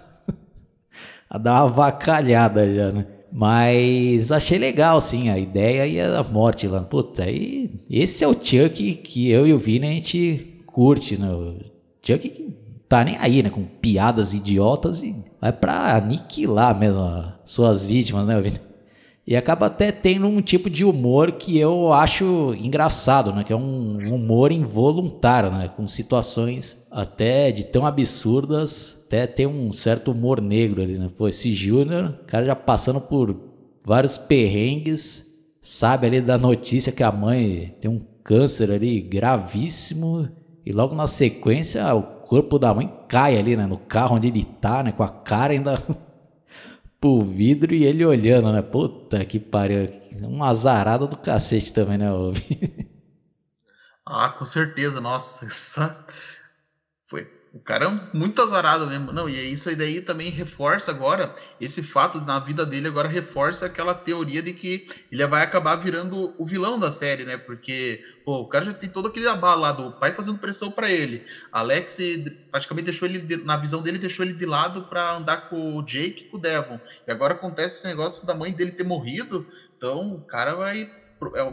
a 1.34 1.38
dar 1.40 1.64
uma 1.64 1.70
vacalhada 1.70 2.72
já, 2.72 2.92
né? 2.92 3.08
Mas 3.32 4.32
achei 4.32 4.60
legal, 4.60 5.02
sim, 5.02 5.30
a 5.30 5.40
ideia 5.40 5.88
e 5.88 6.00
a 6.00 6.24
morte 6.24 6.68
lá. 6.68 6.80
Puta, 6.82 7.24
aí 7.24 7.72
esse 7.90 8.24
é 8.24 8.28
o 8.28 8.34
Chuck 8.34 8.94
que 8.98 9.32
eu 9.32 9.48
e 9.48 9.52
o 9.54 9.58
Vini 9.58 9.88
a 9.88 9.90
gente 9.90 10.64
curte, 10.68 11.20
né? 11.20 11.28
Chuck 12.04 12.30
que 12.30 12.56
tá 12.88 13.04
nem 13.04 13.18
aí, 13.18 13.42
né? 13.42 13.50
Com 13.50 13.64
piadas 13.64 14.36
idiotas 14.36 15.02
e 15.02 15.16
vai 15.42 15.52
pra 15.52 15.98
aniquilar 15.98 16.78
mesmo 16.78 17.02
as 17.02 17.52
suas 17.52 17.84
vítimas, 17.84 18.28
né, 18.28 18.40
Vini? 18.40 18.60
E 19.26 19.36
acaba 19.36 19.66
até 19.66 19.92
tendo 19.92 20.28
um 20.28 20.42
tipo 20.42 20.70
de 20.70 20.86
humor 20.86 21.32
que 21.32 21.58
eu 21.58 21.92
acho 21.92 22.54
engraçado, 22.60 23.34
né? 23.34 23.44
Que 23.44 23.54
é 23.54 23.56
um 23.56 24.14
humor 24.14 24.52
involuntário, 24.52 25.50
né? 25.50 25.72
Com 25.76 25.88
situações 25.88 26.86
até 26.92 27.50
de 27.50 27.64
tão 27.64 27.88
absurdas 27.88 29.03
até 29.14 29.28
tem 29.28 29.46
um 29.46 29.72
certo 29.72 30.12
humor 30.12 30.42
negro 30.42 30.82
ali, 30.82 30.98
né? 30.98 31.10
Pô, 31.16 31.28
esse 31.28 31.54
Júnior, 31.54 32.20
cara 32.26 32.46
já 32.46 32.56
passando 32.56 33.00
por 33.00 33.40
vários 33.86 34.18
perrengues, 34.18 35.32
sabe 35.62 36.08
ali 36.08 36.20
da 36.20 36.36
notícia 36.36 36.92
que 36.92 37.04
a 37.04 37.12
mãe 37.12 37.78
tem 37.80 37.92
um 37.92 38.00
câncer 38.24 38.72
ali 38.72 39.02
gravíssimo 39.02 40.28
e 40.66 40.72
logo 40.74 40.96
na 40.96 41.06
sequência 41.06 41.94
o 41.94 42.02
corpo 42.02 42.58
da 42.58 42.74
mãe 42.74 42.92
cai 43.08 43.38
ali, 43.38 43.56
né? 43.56 43.68
No 43.68 43.78
carro 43.78 44.16
onde 44.16 44.30
ele 44.30 44.44
tá, 44.44 44.82
né? 44.82 44.92
Com 44.92 45.04
a 45.04 45.10
cara 45.10 45.54
ainda 45.54 45.78
pro 47.00 47.22
vidro 47.22 47.76
e 47.76 47.84
ele 47.84 48.04
olhando, 48.04 48.52
né? 48.52 48.64
Puta 48.64 49.24
que 49.26 49.40
pariu. 49.40 49.90
Um 50.24 50.44
azarado 50.44 51.08
do 51.08 51.18
cacete 51.18 51.72
também, 51.72 52.00
né? 52.00 52.08
ah, 54.06 54.30
com 54.30 54.46
certeza. 54.46 55.00
Nossa, 55.00 55.46
essa 55.46 56.06
o 57.54 57.60
cara 57.60 57.86
é 57.86 58.18
muito 58.18 58.42
azarado 58.42 58.88
mesmo. 58.88 59.14
Não, 59.14 59.30
e 59.30 59.54
isso 59.54 59.70
aí 59.70 59.76
daí 59.76 60.02
também 60.02 60.32
reforça 60.32 60.90
agora, 60.90 61.36
esse 61.62 61.84
fato 61.84 62.20
na 62.20 62.40
vida 62.40 62.66
dele 62.66 62.88
agora 62.88 63.08
reforça 63.08 63.68
aquela 63.68 63.94
teoria 63.94 64.42
de 64.42 64.54
que 64.54 64.88
ele 65.12 65.26
vai 65.28 65.44
acabar 65.44 65.76
virando 65.76 66.34
o 66.40 66.46
vilão 66.48 66.80
da 66.80 66.92
série, 66.92 67.24
né? 67.24 67.38
Porque, 67.38 68.04
pô, 68.26 68.40
o 68.40 68.48
cara 68.48 68.66
já 68.66 68.74
tem 68.74 68.90
todo 68.90 69.08
aquele 69.08 69.28
abalo 69.28 69.62
lá 69.62 69.72
do 69.72 69.92
pai 69.92 70.14
fazendo 70.14 70.40
pressão 70.40 70.72
para 70.72 70.92
ele. 70.92 71.24
Alex 71.52 72.00
praticamente 72.50 72.86
deixou 72.86 73.08
ele, 73.08 73.20
de, 73.20 73.38
na 73.38 73.56
visão 73.56 73.84
dele, 73.84 74.00
deixou 74.00 74.26
ele 74.26 74.34
de 74.34 74.48
lado 74.48 74.86
para 74.86 75.16
andar 75.16 75.50
com 75.50 75.78
o 75.78 75.84
Jake 75.84 76.24
e 76.24 76.30
com 76.30 76.38
o 76.38 76.42
Devon. 76.42 76.80
E 77.08 77.12
agora 77.12 77.36
acontece 77.36 77.78
esse 77.78 77.88
negócio 77.88 78.26
da 78.26 78.34
mãe 78.34 78.52
dele 78.52 78.72
ter 78.72 78.84
morrido, 78.84 79.46
então 79.78 80.16
o 80.16 80.22
cara 80.22 80.56
vai 80.56 80.82
é, 80.82 81.03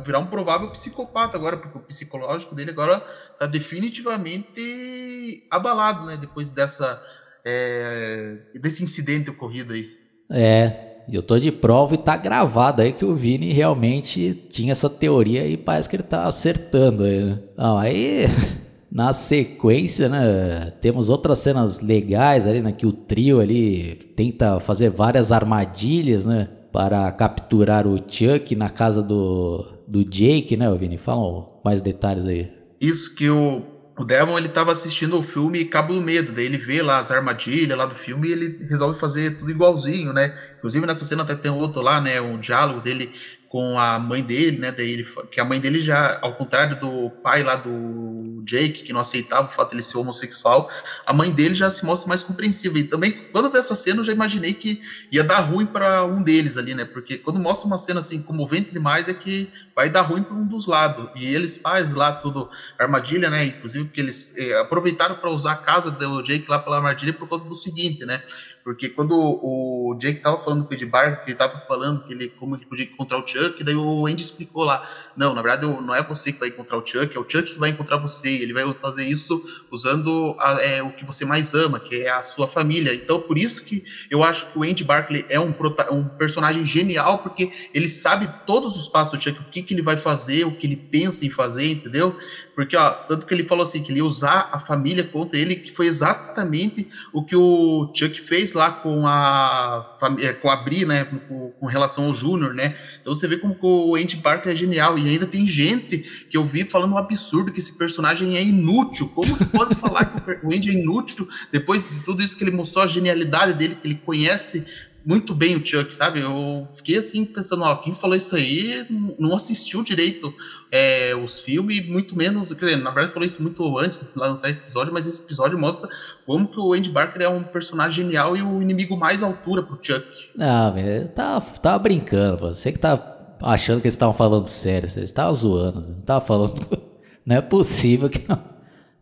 virar 0.05 0.19
um 0.19 0.27
provável 0.27 0.71
psicopata 0.71 1.37
agora, 1.37 1.57
porque 1.57 1.79
o 1.79 1.83
psicológico 1.83 2.55
dele 2.55 2.71
agora 2.71 3.05
está 3.33 3.47
definitivamente 3.47 5.47
abalado, 5.51 6.07
né? 6.07 6.17
Depois 6.17 6.51
dessa 6.51 7.01
é, 7.45 8.39
desse 8.61 8.83
incidente 8.83 9.31
ocorrido 9.31 9.73
aí. 9.73 9.89
É, 10.31 11.03
eu 11.11 11.23
tô 11.23 11.39
de 11.39 11.51
prova 11.51 11.95
e 11.95 11.99
tá 11.99 12.17
gravado 12.17 12.83
aí 12.83 12.93
que 12.93 13.05
o 13.05 13.15
Vini 13.15 13.53
realmente 13.53 14.35
tinha 14.51 14.73
essa 14.73 14.89
teoria 14.89 15.47
e 15.47 15.57
parece 15.57 15.89
que 15.89 15.97
ele 15.97 16.03
tá 16.03 16.25
acertando 16.25 17.05
aí, 17.05 17.25
né? 17.25 17.39
Não, 17.57 17.77
aí 17.77 18.27
na 18.91 19.13
sequência, 19.13 20.09
né, 20.09 20.73
temos 20.81 21.09
outras 21.09 21.39
cenas 21.39 21.81
legais 21.81 22.47
ali, 22.47 22.61
né, 22.61 22.73
que 22.73 22.87
o 22.87 22.93
trio 22.93 23.41
ali 23.41 23.95
tenta 24.17 24.59
fazer 24.59 24.91
várias 24.91 25.33
armadilhas, 25.33 26.27
né? 26.27 26.49
Para 26.73 27.11
capturar 27.13 27.87
o 27.87 27.97
Chuck 27.97 28.55
na 28.55 28.69
casa 28.69 29.03
do, 29.03 29.65
do 29.87 30.05
Jake, 30.05 30.57
né, 30.57 30.73
Vini? 30.77 30.99
Fala 30.99 31.49
mais 31.65 31.83
detalhes 31.83 32.27
aí. 32.27 32.51
Isso 32.81 33.15
que 33.15 33.29
o, 33.29 33.63
o 33.99 34.05
Devon 34.05 34.39
ele 34.39 34.47
estava 34.47 34.73
assistindo 34.73 35.19
o 35.19 35.23
filme 35.23 35.65
Cabo 35.65 35.93
do 35.93 36.01
Medo, 36.01 36.33
daí 36.33 36.47
ele 36.47 36.57
vê 36.57 36.81
lá 36.83 36.99
as 36.99 37.11
armadilhas 37.11 37.77
lá 37.77 37.87
do 37.87 37.95
filme 37.95 38.29
e 38.29 38.33
ele 38.33 38.67
resolve 38.69 38.99
fazer 38.99 39.39
tudo 39.39 39.51
igualzinho, 39.51 40.13
né? 40.13 40.35
Inclusive 40.59 40.87
nessa 40.87 41.05
cena 41.05 41.23
até 41.23 41.35
tem 41.35 41.51
outro 41.51 41.83
lá, 41.83 42.01
né? 42.01 42.21
Um 42.21 42.39
diálogo 42.39 42.81
dele 42.81 43.13
com 43.51 43.77
a 43.77 43.99
mãe 43.99 44.23
dele, 44.23 44.59
né? 44.59 44.71
Daí 44.71 44.93
ele, 44.93 45.05
que 45.33 45.41
a 45.41 45.45
mãe 45.45 45.61
dele 45.61 45.81
já, 45.81 46.21
ao 46.23 46.37
contrário 46.37 46.79
do 46.79 47.11
pai 47.21 47.43
lá 47.43 47.57
do 47.57 48.45
Jake, 48.47 48.85
que 48.85 48.93
não 48.93 49.01
aceitava 49.01 49.49
o 49.49 49.51
fato 49.51 49.71
de 49.71 49.77
ele 49.77 49.83
ser 49.83 49.99
homossexual, 49.99 50.71
a 51.05 51.13
mãe 51.13 51.33
dele 51.33 51.57
já 51.57 51.69
se 51.69 51.85
mostra 51.85 52.09
mais 52.09 52.23
compreensiva. 52.23 52.79
E 52.79 52.85
também, 52.85 53.11
quando 53.33 53.47
eu 53.47 53.51
vi 53.51 53.59
essa 53.59 53.75
cena, 53.75 54.01
eu 54.01 54.05
já 54.05 54.13
imaginei 54.13 54.55
que 54.55 54.81
ia 55.11 55.25
dar 55.25 55.41
ruim 55.41 55.67
para 55.67 56.05
um 56.05 56.23
deles 56.23 56.57
ali, 56.57 56.77
né? 56.77 56.85
Porque 56.85 57.19
quando 57.19 57.41
mostra 57.41 57.67
uma 57.67 57.77
cena 57.77 57.99
assim 57.99 58.23
comovente 58.23 58.73
demais, 58.73 59.09
é 59.09 59.15
que 59.15 59.51
vai 59.75 59.91
dar 59.91 60.03
ruim 60.03 60.23
para 60.23 60.37
um 60.37 60.47
dos 60.47 60.69
lados. 60.69 61.09
E 61.17 61.27
eles 61.27 61.57
fazem 61.57 61.97
lá 61.97 62.13
tudo 62.13 62.49
armadilha, 62.79 63.29
né? 63.29 63.47
Inclusive 63.47 63.87
porque 63.87 64.01
eles 64.01 64.33
eh, 64.37 64.61
aproveitaram 64.61 65.17
para 65.17 65.29
usar 65.29 65.53
a 65.53 65.57
casa 65.57 65.91
do 65.91 66.23
Jake 66.23 66.49
lá 66.49 66.61
pela 66.61 66.77
armadilha 66.77 67.13
por 67.13 67.29
causa 67.29 67.45
do 67.45 67.57
seguinte, 67.57 68.05
né? 68.07 68.23
Porque 68.63 68.89
quando 68.91 69.15
o 69.15 69.97
Jake 69.99 70.21
tava 70.21 70.43
falando 70.45 70.65
com 70.67 70.71
o 70.71 70.75
Ed 70.75 70.85
Barker, 70.87 71.25
ele 71.27 71.35
tava 71.35 71.61
falando 71.67 72.05
que 72.05 72.13
ele, 72.13 72.29
como 72.29 72.57
ele 72.57 72.67
podia 72.67 72.85
encontrar 72.85 73.19
o 73.19 73.27
Chuck, 73.27 73.40
daí 73.65 73.75
o 73.75 74.07
Andy 74.07 74.23
explicou 74.23 74.65
lá, 74.65 74.89
não, 75.17 75.35
na 75.35 75.43
verdade 75.43 75.67
não 75.67 75.95
é 75.95 76.03
você 76.03 76.33
que 76.33 76.39
vai 76.39 76.49
encontrar 76.49 76.79
o 76.79 76.87
Chuck, 76.87 77.17
é 77.17 77.21
o 77.21 77.29
Chuck 77.29 77.53
que 77.53 77.59
vai 77.59 77.71
encontrar 77.71 77.97
você, 77.99 78.29
ele 78.29 78.53
vai 78.53 78.73
fazer 78.75 79.07
isso 79.07 79.45
usando 79.71 80.37
a, 80.39 80.61
é, 80.63 80.83
o 80.83 80.93
que 80.93 81.05
você 81.05 81.25
mais 81.25 81.55
ama, 81.55 81.81
que 81.81 82.03
é 82.03 82.11
a 82.11 82.23
sua 82.23 82.49
família. 82.49 82.95
Então, 82.95 83.21
por 83.21 83.37
isso 83.37 83.65
que 83.65 83.85
eu 84.11 84.23
acho 84.23 84.47
que 84.47 84.59
o 84.59 84.63
Andy 84.63 84.85
Barkley 84.85 85.25
é 85.29 85.39
um, 85.39 85.55
um 85.91 86.05
personagem 86.09 86.65
genial, 86.65 87.19
porque 87.19 87.53
ele 87.75 87.89
sabe 87.89 88.29
todos 88.47 88.77
os 88.77 88.89
passos 88.89 89.19
do 89.19 89.23
Chuck, 89.23 89.41
o 89.41 89.51
que, 89.51 89.63
que 89.63 89.75
ele 89.75 89.83
vai 89.83 89.97
fazer, 89.97 90.45
o 90.45 90.53
que 90.53 90.67
ele 90.67 90.77
pensa 90.77 91.25
em 91.25 91.31
fazer, 91.31 91.71
entendeu? 91.71 92.17
Porque, 92.61 92.77
ó, 92.77 92.91
tanto 92.91 93.25
que 93.25 93.33
ele 93.33 93.45
falou 93.45 93.65
assim, 93.65 93.83
que 93.83 93.91
ele 93.91 94.01
ia 94.01 94.05
usar 94.05 94.51
a 94.53 94.61
família 94.61 95.03
contra 95.03 95.39
ele, 95.39 95.57
que 95.57 95.73
foi 95.73 95.87
exatamente 95.87 96.87
o 97.11 97.25
que 97.25 97.35
o 97.35 97.91
Chuck 97.95 98.21
fez 98.21 98.53
lá 98.53 98.71
com 98.71 99.07
a, 99.07 99.97
é, 100.19 100.35
com 100.35 100.51
a 100.51 100.57
Bri, 100.57 100.85
né, 100.85 101.07
com, 101.27 101.53
com 101.53 101.67
relação 101.67 102.05
ao 102.05 102.15
Júnior, 102.15 102.53
né? 102.53 102.77
Então 103.01 103.15
você 103.15 103.27
vê 103.27 103.39
como 103.39 103.57
o 103.63 103.97
Andy 103.97 104.19
Parker 104.19 104.53
é 104.53 104.55
genial. 104.55 104.99
E 104.99 105.09
ainda 105.09 105.27
tem 105.27 105.47
gente 105.47 106.27
que 106.29 106.37
eu 106.37 106.47
vi 106.47 106.65
falando 106.65 106.93
um 106.93 106.99
absurdo 106.99 107.51
que 107.51 107.61
esse 107.61 107.79
personagem 107.79 108.37
é 108.37 108.43
inútil. 108.43 109.09
Como 109.09 109.39
que 109.39 109.47
pode 109.47 109.75
falar 109.77 110.05
que 110.05 110.47
o 110.47 110.55
Andy 110.55 110.69
é 110.69 110.75
inútil 110.75 111.27
depois 111.51 111.89
de 111.89 112.01
tudo 112.01 112.23
isso 112.23 112.37
que 112.37 112.45
ele 112.45 112.51
mostrou, 112.51 112.85
a 112.85 112.87
genialidade 112.87 113.55
dele, 113.55 113.75
que 113.77 113.89
ele 113.89 114.03
conhece 114.05 114.67
muito 115.05 115.35
bem 115.35 115.57
o 115.57 115.65
Chuck, 115.65 115.95
sabe? 115.95 116.21
Eu 116.21 116.69
fiquei 116.77 116.99
assim 116.99 117.25
pensando, 117.25 117.63
ó, 117.63 117.77
quem 117.77 117.95
falou 117.95 118.17
isso 118.17 118.37
aí 118.37 118.87
não 119.19 119.35
assistiu 119.35 119.83
direito 119.83 120.33
é, 120.71 121.15
os 121.17 121.41
filmes, 121.41 121.89
muito 121.89 122.17
menos, 122.17 122.49
quer 122.51 122.67
dizer, 122.67 122.77
na 122.77 122.91
verdade 122.91 123.13
falou 123.13 123.27
isso 123.27 123.43
muito 123.43 123.79
antes 123.79 124.01
de 124.01 124.19
lançar 124.19 124.49
esse 124.49 124.61
episódio, 124.61 124.93
mas 124.93 125.07
esse 125.07 125.23
episódio 125.23 125.59
mostra 125.59 125.89
como 126.27 126.47
que 126.47 126.61
o 126.61 126.73
Andy 126.73 126.91
Barker 126.91 127.23
é 127.23 127.29
um 127.29 127.43
personagem 127.43 128.05
genial 128.05 128.37
e 128.37 128.43
o 128.43 128.63
inimigo 128.63 128.97
mais 128.97 129.23
altura 129.23 129.63
pro 129.63 129.79
Chuck. 129.83 130.07
Não, 130.37 130.73
velho, 130.73 131.09
tá, 131.09 131.41
tava 131.41 131.79
brincando, 131.79 132.39
você 132.39 132.71
que 132.71 132.79
tá 132.79 133.17
achando 133.43 133.81
que 133.81 133.87
eles 133.87 133.95
estavam 133.95 134.15
falando 134.15 134.47
sério, 134.47 134.87
eles 134.87 134.97
estavam 134.97 135.35
zoando, 135.35 135.81
não 135.89 136.03
tava 136.03 136.21
falando, 136.21 136.55
não 137.27 137.37
é 137.37 137.41
possível 137.41 138.09
que 138.09 138.29
não 138.29 138.39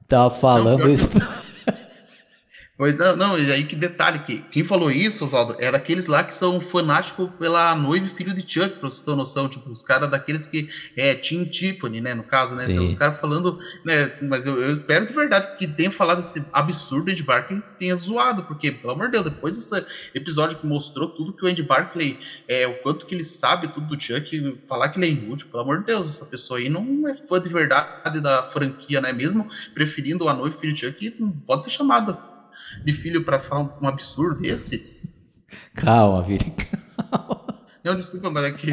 tava 0.06 0.30
falando 0.30 0.84
não, 0.84 0.90
isso. 0.90 1.08
Pois 2.78 2.96
não, 2.96 3.16
não, 3.16 3.36
e 3.36 3.50
aí 3.50 3.64
que 3.64 3.74
detalhe, 3.74 4.20
que 4.20 4.38
quem 4.52 4.62
falou 4.62 4.88
isso, 4.88 5.24
Oswaldo, 5.24 5.56
é 5.58 5.68
daqueles 5.68 6.06
lá 6.06 6.22
que 6.22 6.32
são 6.32 6.60
fanáticos 6.60 7.28
pela 7.36 7.74
noiva 7.74 8.06
e 8.06 8.10
filho 8.10 8.32
de 8.32 8.40
Chuck, 8.42 8.78
pra 8.78 8.88
você 8.88 9.04
ter 9.04 9.16
noção, 9.16 9.48
tipo, 9.48 9.68
os 9.68 9.82
caras 9.82 10.08
daqueles 10.08 10.46
que 10.46 10.70
é 10.96 11.16
Tim 11.16 11.44
Tiffany, 11.44 12.00
né, 12.00 12.14
no 12.14 12.22
caso, 12.22 12.54
né, 12.54 12.66
então 12.70 12.86
os 12.86 12.94
caras 12.94 13.18
falando, 13.18 13.58
né, 13.84 14.12
mas 14.22 14.46
eu, 14.46 14.62
eu, 14.62 14.72
espero 14.72 15.08
de 15.08 15.12
verdade 15.12 15.56
que 15.56 15.66
tenha 15.66 15.90
falado 15.90 16.20
esse 16.20 16.40
absurdo 16.52 17.10
Andy 17.10 17.24
Barkley 17.24 17.60
tenha 17.80 17.96
zoado, 17.96 18.44
porque, 18.44 18.70
pelo 18.70 18.92
amor 18.92 19.06
de 19.06 19.12
Deus, 19.14 19.24
depois 19.24 19.56
desse 19.56 19.84
episódio 20.14 20.56
que 20.56 20.64
mostrou 20.64 21.08
tudo 21.08 21.32
que 21.32 21.44
o 21.44 21.48
Andy 21.48 21.64
Barkley, 21.64 22.16
é, 22.46 22.64
o 22.68 22.74
quanto 22.74 23.06
que 23.06 23.14
ele 23.16 23.24
sabe 23.24 23.66
tudo 23.66 23.88
do 23.88 24.00
Chuck, 24.00 24.62
falar 24.68 24.90
que 24.90 25.00
ele 25.00 25.06
é 25.06 25.10
inútil, 25.10 25.48
pelo 25.48 25.64
amor 25.64 25.80
de 25.80 25.86
Deus, 25.86 26.06
essa 26.06 26.26
pessoa 26.26 26.60
aí 26.60 26.68
não 26.68 27.08
é 27.08 27.16
fã 27.16 27.40
de 27.40 27.48
verdade 27.48 28.20
da 28.20 28.44
franquia, 28.52 29.00
né, 29.00 29.12
mesmo 29.12 29.50
preferindo 29.74 30.28
a 30.28 30.32
noiva 30.32 30.54
e 30.56 30.60
filho 30.60 30.72
de 30.72 30.86
Chuck, 30.86 31.16
não 31.18 31.32
pode 31.32 31.64
ser 31.64 31.70
chamada 31.70 32.37
de 32.84 32.92
filho 32.92 33.24
para 33.24 33.40
falar 33.40 33.78
um, 33.80 33.86
absurdo 33.86 34.42
desse? 34.42 35.00
Calma, 35.74 36.22
Vini, 36.22 36.54
calma. 37.10 37.46
Não, 37.84 37.96
desculpa, 37.96 38.30
mas 38.30 38.44
é 38.44 38.52
que. 38.52 38.70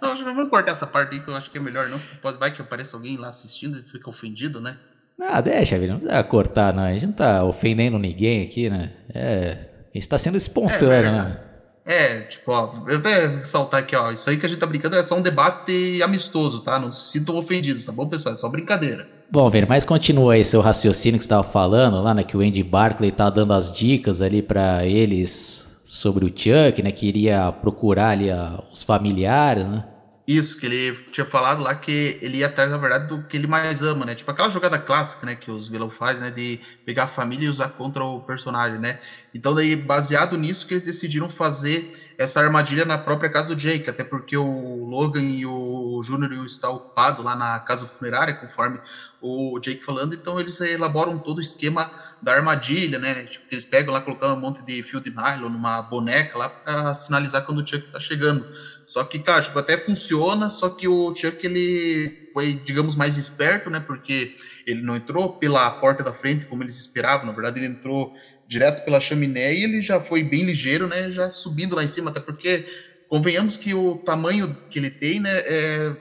Não, 0.00 0.12
acho 0.12 0.24
que 0.24 0.32
vamos 0.32 0.50
cortar 0.50 0.72
essa 0.72 0.86
parte 0.86 1.14
aí 1.14 1.22
que 1.22 1.28
eu 1.28 1.36
acho 1.36 1.50
que 1.50 1.58
é 1.58 1.60
melhor, 1.60 1.88
não. 1.88 2.00
Pode, 2.20 2.38
vai 2.38 2.52
que 2.52 2.60
apareça 2.60 2.96
alguém 2.96 3.16
lá 3.16 3.28
assistindo 3.28 3.78
e 3.78 3.82
fica 3.82 4.10
ofendido, 4.10 4.60
né? 4.60 4.76
Ah, 5.20 5.40
deixa, 5.40 5.78
Vini, 5.78 5.92
não 5.92 5.98
precisa 5.98 6.24
cortar, 6.24 6.74
não. 6.74 6.82
A 6.82 6.92
gente 6.92 7.06
não 7.06 7.12
tá 7.12 7.44
ofendendo 7.44 7.98
ninguém 7.98 8.44
aqui, 8.44 8.68
né? 8.68 8.92
É. 9.14 9.70
A 9.94 9.98
gente 9.98 10.08
tá 10.08 10.18
sendo 10.18 10.36
espontâneo, 10.36 11.10
é, 11.10 11.12
né? 11.12 11.40
É, 11.84 12.20
tipo, 12.22 12.50
ó, 12.50 12.72
eu 12.88 12.96
até 12.96 13.26
ressaltar 13.26 13.80
aqui, 13.80 13.94
ó, 13.94 14.10
isso 14.10 14.28
aí 14.28 14.38
que 14.38 14.46
a 14.46 14.48
gente 14.48 14.58
tá 14.58 14.66
brincando 14.66 14.96
é 14.96 15.02
só 15.02 15.16
um 15.16 15.22
debate 15.22 16.02
amistoso, 16.02 16.62
tá? 16.62 16.78
Não 16.78 16.90
se 16.90 17.08
sintam 17.08 17.36
ofendidos, 17.36 17.84
tá 17.84 17.92
bom, 17.92 18.08
pessoal? 18.08 18.34
É 18.34 18.36
só 18.36 18.48
brincadeira. 18.48 19.06
Bom, 19.30 19.50
velho, 19.50 19.66
mas 19.68 19.84
continua 19.84 20.34
aí 20.34 20.44
seu 20.44 20.60
raciocínio 20.60 21.18
que 21.18 21.24
você 21.24 21.26
estava 21.26 21.44
falando 21.44 22.00
lá, 22.02 22.14
né? 22.14 22.22
Que 22.22 22.36
o 22.36 22.40
Andy 22.40 22.62
Barkley 22.62 23.10
tá 23.10 23.28
dando 23.30 23.52
as 23.52 23.76
dicas 23.76 24.22
ali 24.22 24.40
para 24.42 24.86
eles 24.86 25.80
sobre 25.84 26.24
o 26.24 26.28
Chuck, 26.28 26.82
né? 26.82 26.92
Que 26.92 27.06
iria 27.06 27.50
procurar 27.50 28.10
ali 28.10 28.30
a, 28.30 28.62
os 28.72 28.82
familiares, 28.82 29.66
né? 29.66 29.84
Isso, 30.26 30.58
que 30.58 30.64
ele 30.64 30.96
tinha 31.12 31.26
falado 31.26 31.62
lá 31.62 31.74
que 31.74 32.18
ele 32.22 32.38
ia 32.38 32.46
atrás, 32.46 32.70
na 32.70 32.78
verdade, 32.78 33.08
do 33.08 33.22
que 33.24 33.36
ele 33.36 33.46
mais 33.46 33.82
ama, 33.82 34.06
né? 34.06 34.14
Tipo 34.14 34.30
aquela 34.30 34.48
jogada 34.48 34.78
clássica, 34.78 35.26
né, 35.26 35.34
que 35.34 35.50
os 35.50 35.68
vilão 35.68 35.90
faz, 35.90 36.18
né? 36.18 36.30
De 36.30 36.60
pegar 36.86 37.04
a 37.04 37.06
família 37.06 37.44
e 37.44 37.48
usar 37.50 37.68
contra 37.70 38.02
o 38.02 38.20
personagem, 38.20 38.78
né? 38.78 39.00
Então, 39.34 39.54
daí, 39.54 39.76
baseado 39.76 40.38
nisso, 40.38 40.66
que 40.66 40.72
eles 40.72 40.84
decidiram 40.84 41.28
fazer 41.28 41.92
essa 42.16 42.40
armadilha 42.40 42.84
na 42.84 42.98
própria 42.98 43.30
casa 43.30 43.54
do 43.54 43.60
Jake, 43.60 43.88
até 43.88 44.04
porque 44.04 44.36
o 44.36 44.84
Logan 44.84 45.22
e 45.22 45.44
o 45.46 46.02
Júnior 46.02 46.32
estar 46.46 46.70
ocupados 46.70 47.24
lá 47.24 47.34
na 47.34 47.58
casa 47.60 47.86
funerária, 47.86 48.34
conforme 48.34 48.80
o 49.20 49.58
Jake 49.58 49.82
falando, 49.82 50.14
então 50.14 50.38
eles 50.38 50.60
elaboram 50.60 51.18
todo 51.18 51.38
o 51.38 51.40
esquema 51.40 51.90
da 52.20 52.34
armadilha, 52.34 52.98
né? 52.98 53.24
Tipo, 53.24 53.46
eles 53.50 53.64
pegam 53.64 53.92
lá, 53.92 54.00
colocando 54.00 54.36
um 54.36 54.40
monte 54.40 54.62
de 54.64 54.82
fio 54.82 55.00
de 55.00 55.10
nylon 55.10 55.48
numa 55.48 55.80
boneca 55.82 56.36
lá 56.36 56.48
para 56.48 56.94
sinalizar 56.94 57.44
quando 57.44 57.58
o 57.62 57.66
Chuck 57.66 57.88
tá 57.90 57.98
chegando. 57.98 58.46
Só 58.84 59.02
que, 59.02 59.18
cara, 59.18 59.40
tipo, 59.40 59.58
até 59.58 59.78
funciona, 59.78 60.50
só 60.50 60.68
que 60.68 60.86
o 60.86 61.14
Chuck, 61.14 61.38
ele 61.44 62.30
foi, 62.34 62.52
digamos, 62.52 62.96
mais 62.96 63.16
esperto, 63.16 63.70
né? 63.70 63.80
Porque 63.80 64.36
ele 64.66 64.82
não 64.82 64.96
entrou 64.96 65.38
pela 65.38 65.70
porta 65.70 66.04
da 66.04 66.12
frente 66.12 66.46
como 66.46 66.62
eles 66.62 66.78
esperavam, 66.78 67.26
na 67.26 67.32
verdade 67.32 67.58
ele 67.58 67.66
entrou 67.66 68.14
direto 68.46 68.84
pela 68.84 69.00
chaminé 69.00 69.54
e 69.54 69.64
ele 69.64 69.80
já 69.80 70.00
foi 70.00 70.22
bem 70.22 70.44
ligeiro, 70.44 70.86
né? 70.86 71.10
Já 71.10 71.30
subindo 71.30 71.76
lá 71.76 71.84
em 71.84 71.88
cima, 71.88 72.10
até 72.10 72.20
porque 72.20 72.66
convenhamos 73.08 73.56
que 73.56 73.74
o 73.74 73.96
tamanho 73.98 74.56
que 74.70 74.78
ele 74.78 74.90
tem, 74.90 75.20
né, 75.20 75.30
é, 75.30 75.96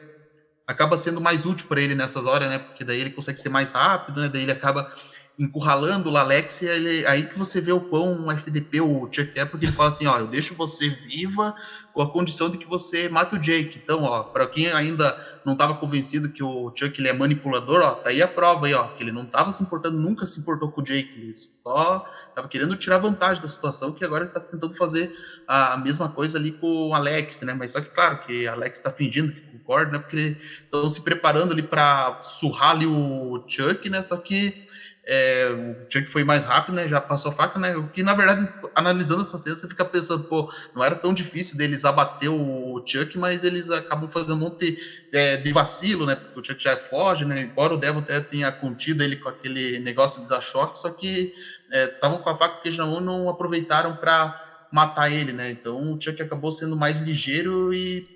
acaba 0.65 0.97
sendo 0.97 1.21
mais 1.21 1.45
útil 1.45 1.67
para 1.67 1.82
ele 1.82 1.95
nessas 1.95 2.25
horas, 2.25 2.49
né? 2.49 2.60
Porque 2.60 2.84
daí 2.84 2.99
ele 2.99 3.12
consegue 3.12 3.39
ser 3.39 3.49
mais 3.49 3.71
rápido, 3.71 4.21
né? 4.21 4.29
Daí 4.32 4.43
ele 4.43 4.51
acaba 4.51 4.91
encurralando 5.38 6.12
o 6.12 6.17
Alex 6.17 6.62
e 6.62 6.65
ele, 6.67 7.06
aí 7.08 7.23
que 7.23 7.38
você 7.38 7.60
vê 7.60 7.71
o 7.71 7.82
quão 7.82 8.32
FDP 8.32 8.82
o 8.82 9.10
Chuck 9.12 9.38
é, 9.39 9.45
porque 9.45 9.65
ele 9.65 9.73
fala 9.73 9.89
assim, 9.89 10.06
ó, 10.06 10.19
eu 10.19 10.27
deixo 10.27 10.53
você 10.53 10.89
viva 10.89 11.56
com 11.93 12.01
a 12.01 12.12
condição 12.12 12.49
de 12.49 12.58
que 12.58 12.65
você 12.65 13.08
mate 13.08 13.36
o 13.36 13.39
Jake. 13.39 13.79
Então, 13.84 14.03
ó, 14.03 14.23
para 14.23 14.47
quem 14.47 14.67
ainda 14.71 15.15
não 15.45 15.53
estava 15.53 15.75
convencido 15.75 16.29
que 16.29 16.41
o 16.41 16.73
Chuck 16.75 16.99
ele 16.99 17.10
é 17.10 17.13
manipulador, 17.13 17.82
ó, 17.82 17.91
tá 17.91 18.10
aí 18.10 18.21
a 18.21 18.27
prova 18.27 18.65
aí, 18.65 18.73
ó, 18.73 18.88
que 18.88 19.03
ele 19.03 19.12
não 19.12 19.23
estava 19.23 19.51
se 19.51 19.62
importando, 19.62 19.97
nunca 19.97 20.25
se 20.25 20.39
importou 20.39 20.71
com 20.71 20.82
o 20.82 20.84
Jake, 20.84 21.13
ele 21.15 21.34
só 21.34 22.10
estava 22.29 22.47
querendo 22.47 22.75
tirar 22.75 22.97
vantagem 22.97 23.43
da 23.43 23.47
situação, 23.47 23.91
que 23.91 24.03
agora 24.03 24.23
ele 24.23 24.34
tá 24.34 24.39
tentando 24.39 24.73
fazer 24.75 25.13
a 25.47 25.77
mesma 25.77 26.10
coisa 26.10 26.39
ali 26.39 26.51
com 26.51 26.89
o 26.89 26.95
Alex, 26.95 27.41
né? 27.41 27.53
Mas 27.53 27.71
só 27.71 27.82
que 27.82 27.91
claro 27.91 28.25
que 28.25 28.47
Alex 28.47 28.79
está 28.79 28.89
fingindo 28.89 29.32
que 29.32 29.41
concorda, 29.41 29.91
né? 29.91 29.99
Porque 29.99 30.36
estão 30.63 30.89
se 30.89 31.01
preparando 31.01 31.51
ali 31.51 31.62
para 31.62 32.19
surrar 32.21 32.71
ali 32.71 32.88
o 32.88 33.43
Chuck, 33.47 33.88
né? 33.89 34.01
Só 34.01 34.17
que 34.17 34.65
é, 35.05 35.49
o 35.49 35.91
Chuck 35.91 36.07
foi 36.07 36.23
mais 36.23 36.45
rápido, 36.45 36.75
né? 36.75 36.87
Já 36.87 37.01
passou 37.01 37.31
a 37.31 37.35
faca, 37.35 37.59
né? 37.59 37.75
O 37.75 37.89
que, 37.89 38.01
na 38.01 38.13
verdade, 38.13 38.47
analisando 38.73 39.21
essa 39.21 39.37
cena, 39.37 39.55
você 39.55 39.67
fica 39.67 39.83
pensando, 39.83 40.23
pô, 40.25 40.51
não 40.73 40.83
era 40.83 40.95
tão 40.95 41.13
difícil 41.13 41.57
deles 41.57 41.83
abater 41.83 42.29
o 42.29 42.81
Chuck, 42.85 43.17
mas 43.17 43.43
eles 43.43 43.69
acabam 43.69 44.09
fazendo 44.09 44.35
um 44.35 44.37
monte 44.37 44.77
é, 45.11 45.37
de 45.37 45.51
vacilo, 45.51 46.05
né? 46.05 46.15
Porque 46.15 46.39
o 46.39 46.43
Chuck 46.43 46.63
já 46.63 46.77
foge, 46.77 47.25
né? 47.25 47.41
Embora 47.41 47.73
o 47.73 47.77
Devil 47.77 47.99
até 47.99 48.21
tenha 48.21 48.49
contido 48.51 49.03
ele 49.03 49.17
com 49.17 49.27
aquele 49.27 49.79
negócio 49.79 50.25
dar 50.27 50.39
choque, 50.39 50.79
só 50.79 50.89
que 50.89 51.33
estavam 51.69 52.19
é, 52.19 52.21
com 52.21 52.29
a 52.29 52.37
faca 52.37 52.61
que 52.61 52.71
já 52.71 52.85
não 52.85 53.27
aproveitaram 53.27 53.97
para 53.97 54.69
matar 54.71 55.11
ele, 55.11 55.33
né? 55.33 55.51
Então 55.51 55.75
o 55.93 56.01
Chuck 56.01 56.21
acabou 56.21 56.51
sendo 56.53 56.77
mais 56.77 56.99
ligeiro 56.99 57.73
e, 57.73 58.07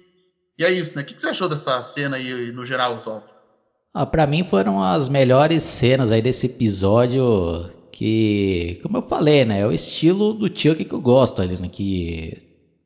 e 0.58 0.64
é 0.64 0.72
isso, 0.72 0.96
né? 0.96 1.02
O 1.02 1.06
que, 1.06 1.14
que 1.14 1.20
você 1.20 1.28
achou 1.28 1.50
dessa 1.50 1.82
cena 1.82 2.16
aí 2.16 2.52
no 2.54 2.64
geral, 2.64 2.98
Sol? 3.02 3.37
Ah, 4.00 4.06
para 4.06 4.28
mim 4.28 4.44
foram 4.44 4.80
as 4.80 5.10
melhores 5.10 5.64
cenas 5.64 6.12
aí 6.12 6.22
desse 6.22 6.46
episódio 6.46 7.68
que, 7.92 8.80
como 8.84 8.98
eu 8.98 9.02
falei, 9.02 9.44
né, 9.44 9.62
é 9.62 9.66
o 9.66 9.72
estilo 9.72 10.36
do 10.36 10.46
Chuck 10.46 10.86
que 10.86 10.94
eu 10.94 11.02
gosto 11.02 11.42
ali, 11.42 11.60
né, 11.60 11.68
que 11.68 12.38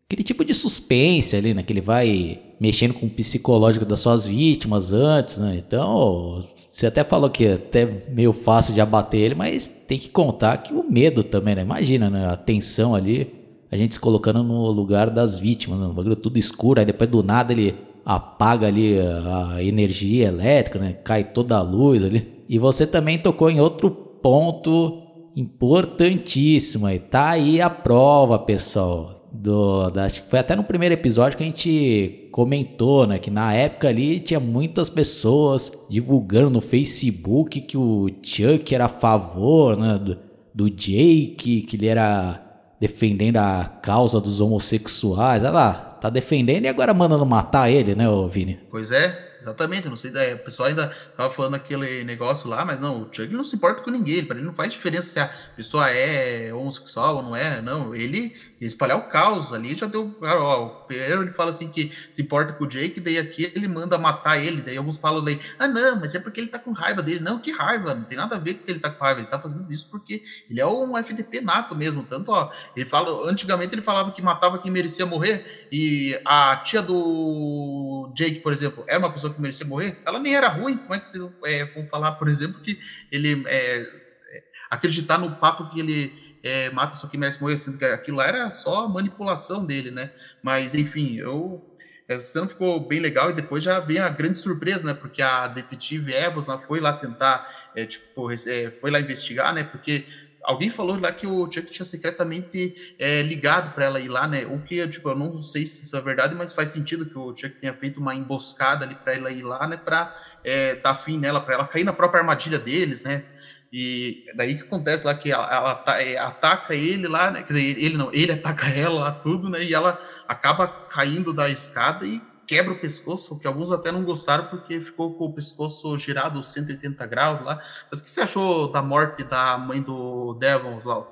aquele 0.06 0.24
tipo 0.24 0.46
de 0.46 0.54
suspense 0.54 1.36
ali, 1.36 1.54
né, 1.54 1.64
que 1.64 1.74
ele 1.74 1.82
vai 1.82 2.40
mexendo 2.62 2.94
com 2.94 3.08
o 3.08 3.10
psicológico 3.10 3.84
das 3.84 4.00
suas 4.00 4.26
vítimas 4.26 4.94
antes, 4.94 5.38
né? 5.38 5.58
Então, 5.58 6.42
você 6.70 6.88
até 6.88 7.04
falou 7.04 7.30
que 7.30 7.46
é 7.46 7.54
até 7.56 7.86
meio 8.10 8.32
fácil 8.32 8.74
de 8.74 8.80
abater 8.80 9.20
ele, 9.20 9.36
mas 9.36 9.68
tem 9.68 10.00
que 10.00 10.08
contar 10.08 10.56
que 10.60 10.74
o 10.74 10.90
medo 10.90 11.26
também, 11.26 11.56
né? 11.56 11.62
Imagina, 11.62 12.10
né, 12.10 12.26
a 12.28 12.38
tensão 12.38 12.96
ali, 12.96 13.34
a 13.70 13.76
gente 13.76 13.96
se 13.96 14.00
colocando 14.00 14.42
no 14.44 14.72
lugar 14.72 15.10
das 15.10 15.38
vítimas, 15.38 15.78
né? 15.78 15.88
o 15.88 15.94
bagulho 15.94 16.16
tudo 16.16 16.40
escuro, 16.40 16.80
aí 16.80 16.86
depois 16.86 17.10
do 17.10 17.22
nada 17.22 17.52
ele 17.52 17.76
apaga 18.06 18.68
ali 18.68 19.00
a 19.00 19.64
energia 19.64 20.28
elétrica, 20.28 20.80
né? 20.80 20.94
Cai 20.94 21.24
toda 21.24 21.58
a 21.58 21.62
luz 21.62 22.04
ali. 22.04 22.46
E 22.50 22.58
você 22.58 22.86
também 22.86 23.18
tocou 23.18 23.50
em 23.50 23.60
outro 23.60 23.90
ponto 23.92 25.02
importantíssimo. 25.36 26.90
E 26.90 27.00
tá 27.00 27.30
aí 27.30 27.62
a 27.62 27.70
prova, 27.70 28.38
pessoal. 28.40 29.18
Do, 29.34 29.90
da, 29.90 30.06
acho 30.06 30.24
que 30.24 30.30
foi 30.30 30.40
até 30.40 30.58
no 30.58 30.64
primeiro 30.64 30.94
episódio 30.94 31.38
que 31.38 31.44
a 31.44 31.48
gente 31.48 32.28
comentou, 32.32 33.08
né? 33.08 33.18
Que 33.18 33.32
na 33.32 33.54
época 33.54 33.88
ali 33.88 34.20
tinha 34.20 34.40
muitas 34.40 34.90
pessoas 34.90 35.72
divulgando 35.90 36.50
no 36.50 36.62
Facebook 36.62 37.62
que 37.62 37.78
o 37.78 38.10
Chuck 38.22 38.76
era 38.76 38.86
a 38.86 38.90
favor, 38.90 39.78
né? 39.78 39.98
Do, 39.98 40.18
do 40.54 40.70
Jake, 40.70 41.62
que 41.62 41.78
ele 41.78 41.88
era 41.88 42.44
defendendo 42.80 43.38
a 43.38 43.64
causa 43.82 44.20
dos 44.20 44.42
homossexuais. 44.42 45.44
Olha 45.44 45.52
lá, 45.52 45.91
tá 46.02 46.10
defendendo 46.10 46.66
e 46.66 46.68
agora 46.68 46.94
mandando 46.94 47.26
matar 47.26 47.70
ele, 47.70 47.96
né, 47.96 48.06
Vini? 48.30 48.60
Pois 48.70 48.92
é, 48.92 49.32
Exatamente, 49.42 49.90
não 49.90 49.98
sei, 49.98 50.12
é, 50.16 50.36
o 50.36 50.40
pessoal 50.40 50.70
ainda 50.70 50.96
tava 51.18 51.34
falando 51.34 51.56
aquele 51.56 52.04
negócio 52.04 52.48
lá, 52.48 52.64
mas 52.64 52.80
não, 52.80 53.02
o 53.02 53.06
Chuck 53.06 53.30
não 53.30 53.44
se 53.44 53.56
importa 53.56 53.82
com 53.82 53.90
ninguém, 53.90 54.24
para 54.24 54.38
ele 54.38 54.46
não 54.46 54.54
faz 54.54 54.72
diferença 54.72 55.08
se 55.08 55.20
a 55.20 55.28
pessoa 55.56 55.90
é 55.90 56.54
homossexual 56.54 57.16
ou 57.16 57.24
não 57.24 57.36
é, 57.36 57.60
não, 57.60 57.96
ele 57.96 58.36
espalhar 58.66 58.98
o 58.98 59.10
caos 59.10 59.52
ali 59.54 59.76
já 59.76 59.88
deu, 59.88 60.16
ó, 60.22 60.68
primeiro 60.86 61.24
ele 61.24 61.32
fala 61.32 61.52
assim 61.52 61.72
que 61.72 61.92
se 62.12 62.22
importa 62.22 62.54
com 62.54 62.66
o 62.66 62.68
Jake, 62.68 63.00
daí 63.00 63.18
aqui 63.18 63.52
ele 63.56 63.68
manda 63.68 63.98
matar 63.98 64.38
ele, 64.38 64.62
daí 64.62 64.78
alguns 64.78 64.98
falam 64.98 65.24
daí, 65.24 65.40
ah 65.58 65.68
não, 65.68 66.00
mas 66.00 66.14
é 66.16 66.20
porque 66.20 66.40
ele 66.40 66.48
tá 66.48 66.60
com 66.60 66.72
raiva 66.72 67.02
dele, 67.02 67.20
não, 67.20 67.40
que 67.40 67.52
raiva, 67.52 67.94
não 67.94 68.04
tem 68.04 68.18
nada 68.18 68.36
a 68.36 68.40
ver 68.40 68.56
que 68.56 68.72
ele 68.72 68.80
tá 68.80 68.90
com 68.90 69.04
raiva, 69.04 69.22
ele 69.22 69.30
tá 69.30 69.40
fazendo 69.40 69.72
isso 69.72 69.90
porque 69.90 70.24
ele 70.50 70.60
é 70.60 70.68
um 70.68 70.98
FDP 70.98 71.42
nato 71.42 71.76
mesmo, 71.76 72.04
tanto, 72.04 72.32
ó, 72.32 72.52
ele 72.76 72.86
fala, 72.86 73.30
antigamente 73.30 73.74
ele 73.74 73.82
falava 73.82 74.12
que 74.12 74.22
matava 74.22 74.60
quem 74.60 74.72
merecia 74.72 75.06
morrer, 75.06 75.68
e 75.72 76.20
a 76.26 76.62
tia 76.64 76.82
do 76.82 78.12
Jake, 78.16 78.42
por 78.42 78.54
exemplo, 78.54 78.84
era 78.88 79.00
uma 79.00 79.12
pessoa 79.12 79.34
que 79.34 79.42
merecia 79.42 79.66
morrer, 79.66 79.98
ela 80.06 80.20
nem 80.20 80.36
era 80.36 80.48
ruim. 80.48 80.78
Como 80.78 80.94
é 80.94 81.00
que 81.00 81.10
vocês 81.10 81.24
é, 81.46 81.66
vão 81.66 81.86
falar, 81.88 82.14
por 82.14 82.28
exemplo, 82.28 82.62
que 82.62 82.80
ele 83.12 83.44
é, 83.48 83.82
é, 83.82 84.44
acreditar 84.70 85.18
no 85.18 85.36
papo 85.36 85.70
que 85.70 85.80
ele 85.80 86.31
é, 86.44 86.70
mata 86.72 86.96
só 86.96 87.08
quem 87.08 87.20
merece 87.20 87.42
morrer, 87.42 87.58
sendo 87.58 87.78
que 87.78 87.86
aquilo 87.86 88.18
lá 88.18 88.28
era 88.28 88.50
só 88.50 88.88
manipulação 88.88 89.66
dele, 89.66 89.92
né? 89.92 90.12
Mas 90.42 90.74
enfim, 90.76 91.18
eu 91.18 91.66
essa 92.08 92.28
cena 92.34 92.48
ficou 92.48 92.80
bem 92.80 93.00
legal 93.00 93.30
e 93.30 93.34
depois 93.34 93.64
já 93.64 93.80
vem 93.80 94.00
a 94.00 94.10
grande 94.10 94.38
surpresa, 94.38 94.86
né? 94.86 94.94
Porque 94.94 95.22
a 95.22 95.48
detetive 95.48 96.14
Evans 96.14 96.46
lá 96.46 96.58
foi 96.58 96.80
lá 96.80 96.94
tentar, 96.94 97.72
é, 97.76 97.86
tipo, 97.86 98.30
é, 98.32 98.72
foi 98.82 98.92
lá 98.92 99.00
investigar, 99.00 99.54
né? 99.54 99.64
Porque 99.64 100.06
alguém 100.44 100.70
falou 100.70 101.00
lá 101.00 101.12
que 101.12 101.26
o 101.26 101.50
Chuck 101.50 101.72
tinha 101.72 101.86
secretamente 101.86 102.96
é, 103.00 103.22
ligado 103.22 103.74
para 103.74 103.86
ela 103.86 104.00
ir 104.00 104.10
lá, 104.10 104.28
né? 104.28 104.46
O 104.46 104.60
que, 104.60 104.86
tipo, 104.88 105.10
eu 105.10 105.16
não 105.16 105.40
sei 105.40 105.66
se 105.66 105.84
isso 105.84 105.96
é 105.96 106.02
verdade, 106.02 106.36
mas 106.36 106.52
faz 106.52 106.70
sentido 106.70 107.06
que 107.06 107.18
o 107.18 107.36
Chuck 107.36 107.56
tenha 107.62 107.74
feito 107.74 108.00
uma 108.00 108.14
emboscada 108.14 108.84
ali 108.86 108.96
para 108.96 109.14
ela 109.14 109.32
ir 109.32 109.44
lá, 109.44 109.66
né? 109.68 109.78
Para 109.78 110.14
é, 110.44 110.76
dar 110.76 110.96
fim 110.96 111.18
nela, 111.18 111.40
para 111.40 111.54
ela 111.54 111.68
cair 111.68 111.84
na 111.84 111.94
própria 111.94 112.20
armadilha 112.22 112.60
deles, 112.60 113.02
né? 113.04 113.24
E 113.72 114.26
daí 114.36 114.56
que 114.56 114.64
acontece 114.64 115.06
lá 115.06 115.16
que 115.16 115.32
ela, 115.32 115.50
ela, 115.50 116.02
é, 116.02 116.18
ataca 116.18 116.76
ele 116.76 117.08
lá, 117.08 117.32
né? 117.32 117.42
Quer 117.42 117.54
dizer, 117.54 117.84
ele 117.84 117.98
não, 117.98 118.14
ele 118.14 118.34
ataca 118.34 118.68
ela 118.76 119.00
lá 119.00 119.12
tudo, 119.12 119.50
né? 119.50 119.64
E 119.64 119.74
ela 119.74 120.00
acaba 120.28 120.68
caindo 120.68 121.32
da 121.32 121.50
escada 121.50 122.06
e 122.06 122.22
quebra 122.46 122.74
o 122.74 122.80
pescoço, 122.80 123.40
que 123.40 123.48
alguns 123.48 123.72
até 123.72 123.94
não 123.94 124.04
gostaram 124.04 124.48
porque 124.48 124.82
ficou 124.82 125.14
com 125.14 125.26
o 125.26 125.34
pescoço 125.34 125.98
girado 125.98 126.44
180 126.44 127.08
graus 127.08 127.40
lá. 127.40 127.62
Mas 127.90 128.02
o 128.02 128.04
que 128.04 128.12
você 128.12 128.20
achou 128.20 128.70
da 128.70 128.82
morte 128.82 129.24
da 129.24 129.58
mãe 129.58 129.82
do 129.82 130.34
Devon, 130.34 130.76
Oswaldo? 130.76 131.08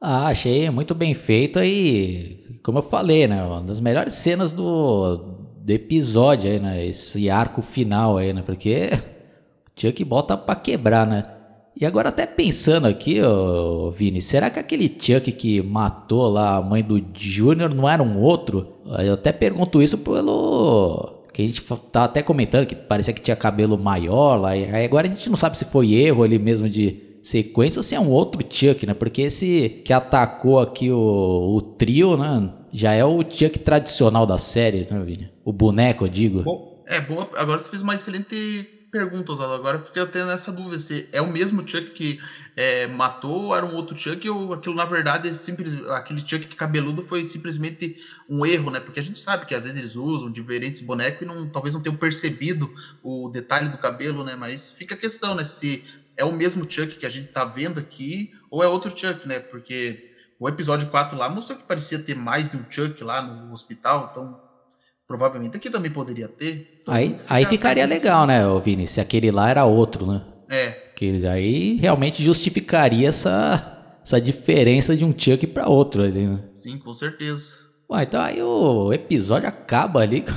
Ah, 0.00 0.26
achei 0.26 0.70
muito 0.70 0.94
bem 0.94 1.14
feito 1.14 1.58
e, 1.60 2.60
como 2.62 2.78
eu 2.78 2.82
falei, 2.82 3.26
né? 3.26 3.42
Uma 3.42 3.62
das 3.62 3.80
melhores 3.80 4.14
cenas 4.14 4.52
do, 4.52 5.16
do 5.16 5.72
episódio 5.72 6.48
aí, 6.48 6.60
né? 6.60 6.86
Esse 6.86 7.28
arco 7.28 7.60
final 7.60 8.16
aí, 8.18 8.32
né? 8.32 8.42
Porque 8.42 8.90
tinha 9.74 9.92
que 9.92 10.04
bota 10.04 10.36
pra 10.36 10.54
quebrar, 10.54 11.06
né? 11.06 11.24
E 11.76 11.84
agora 11.84 12.08
até 12.08 12.24
pensando 12.24 12.86
aqui, 12.86 13.20
ô, 13.20 13.90
Vini, 13.90 14.20
será 14.20 14.48
que 14.48 14.60
aquele 14.60 14.88
Chuck 14.88 15.32
que 15.32 15.60
matou 15.60 16.30
lá 16.30 16.56
a 16.56 16.62
mãe 16.62 16.82
do 16.82 17.04
Júnior 17.16 17.74
não 17.74 17.88
era 17.88 18.02
um 18.02 18.18
outro? 18.18 18.74
Eu 19.00 19.14
até 19.14 19.32
pergunto 19.32 19.82
isso 19.82 19.98
pelo 19.98 21.24
que 21.32 21.42
a 21.42 21.44
gente 21.44 21.60
tá 21.90 22.04
até 22.04 22.22
comentando 22.22 22.64
que 22.64 22.76
parecia 22.76 23.12
que 23.12 23.20
tinha 23.20 23.34
cabelo 23.34 23.76
maior 23.76 24.36
lá. 24.36 24.56
E 24.56 24.84
agora 24.84 25.08
a 25.08 25.10
gente 25.10 25.28
não 25.28 25.36
sabe 25.36 25.58
se 25.58 25.64
foi 25.64 25.92
erro 25.94 26.22
ali 26.22 26.38
mesmo 26.38 26.68
de 26.68 27.02
sequência 27.20 27.80
ou 27.80 27.82
se 27.82 27.96
é 27.96 28.00
um 28.00 28.10
outro 28.10 28.40
Chuck, 28.48 28.86
né? 28.86 28.94
Porque 28.94 29.22
esse 29.22 29.82
que 29.84 29.92
atacou 29.92 30.60
aqui 30.60 30.92
o, 30.92 31.56
o 31.56 31.60
trio, 31.60 32.16
né? 32.16 32.52
Já 32.72 32.92
é 32.92 33.04
o 33.04 33.18
Chuck 33.22 33.58
tradicional 33.58 34.24
da 34.24 34.38
série, 34.38 34.86
né, 34.88 35.02
Vini? 35.04 35.30
O 35.44 35.52
boneco, 35.52 36.04
eu 36.04 36.08
digo. 36.08 36.44
Bom, 36.44 36.84
é 36.86 37.00
bom. 37.00 37.26
Agora 37.34 37.58
você 37.58 37.68
fez 37.68 37.82
uma 37.82 37.96
excelente 37.96 38.68
pergunta, 38.94 39.32
Oswaldo. 39.32 39.54
Agora 39.54 39.80
fiquei 39.80 40.06
tendo 40.06 40.30
essa 40.30 40.52
dúvida 40.52 40.78
se 40.78 41.08
é 41.10 41.20
o 41.20 41.26
mesmo 41.26 41.66
Chuck 41.66 41.90
que 41.90 42.20
é, 42.54 42.86
matou 42.86 43.46
ou 43.46 43.56
era 43.56 43.66
um 43.66 43.74
outro 43.74 43.98
Chuck 43.98 44.30
ou 44.30 44.52
aquilo, 44.54 44.76
na 44.76 44.84
verdade, 44.84 45.28
é 45.28 45.34
simples, 45.34 45.74
aquele 45.88 46.20
Chuck 46.20 46.46
cabeludo 46.54 47.02
foi 47.02 47.24
simplesmente 47.24 48.00
um 48.30 48.46
erro, 48.46 48.70
né? 48.70 48.78
Porque 48.78 49.00
a 49.00 49.02
gente 49.02 49.18
sabe 49.18 49.46
que 49.46 49.54
às 49.54 49.64
vezes 49.64 49.76
eles 49.76 49.96
usam 49.96 50.30
diferentes 50.30 50.80
bonecos 50.80 51.22
e 51.22 51.24
não, 51.24 51.50
talvez 51.50 51.74
não 51.74 51.82
tenham 51.82 51.96
percebido 51.96 52.72
o 53.02 53.28
detalhe 53.30 53.68
do 53.68 53.78
cabelo, 53.78 54.22
né? 54.22 54.36
Mas 54.36 54.70
fica 54.70 54.94
a 54.94 54.98
questão, 54.98 55.34
né? 55.34 55.42
Se 55.42 55.82
é 56.16 56.24
o 56.24 56.30
mesmo 56.30 56.70
Chuck 56.70 56.96
que 56.96 57.06
a 57.06 57.10
gente 57.10 57.32
tá 57.32 57.44
vendo 57.44 57.80
aqui 57.80 58.32
ou 58.48 58.62
é 58.62 58.68
outro 58.68 58.96
Chuck, 58.96 59.26
né? 59.26 59.40
Porque 59.40 60.12
o 60.38 60.48
episódio 60.48 60.88
4 60.88 61.18
lá 61.18 61.28
mostrou 61.28 61.58
que 61.58 61.64
parecia 61.64 61.98
ter 61.98 62.14
mais 62.14 62.48
de 62.48 62.56
um 62.56 62.64
Chuck 62.70 63.02
lá 63.02 63.20
no 63.20 63.52
hospital, 63.52 64.10
então 64.12 64.43
Provavelmente 65.06 65.56
aqui 65.56 65.70
também 65.70 65.90
poderia 65.90 66.28
ter. 66.28 66.82
Aí, 66.86 67.18
aí 67.28 67.44
ficaria 67.44 67.86
legal, 67.86 68.26
né, 68.26 68.40
Vini? 68.64 68.86
Se 68.86 69.00
aquele 69.00 69.30
lá 69.30 69.50
era 69.50 69.64
outro, 69.64 70.06
né? 70.06 70.22
É. 70.48 70.70
Que 70.96 71.26
aí 71.26 71.76
realmente 71.76 72.22
justificaria 72.22 73.08
essa, 73.08 73.98
essa 74.02 74.20
diferença 74.20 74.96
de 74.96 75.04
um 75.04 75.12
Chuck 75.16 75.46
para 75.48 75.68
outro 75.68 76.02
ali, 76.02 76.26
né? 76.26 76.40
Sim, 76.54 76.78
com 76.78 76.94
certeza. 76.94 77.52
Bom, 77.88 78.00
então 78.00 78.20
aí 78.20 78.42
o 78.42 78.92
episódio 78.92 79.48
acaba 79.48 80.00
ali 80.00 80.22
com, 80.22 80.32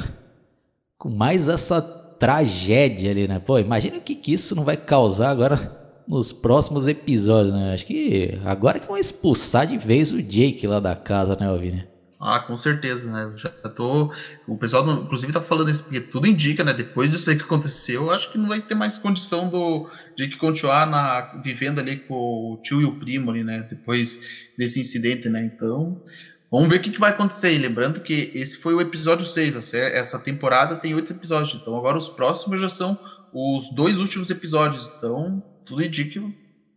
com 0.98 1.10
mais 1.10 1.48
essa 1.48 1.82
tragédia 1.82 3.12
ali, 3.12 3.28
né? 3.28 3.40
Pô, 3.40 3.58
imagina 3.60 3.98
o 3.98 4.02
que, 4.02 4.16
que 4.16 4.34
isso 4.34 4.56
não 4.56 4.64
vai 4.64 4.76
causar 4.76 5.30
agora 5.30 5.78
nos 6.10 6.32
próximos 6.32 6.88
episódios, 6.88 7.54
né? 7.54 7.74
Acho 7.74 7.86
que 7.86 8.38
agora 8.46 8.80
que 8.80 8.88
vão 8.88 8.98
expulsar 8.98 9.68
de 9.68 9.78
vez 9.78 10.12
o 10.12 10.22
Jake 10.22 10.66
lá 10.68 10.80
da 10.80 10.96
casa, 10.96 11.38
né, 11.40 11.58
Vini? 11.58 11.88
Ah, 12.20 12.40
com 12.40 12.58
certeza, 12.58 13.12
né? 13.12 13.32
Já 13.38 13.50
tô. 13.50 14.12
O 14.48 14.58
pessoal, 14.58 14.88
inclusive, 14.90 15.32
tá 15.32 15.42
falando 15.42 15.70
isso, 15.70 15.84
porque 15.84 16.02
tudo 16.02 16.26
indica, 16.26 16.64
né? 16.64 16.74
Depois 16.74 17.12
disso 17.12 17.30
aí 17.30 17.36
que 17.36 17.44
aconteceu, 17.44 18.10
acho 18.10 18.32
que 18.32 18.40
não 18.40 18.48
vai 18.48 18.60
ter 18.60 18.74
mais 18.74 18.98
condição 18.98 19.48
do 19.50 19.88
de 20.16 20.28
que 20.28 20.38
continuar 20.38 20.88
na, 20.88 21.40
vivendo 21.44 21.80
ali 21.80 21.98
com 21.98 22.16
o 22.16 22.60
tio 22.64 22.82
e 22.82 22.86
o 22.86 22.98
primo 22.98 23.30
ali, 23.30 23.44
né? 23.44 23.68
Depois 23.70 24.22
desse 24.58 24.80
incidente, 24.80 25.30
né? 25.30 25.46
Então, 25.46 26.04
vamos 26.50 26.68
ver 26.68 26.78
o 26.78 26.82
que, 26.82 26.90
que 26.90 27.00
vai 27.00 27.12
acontecer. 27.12 27.54
E 27.54 27.60
lembrando 27.60 28.02
que 28.02 28.32
esse 28.34 28.58
foi 28.58 28.74
o 28.74 28.82
episódio 28.82 29.24
6, 29.24 29.74
essa 29.76 30.18
temporada 30.18 30.76
tem 30.76 30.96
oito 30.96 31.14
episódios. 31.14 31.54
Então, 31.62 31.78
agora 31.78 32.00
os 32.00 32.10
próximos 32.10 32.60
já 32.60 32.70
são 32.70 32.98
os 33.32 33.70
dois 33.76 34.00
últimos 34.00 34.32
episódios. 34.32 34.92
Então, 34.98 35.44
tudo 35.64 35.84
indica. 35.84 36.20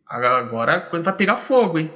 Agora 0.06 0.74
a 0.74 0.80
coisa 0.80 1.04
vai 1.04 1.16
pegar 1.16 1.36
fogo, 1.36 1.78
hein? 1.78 1.90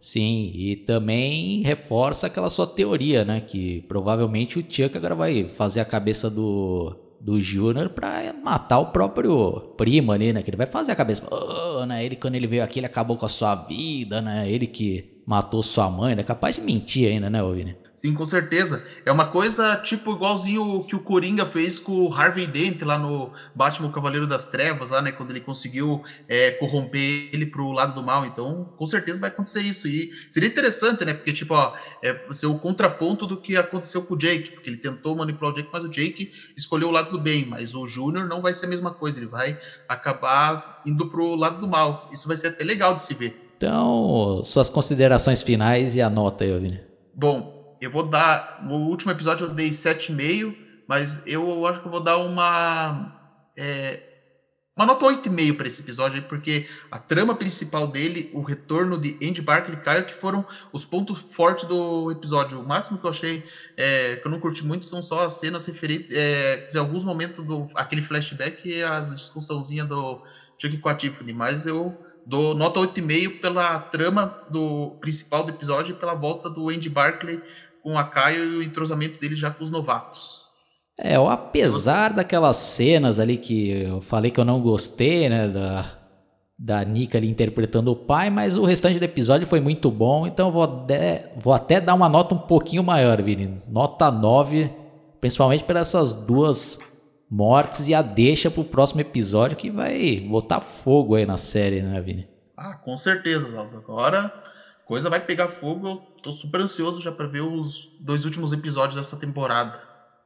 Sim, 0.00 0.52
e 0.54 0.76
também 0.76 1.62
reforça 1.62 2.28
aquela 2.28 2.48
sua 2.48 2.66
teoria, 2.66 3.24
né? 3.24 3.40
Que 3.40 3.82
provavelmente 3.82 4.58
o 4.58 4.62
Chuck 4.62 4.96
agora 4.96 5.14
vai 5.14 5.48
fazer 5.48 5.80
a 5.80 5.84
cabeça 5.84 6.30
do, 6.30 6.96
do 7.20 7.40
Júnior 7.40 7.88
pra 7.88 8.32
matar 8.42 8.78
o 8.78 8.86
próprio 8.86 9.74
primo 9.76 10.12
ali, 10.12 10.32
né? 10.32 10.42
Que 10.42 10.50
ele 10.50 10.56
vai 10.56 10.66
fazer 10.66 10.92
a 10.92 10.96
cabeça. 10.96 11.26
Oh, 11.30 11.84
né? 11.84 12.04
Ele, 12.04 12.14
quando 12.14 12.36
ele 12.36 12.46
veio 12.46 12.62
aqui, 12.62 12.78
ele 12.78 12.86
acabou 12.86 13.16
com 13.16 13.26
a 13.26 13.28
sua 13.28 13.54
vida, 13.56 14.22
né? 14.22 14.48
Ele 14.48 14.66
que 14.66 15.20
matou 15.26 15.62
sua 15.62 15.90
mãe, 15.90 16.14
né? 16.14 16.22
Capaz 16.22 16.54
de 16.54 16.62
mentir 16.62 17.10
ainda, 17.10 17.28
né, 17.28 17.42
Ovini? 17.42 17.76
Sim, 17.98 18.14
com 18.14 18.24
certeza. 18.24 18.80
É 19.04 19.10
uma 19.10 19.26
coisa 19.26 19.74
tipo 19.74 20.12
igualzinho 20.12 20.84
que 20.84 20.94
o 20.94 21.00
Coringa 21.00 21.44
fez 21.44 21.80
com 21.80 22.06
o 22.06 22.14
Harvey 22.14 22.46
Dent 22.46 22.80
lá 22.82 22.96
no 22.96 23.32
Batman 23.56 23.90
Cavaleiro 23.90 24.24
das 24.24 24.46
Trevas, 24.46 24.90
lá, 24.90 25.02
né? 25.02 25.10
Quando 25.10 25.32
ele 25.32 25.40
conseguiu 25.40 26.04
é, 26.28 26.52
corromper 26.52 27.28
ele 27.32 27.44
pro 27.44 27.72
lado 27.72 27.96
do 27.96 28.00
mal. 28.04 28.24
Então, 28.24 28.72
com 28.76 28.86
certeza 28.86 29.20
vai 29.20 29.30
acontecer 29.30 29.62
isso. 29.62 29.88
E 29.88 30.12
seria 30.30 30.48
interessante, 30.48 31.04
né? 31.04 31.12
Porque, 31.12 31.32
tipo, 31.32 31.54
ó, 31.54 31.74
é 32.00 32.16
ser 32.30 32.46
o 32.46 32.56
contraponto 32.56 33.26
do 33.26 33.36
que 33.36 33.56
aconteceu 33.56 34.02
com 34.02 34.14
o 34.14 34.16
Jake. 34.16 34.52
Porque 34.52 34.70
ele 34.70 34.76
tentou 34.76 35.16
manipular 35.16 35.52
o 35.52 35.56
Jake, 35.56 35.68
mas 35.72 35.82
o 35.82 35.88
Jake 35.88 36.30
escolheu 36.56 36.90
o 36.90 36.92
lado 36.92 37.10
do 37.10 37.18
bem. 37.18 37.46
Mas 37.46 37.74
o 37.74 37.84
Júnior 37.84 38.28
não 38.28 38.40
vai 38.40 38.54
ser 38.54 38.66
a 38.66 38.68
mesma 38.68 38.92
coisa. 38.92 39.18
Ele 39.18 39.26
vai 39.26 39.58
acabar 39.88 40.82
indo 40.86 41.10
pro 41.10 41.34
lado 41.34 41.60
do 41.60 41.66
mal. 41.66 42.08
Isso 42.12 42.28
vai 42.28 42.36
ser 42.36 42.46
até 42.46 42.62
legal 42.62 42.94
de 42.94 43.02
se 43.02 43.12
ver. 43.12 43.50
Então, 43.56 44.40
suas 44.44 44.68
considerações 44.68 45.42
finais 45.42 45.96
e 45.96 46.00
a 46.00 46.08
nota 46.08 46.44
aí, 46.44 46.56
Vini. 46.60 46.80
Bom, 47.12 47.57
eu 47.80 47.90
vou 47.90 48.04
dar. 48.04 48.60
No 48.62 48.74
último 48.74 49.12
episódio 49.12 49.46
eu 49.46 49.54
dei 49.54 49.70
7,5, 49.70 50.54
mas 50.86 51.22
eu 51.26 51.66
acho 51.66 51.80
que 51.80 51.86
eu 51.86 51.90
vou 51.90 52.00
dar 52.00 52.16
uma. 52.18 53.14
É, 53.56 54.02
uma 54.78 54.86
nota 54.86 55.06
8,5 55.06 55.56
para 55.56 55.66
esse 55.66 55.82
episódio 55.82 56.22
porque 56.22 56.68
a 56.88 57.00
trama 57.00 57.34
principal 57.34 57.88
dele, 57.88 58.30
o 58.32 58.42
retorno 58.42 58.96
de 58.96 59.18
Andy 59.20 59.42
Barkley 59.42 59.76
e 59.76 59.80
Caio, 59.80 60.06
que 60.06 60.14
foram 60.14 60.46
os 60.72 60.84
pontos 60.84 61.20
fortes 61.20 61.64
do 61.64 62.12
episódio. 62.12 62.60
O 62.60 62.66
máximo 62.66 62.96
que 62.96 63.04
eu 63.04 63.10
achei 63.10 63.44
é, 63.76 64.16
que 64.16 64.24
eu 64.24 64.30
não 64.30 64.38
curti 64.38 64.64
muito 64.64 64.86
são 64.86 65.02
só 65.02 65.24
as 65.24 65.32
cenas 65.34 65.66
referentes. 65.66 66.14
É, 66.14 66.58
dizer, 66.58 66.78
alguns 66.78 67.02
momentos 67.02 67.44
do 67.44 67.68
aquele 67.74 68.02
flashback 68.02 68.68
e 68.68 68.80
as 68.80 69.16
discussãozinhas 69.16 69.88
do 69.88 70.22
Chuck 70.56 70.78
com 70.78 70.88
a 70.88 70.94
Tiffany, 70.94 71.32
mas 71.32 71.66
eu 71.66 71.96
dou 72.24 72.54
nota 72.54 72.78
8,5 72.78 73.40
pela 73.40 73.80
trama 73.80 74.46
do 74.48 74.96
principal 75.00 75.42
do 75.42 75.50
episódio 75.50 75.96
e 75.96 75.98
pela 75.98 76.14
volta 76.14 76.48
do 76.48 76.68
Andy 76.68 76.88
Barkley 76.88 77.42
com 77.82 77.98
a 77.98 78.04
Caio 78.04 78.44
e 78.44 78.56
o 78.56 78.62
entrosamento 78.62 79.20
dele 79.20 79.34
já 79.34 79.50
com 79.50 79.64
os 79.64 79.70
novatos. 79.70 80.48
É, 80.98 81.14
apesar 81.14 82.12
daquelas 82.12 82.56
cenas 82.56 83.20
ali 83.20 83.36
que 83.36 83.70
eu 83.70 84.00
falei 84.00 84.32
que 84.32 84.40
eu 84.40 84.44
não 84.44 84.60
gostei, 84.60 85.28
né, 85.28 85.46
da, 85.46 85.86
da 86.58 86.84
Nika 86.84 87.18
ali 87.18 87.30
interpretando 87.30 87.92
o 87.92 87.96
pai, 87.96 88.30
mas 88.30 88.56
o 88.56 88.64
restante 88.64 88.98
do 88.98 89.04
episódio 89.04 89.46
foi 89.46 89.60
muito 89.60 89.92
bom, 89.92 90.26
então 90.26 90.48
eu 90.48 90.52
vou, 90.52 90.66
de, 90.66 91.22
vou 91.36 91.54
até 91.54 91.80
dar 91.80 91.94
uma 91.94 92.08
nota 92.08 92.34
um 92.34 92.38
pouquinho 92.38 92.82
maior, 92.82 93.22
Vini. 93.22 93.62
Nota 93.68 94.10
9, 94.10 94.70
principalmente 95.20 95.62
por 95.62 95.76
essas 95.76 96.16
duas 96.16 96.80
mortes 97.30 97.86
e 97.86 97.94
a 97.94 98.02
deixa 98.02 98.50
pro 98.50 98.64
próximo 98.64 99.00
episódio 99.00 99.56
que 99.56 99.70
vai 99.70 100.18
botar 100.28 100.60
fogo 100.60 101.14
aí 101.14 101.24
na 101.24 101.36
série, 101.36 101.80
né, 101.80 102.00
Vini? 102.00 102.28
Ah, 102.56 102.74
com 102.74 102.98
certeza, 102.98 103.46
Agora 103.60 104.32
coisa 104.88 105.10
vai 105.10 105.20
pegar 105.20 105.48
fogo. 105.48 105.86
Eu 105.86 105.96
tô 106.22 106.32
super 106.32 106.62
ansioso 106.62 107.02
já 107.02 107.12
para 107.12 107.26
ver 107.26 107.42
os 107.42 107.90
dois 108.00 108.24
últimos 108.24 108.52
episódios 108.52 108.96
dessa 108.96 109.18
temporada. 109.18 109.80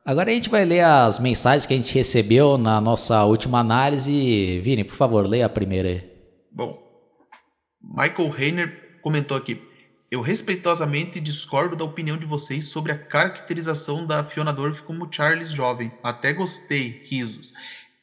Agora 0.06 0.30
a 0.30 0.32
gente 0.32 0.48
vai 0.48 0.64
ler 0.64 0.84
as 0.84 1.18
mensagens 1.18 1.66
que 1.66 1.74
a 1.74 1.76
gente 1.76 1.92
recebeu 1.92 2.56
na 2.56 2.80
nossa 2.80 3.24
última 3.24 3.58
análise. 3.58 4.60
Vini, 4.60 4.84
por 4.84 4.94
favor, 4.94 5.26
leia 5.26 5.46
a 5.46 5.48
primeira 5.48 5.88
aí. 5.88 6.10
Bom, 6.50 6.80
Michael 7.82 8.30
Reiner 8.30 9.00
comentou 9.02 9.36
aqui. 9.36 9.60
Eu 10.10 10.20
respeitosamente 10.20 11.18
discordo 11.18 11.74
da 11.74 11.84
opinião 11.84 12.16
de 12.16 12.26
vocês 12.26 12.66
sobre 12.66 12.92
a 12.92 12.98
caracterização 12.98 14.06
da 14.06 14.22
Fiona 14.22 14.52
Dorff 14.52 14.82
como 14.82 15.08
Charles 15.10 15.50
jovem. 15.50 15.90
Até 16.02 16.32
gostei, 16.32 17.02
risos. 17.08 17.52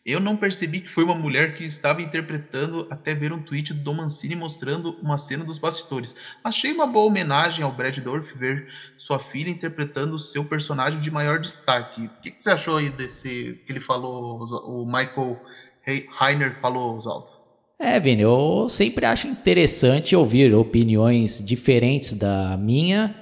Eu 0.05 0.19
não 0.19 0.37
percebi 0.37 0.79
que 0.79 0.89
foi 0.89 1.03
uma 1.03 1.13
mulher 1.13 1.55
que 1.55 1.63
estava 1.63 2.01
interpretando 2.01 2.87
até 2.89 3.13
ver 3.13 3.33
um 3.33 3.41
tweet 3.41 3.73
do 3.73 3.83
Dom 3.83 3.95
Mancini 3.95 4.35
mostrando 4.35 4.97
uma 5.01 5.17
cena 5.17 5.43
dos 5.43 5.57
bastidores. 5.57 6.15
Achei 6.43 6.71
uma 6.71 6.87
boa 6.87 7.05
homenagem 7.05 7.63
ao 7.63 7.71
Brad 7.71 7.97
Dorff 7.99 8.35
ver 8.37 8.67
sua 8.97 9.19
filha 9.19 9.49
interpretando 9.49 10.17
seu 10.17 10.45
personagem 10.45 11.01
de 11.01 11.11
maior 11.11 11.39
destaque. 11.39 12.05
O 12.05 12.21
que, 12.21 12.31
que 12.31 12.41
você 12.41 12.49
achou 12.49 12.77
aí 12.77 12.89
desse 12.89 13.61
que 13.65 13.71
ele 13.71 13.81
falou, 13.81 14.39
o 14.65 14.85
Michael 14.85 15.39
Heiner 15.85 16.59
falou, 16.61 16.95
Oswaldo? 16.95 17.39
É, 17.77 17.99
Vini, 17.99 18.23
eu 18.23 18.67
sempre 18.69 19.05
acho 19.05 19.27
interessante 19.27 20.15
ouvir 20.15 20.53
opiniões 20.53 21.43
diferentes 21.45 22.13
da 22.13 22.57
minha 22.57 23.15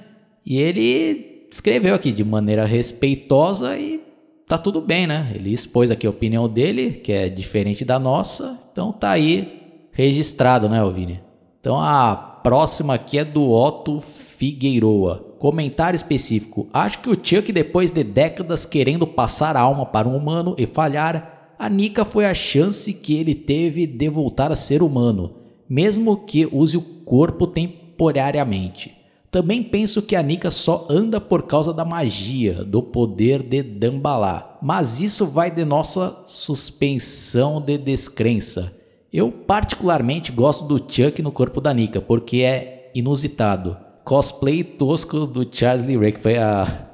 e 0.44 0.58
ele 0.58 1.46
escreveu 1.50 1.94
aqui 1.94 2.12
de 2.12 2.24
maneira 2.24 2.64
respeitosa 2.64 3.78
e 3.78 4.07
tá 4.48 4.56
tudo 4.56 4.80
bem, 4.80 5.06
né? 5.06 5.30
Ele 5.34 5.52
expôs 5.52 5.90
aqui 5.90 6.06
a 6.06 6.10
opinião 6.10 6.48
dele, 6.48 6.92
que 6.92 7.12
é 7.12 7.28
diferente 7.28 7.84
da 7.84 7.98
nossa, 7.98 8.58
então 8.72 8.90
tá 8.90 9.10
aí 9.10 9.86
registrado, 9.92 10.68
né, 10.68 10.82
Vini? 10.90 11.20
Então 11.60 11.78
a 11.78 12.16
próxima 12.16 12.94
aqui 12.94 13.18
é 13.18 13.24
do 13.24 13.52
Otto 13.52 14.00
Figueiroa. 14.00 15.26
Comentário 15.38 15.96
específico. 15.96 16.66
Acho 16.72 17.00
que 17.00 17.10
o 17.10 17.14
Chuck, 17.14 17.52
depois 17.52 17.90
de 17.90 18.02
décadas 18.02 18.64
querendo 18.64 19.06
passar 19.06 19.56
a 19.56 19.60
alma 19.60 19.84
para 19.84 20.08
um 20.08 20.16
humano 20.16 20.54
e 20.56 20.66
falhar, 20.66 21.54
a 21.58 21.68
Nika 21.68 22.04
foi 22.04 22.24
a 22.24 22.34
chance 22.34 22.92
que 22.92 23.14
ele 23.16 23.34
teve 23.34 23.86
de 23.86 24.08
voltar 24.08 24.50
a 24.50 24.56
ser 24.56 24.82
humano, 24.82 25.34
mesmo 25.68 26.16
que 26.16 26.48
use 26.50 26.76
o 26.76 26.82
corpo 26.82 27.46
temporariamente. 27.46 28.97
Também 29.30 29.62
penso 29.62 30.00
que 30.00 30.16
a 30.16 30.22
Nika 30.22 30.50
só 30.50 30.86
anda 30.88 31.20
por 31.20 31.42
causa 31.42 31.72
da 31.72 31.84
magia, 31.84 32.64
do 32.64 32.82
poder 32.82 33.42
de 33.42 33.62
Dambalá, 33.62 34.58
mas 34.62 35.00
isso 35.02 35.26
vai 35.26 35.50
de 35.50 35.64
nossa 35.64 36.22
suspensão 36.26 37.60
de 37.60 37.76
descrença. 37.76 38.74
Eu 39.12 39.30
particularmente 39.30 40.32
gosto 40.32 40.64
do 40.64 40.78
Chuck 40.78 41.20
no 41.20 41.30
corpo 41.30 41.60
da 41.60 41.74
Nika, 41.74 42.00
porque 42.00 42.38
é 42.38 42.90
inusitado. 42.94 43.76
Cosplay 44.04 44.64
tosco 44.64 45.26
do 45.26 45.46
Ray, 46.00 46.12
que 46.12 46.20
foi 46.20 46.38
a, 46.38 46.88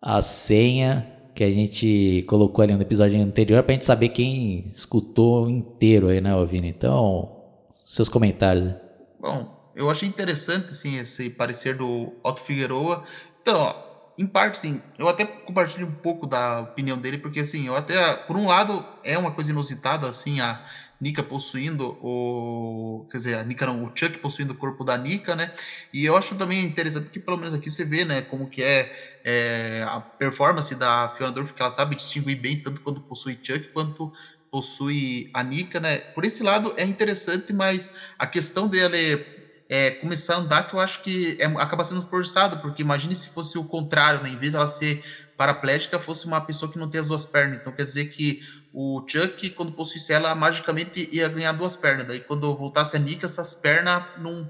a 0.00 0.22
senha 0.22 1.12
que 1.34 1.44
a 1.44 1.50
gente 1.50 2.24
colocou 2.26 2.62
ali 2.62 2.74
no 2.74 2.80
episódio 2.80 3.20
anterior 3.20 3.62
pra 3.62 3.74
gente 3.74 3.84
saber 3.84 4.08
quem 4.08 4.64
escutou 4.66 5.50
inteiro 5.50 6.08
aí, 6.08 6.18
né, 6.18 6.32
Vini? 6.46 6.68
Então, 6.68 7.30
seus 7.68 8.08
comentários. 8.08 8.72
Bom, 9.20 9.55
eu 9.76 9.90
achei 9.90 10.08
interessante, 10.08 10.70
assim, 10.70 10.96
esse 10.96 11.28
parecer 11.28 11.76
do 11.76 12.14
Otto 12.24 12.42
Figueroa. 12.42 13.06
Então, 13.42 13.60
ó, 13.60 13.86
em 14.18 14.26
parte, 14.26 14.58
sim, 14.58 14.80
eu 14.98 15.06
até 15.06 15.26
compartilho 15.26 15.86
um 15.86 15.92
pouco 15.92 16.26
da 16.26 16.60
opinião 16.60 16.96
dele, 16.96 17.18
porque, 17.18 17.40
assim, 17.40 17.66
eu 17.66 17.76
até, 17.76 18.14
por 18.14 18.36
um 18.36 18.48
lado, 18.48 18.84
é 19.04 19.18
uma 19.18 19.30
coisa 19.30 19.50
inusitada, 19.50 20.08
assim, 20.08 20.40
a 20.40 20.64
Nika 20.98 21.22
possuindo 21.22 21.98
o. 22.00 23.06
Quer 23.10 23.18
dizer, 23.18 23.34
a 23.38 23.44
Nika 23.44 23.66
não, 23.66 23.84
o 23.84 23.92
Chuck 23.94 24.18
possuindo 24.18 24.54
o 24.54 24.56
corpo 24.56 24.82
da 24.82 24.96
Nika, 24.96 25.36
né? 25.36 25.52
E 25.92 26.06
eu 26.06 26.16
acho 26.16 26.34
também 26.36 26.64
interessante, 26.64 27.04
porque 27.04 27.20
pelo 27.20 27.36
menos 27.36 27.54
aqui 27.54 27.68
você 27.70 27.84
vê, 27.84 28.04
né, 28.04 28.22
como 28.22 28.48
que 28.48 28.62
é, 28.62 29.20
é 29.22 29.84
a 29.86 30.00
performance 30.00 30.74
da 30.74 31.10
Fiona 31.10 31.32
Dorff, 31.32 31.52
que 31.52 31.60
ela 31.60 31.70
sabe 31.70 31.96
distinguir 31.96 32.40
bem, 32.40 32.60
tanto 32.60 32.80
quando 32.80 33.02
possui 33.02 33.38
Chuck 33.42 33.68
quanto 33.74 34.10
possui 34.50 35.30
a 35.34 35.42
Nika, 35.42 35.78
né? 35.78 35.98
Por 35.98 36.24
esse 36.24 36.42
lado 36.42 36.72
é 36.78 36.84
interessante, 36.84 37.52
mas 37.52 37.94
a 38.18 38.26
questão 38.26 38.66
dele 38.66 39.35
é, 39.68 39.90
começar 39.92 40.34
a 40.34 40.38
andar, 40.38 40.68
que 40.68 40.74
eu 40.74 40.80
acho 40.80 41.02
que 41.02 41.36
é, 41.40 41.46
acaba 41.46 41.82
sendo 41.84 42.02
forçado, 42.02 42.58
porque 42.58 42.82
imagine 42.82 43.14
se 43.14 43.28
fosse 43.28 43.58
o 43.58 43.64
contrário, 43.64 44.22
né? 44.22 44.30
Em 44.30 44.38
vez 44.38 44.52
dela 44.52 44.66
ser 44.66 45.04
paraplégica, 45.36 45.98
fosse 45.98 46.26
uma 46.26 46.40
pessoa 46.40 46.70
que 46.70 46.78
não 46.78 46.90
tem 46.90 47.00
as 47.00 47.08
duas 47.08 47.24
pernas. 47.24 47.60
Então 47.60 47.72
quer 47.72 47.84
dizer 47.84 48.06
que 48.06 48.42
o 48.72 49.04
Chuck, 49.06 49.50
quando 49.50 49.72
possuísse 49.72 50.12
ela, 50.12 50.34
magicamente 50.34 51.08
ia 51.12 51.28
ganhar 51.28 51.52
duas 51.52 51.74
pernas. 51.74 52.06
Daí, 52.06 52.20
quando 52.20 52.54
voltasse 52.54 52.96
a 52.96 53.00
Nika, 53.00 53.26
essas 53.26 53.54
pernas, 53.54 54.04
num 54.18 54.48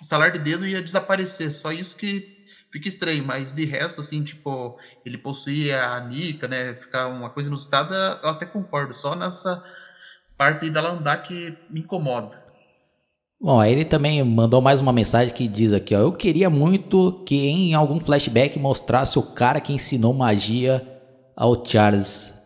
salar 0.00 0.32
de 0.32 0.38
dedo, 0.38 0.66
ia 0.66 0.82
desaparecer. 0.82 1.52
Só 1.52 1.70
isso 1.70 1.96
que 1.96 2.46
fica 2.70 2.88
estranho. 2.88 3.24
Mas 3.24 3.52
de 3.52 3.64
resto, 3.64 4.00
assim, 4.00 4.24
tipo, 4.24 4.78
ele 5.04 5.18
possuía 5.18 5.84
a 5.84 6.00
Nika, 6.00 6.48
né? 6.48 6.74
Ficar 6.74 7.08
uma 7.08 7.30
coisa 7.30 7.48
inusitada, 7.48 8.20
eu 8.22 8.30
até 8.30 8.46
concordo. 8.46 8.94
Só 8.94 9.14
nessa 9.14 9.62
parte 10.36 10.70
dela 10.70 10.90
andar 10.90 11.18
que 11.18 11.56
me 11.68 11.80
incomoda. 11.80 12.45
Bom, 13.40 13.60
aí 13.60 13.72
ele 13.72 13.84
também 13.84 14.22
mandou 14.24 14.60
mais 14.60 14.80
uma 14.80 14.92
mensagem 14.92 15.32
que 15.34 15.46
diz 15.46 15.72
aqui, 15.72 15.94
ó. 15.94 16.00
Eu 16.00 16.12
queria 16.12 16.48
muito 16.48 17.22
que 17.26 17.36
em 17.48 17.74
algum 17.74 18.00
flashback 18.00 18.58
mostrasse 18.58 19.18
o 19.18 19.22
cara 19.22 19.60
que 19.60 19.72
ensinou 19.72 20.14
magia 20.14 20.86
ao 21.36 21.64
Charles 21.64 22.36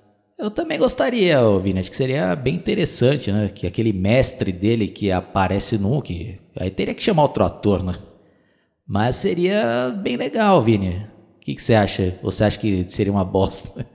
eu 0.41 0.51
também 0.51 0.79
gostaria, 0.79 1.39
Vini. 1.59 1.81
Acho 1.81 1.91
que 1.91 1.97
seria 1.97 2.35
bem 2.35 2.55
interessante, 2.55 3.31
né? 3.31 3.51
Que 3.55 3.67
aquele 3.67 3.93
mestre 3.93 4.51
dele 4.51 4.89
que 4.89 5.13
aparece 5.13 5.77
no. 5.77 6.01
Que, 6.01 6.39
aí 6.59 6.71
teria 6.71 6.95
que 6.95 7.03
chamar 7.03 7.25
outro 7.25 7.45
ator, 7.45 7.83
né? 7.83 7.95
Mas 8.87 9.17
seria 9.17 9.95
bem 10.03 10.17
legal, 10.17 10.63
Vini. 10.63 11.07
O 11.37 11.41
que, 11.41 11.55
que 11.55 11.63
você 11.63 11.75
acha? 11.75 12.19
Você 12.23 12.43
acha 12.43 12.59
que 12.59 12.87
seria 12.89 13.13
uma 13.13 13.25
bosta? 13.25 13.87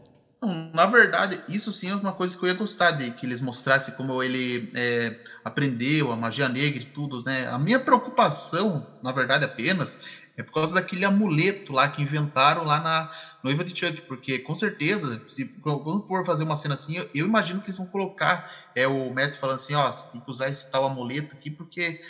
Na 0.74 0.86
verdade, 0.86 1.42
isso 1.48 1.72
sim 1.72 1.90
é 1.90 1.96
uma 1.96 2.14
coisa 2.14 2.38
que 2.38 2.44
eu 2.44 2.50
ia 2.50 2.56
gostar 2.56 2.92
de 2.92 3.12
que 3.12 3.26
eles 3.26 3.42
mostrassem 3.42 3.94
como 3.96 4.22
ele 4.22 4.72
é, 4.76 5.20
aprendeu 5.44 6.12
a 6.12 6.16
magia 6.16 6.50
negra 6.50 6.82
e 6.82 6.86
tudo, 6.86 7.24
né? 7.24 7.48
A 7.48 7.58
minha 7.58 7.80
preocupação, 7.80 8.86
na 9.02 9.12
verdade, 9.12 9.46
apenas 9.46 9.98
é 10.38 10.44
por 10.44 10.54
causa 10.54 10.74
daquele 10.74 11.06
amuleto 11.06 11.72
lá 11.72 11.88
que 11.88 12.02
inventaram 12.02 12.66
lá 12.66 12.80
na 12.82 13.12
noiva 13.44 13.64
de 13.64 13.78
Chuck, 13.78 14.02
porque 14.02 14.40
com 14.40 14.54
certeza, 14.54 15.22
se 15.28 15.46
quando 15.62 16.06
for 16.08 16.26
fazer 16.26 16.44
uma 16.44 16.56
cena 16.56 16.74
assim, 16.74 16.98
eu, 16.98 17.10
eu 17.14 17.26
imagino 17.26 17.62
que 17.62 17.68
eles 17.68 17.78
vão 17.78 17.88
colocar 17.88 18.52
é, 18.76 18.86
o 18.88 19.14
mestre 19.14 19.40
falando 19.40 19.56
assim, 19.56 19.74
ó, 19.76 19.90
tem 19.90 20.20
que 20.20 20.30
usar 20.30 20.50
esse 20.50 20.70
tal 20.70 20.86
amuleto 20.86 21.34
aqui, 21.36 21.50
porque 21.50 22.02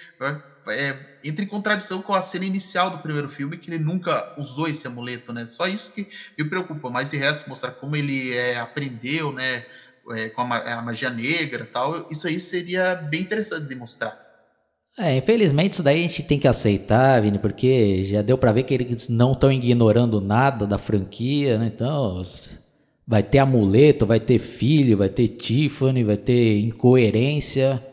é, 0.67 0.97
entra 1.23 1.43
em 1.43 1.47
contradição 1.47 2.01
com 2.01 2.13
a 2.13 2.21
cena 2.21 2.45
inicial 2.45 2.89
do 2.89 2.99
primeiro 2.99 3.29
filme, 3.29 3.57
que 3.57 3.69
ele 3.69 3.83
nunca 3.83 4.35
usou 4.37 4.67
esse 4.67 4.87
amuleto, 4.87 5.31
né? 5.33 5.45
Só 5.45 5.67
isso 5.67 5.93
que 5.93 6.07
me 6.37 6.47
preocupa, 6.47 6.89
mas 6.89 7.11
de 7.11 7.17
resto, 7.17 7.49
mostrar 7.49 7.71
como 7.71 7.95
ele 7.95 8.33
é, 8.33 8.59
aprendeu, 8.59 9.31
né, 9.31 9.65
é, 10.11 10.29
com 10.29 10.41
a, 10.41 10.79
a 10.79 10.81
magia 10.81 11.09
negra 11.09 11.67
tal, 11.71 12.07
isso 12.11 12.27
aí 12.27 12.39
seria 12.39 12.95
bem 12.95 13.21
interessante 13.21 13.67
de 13.67 13.75
mostrar. 13.75 14.23
É, 14.97 15.17
infelizmente 15.17 15.73
isso 15.73 15.83
daí 15.83 15.99
a 15.99 16.07
gente 16.07 16.23
tem 16.23 16.39
que 16.39 16.47
aceitar, 16.47 17.21
Vini, 17.21 17.37
porque 17.37 18.03
já 18.05 18.21
deu 18.21 18.37
para 18.37 18.53
ver 18.53 18.63
que 18.63 18.73
eles 18.73 19.09
não 19.09 19.33
estão 19.33 19.51
ignorando 19.51 20.21
nada 20.21 20.65
da 20.65 20.77
franquia, 20.77 21.57
né? 21.57 21.71
Então, 21.73 22.23
vai 23.05 23.21
ter 23.21 23.39
amuleto, 23.39 24.05
vai 24.05 24.19
ter 24.19 24.39
filho, 24.39 24.97
vai 24.97 25.09
ter 25.09 25.27
Tiffany, 25.27 26.03
vai 26.03 26.17
ter 26.17 26.59
incoerência. 26.59 27.83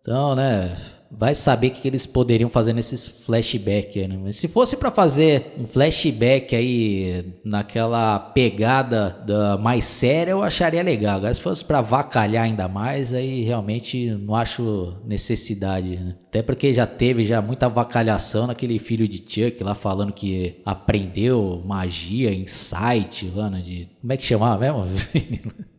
Então, 0.00 0.36
né? 0.36 0.76
Vai 1.10 1.34
saber 1.34 1.68
o 1.68 1.70
que, 1.70 1.86
eles 1.86 2.06
poderiam 2.06 2.48
fazer 2.48 2.72
nesses 2.72 3.06
flashback. 3.06 4.06
Né? 4.06 4.32
Se 4.32 4.48
fosse 4.48 4.76
para 4.76 4.90
fazer 4.90 5.54
um 5.58 5.66
flashback 5.66 6.54
aí 6.54 7.24
naquela 7.44 8.18
pegada 8.18 9.16
da 9.26 9.56
mais 9.56 9.84
séria, 9.84 10.32
eu 10.32 10.42
acharia 10.42 10.82
legal. 10.82 11.16
Agora, 11.16 11.34
se 11.34 11.40
fosse 11.40 11.64
para 11.64 11.80
vacalhar 11.80 12.44
ainda 12.44 12.68
mais, 12.68 13.12
aí 13.12 13.42
realmente 13.42 14.10
não 14.10 14.34
acho 14.34 14.94
necessidade. 15.04 15.96
Né? 15.96 16.16
Até 16.28 16.42
porque 16.42 16.74
já 16.74 16.86
teve 16.86 17.24
já 17.24 17.40
muita 17.40 17.68
vacalhação 17.68 18.46
naquele 18.46 18.78
filho 18.78 19.06
de 19.06 19.18
Chuck 19.18 19.62
lá 19.62 19.74
falando 19.74 20.12
que 20.12 20.60
aprendeu 20.64 21.62
magia, 21.64 22.32
insight, 22.32 23.30
lá, 23.34 23.50
né? 23.50 23.60
de 23.60 23.88
como 24.00 24.12
é 24.12 24.16
que 24.16 24.24
chamava 24.24 24.58
mesmo? 24.58 24.86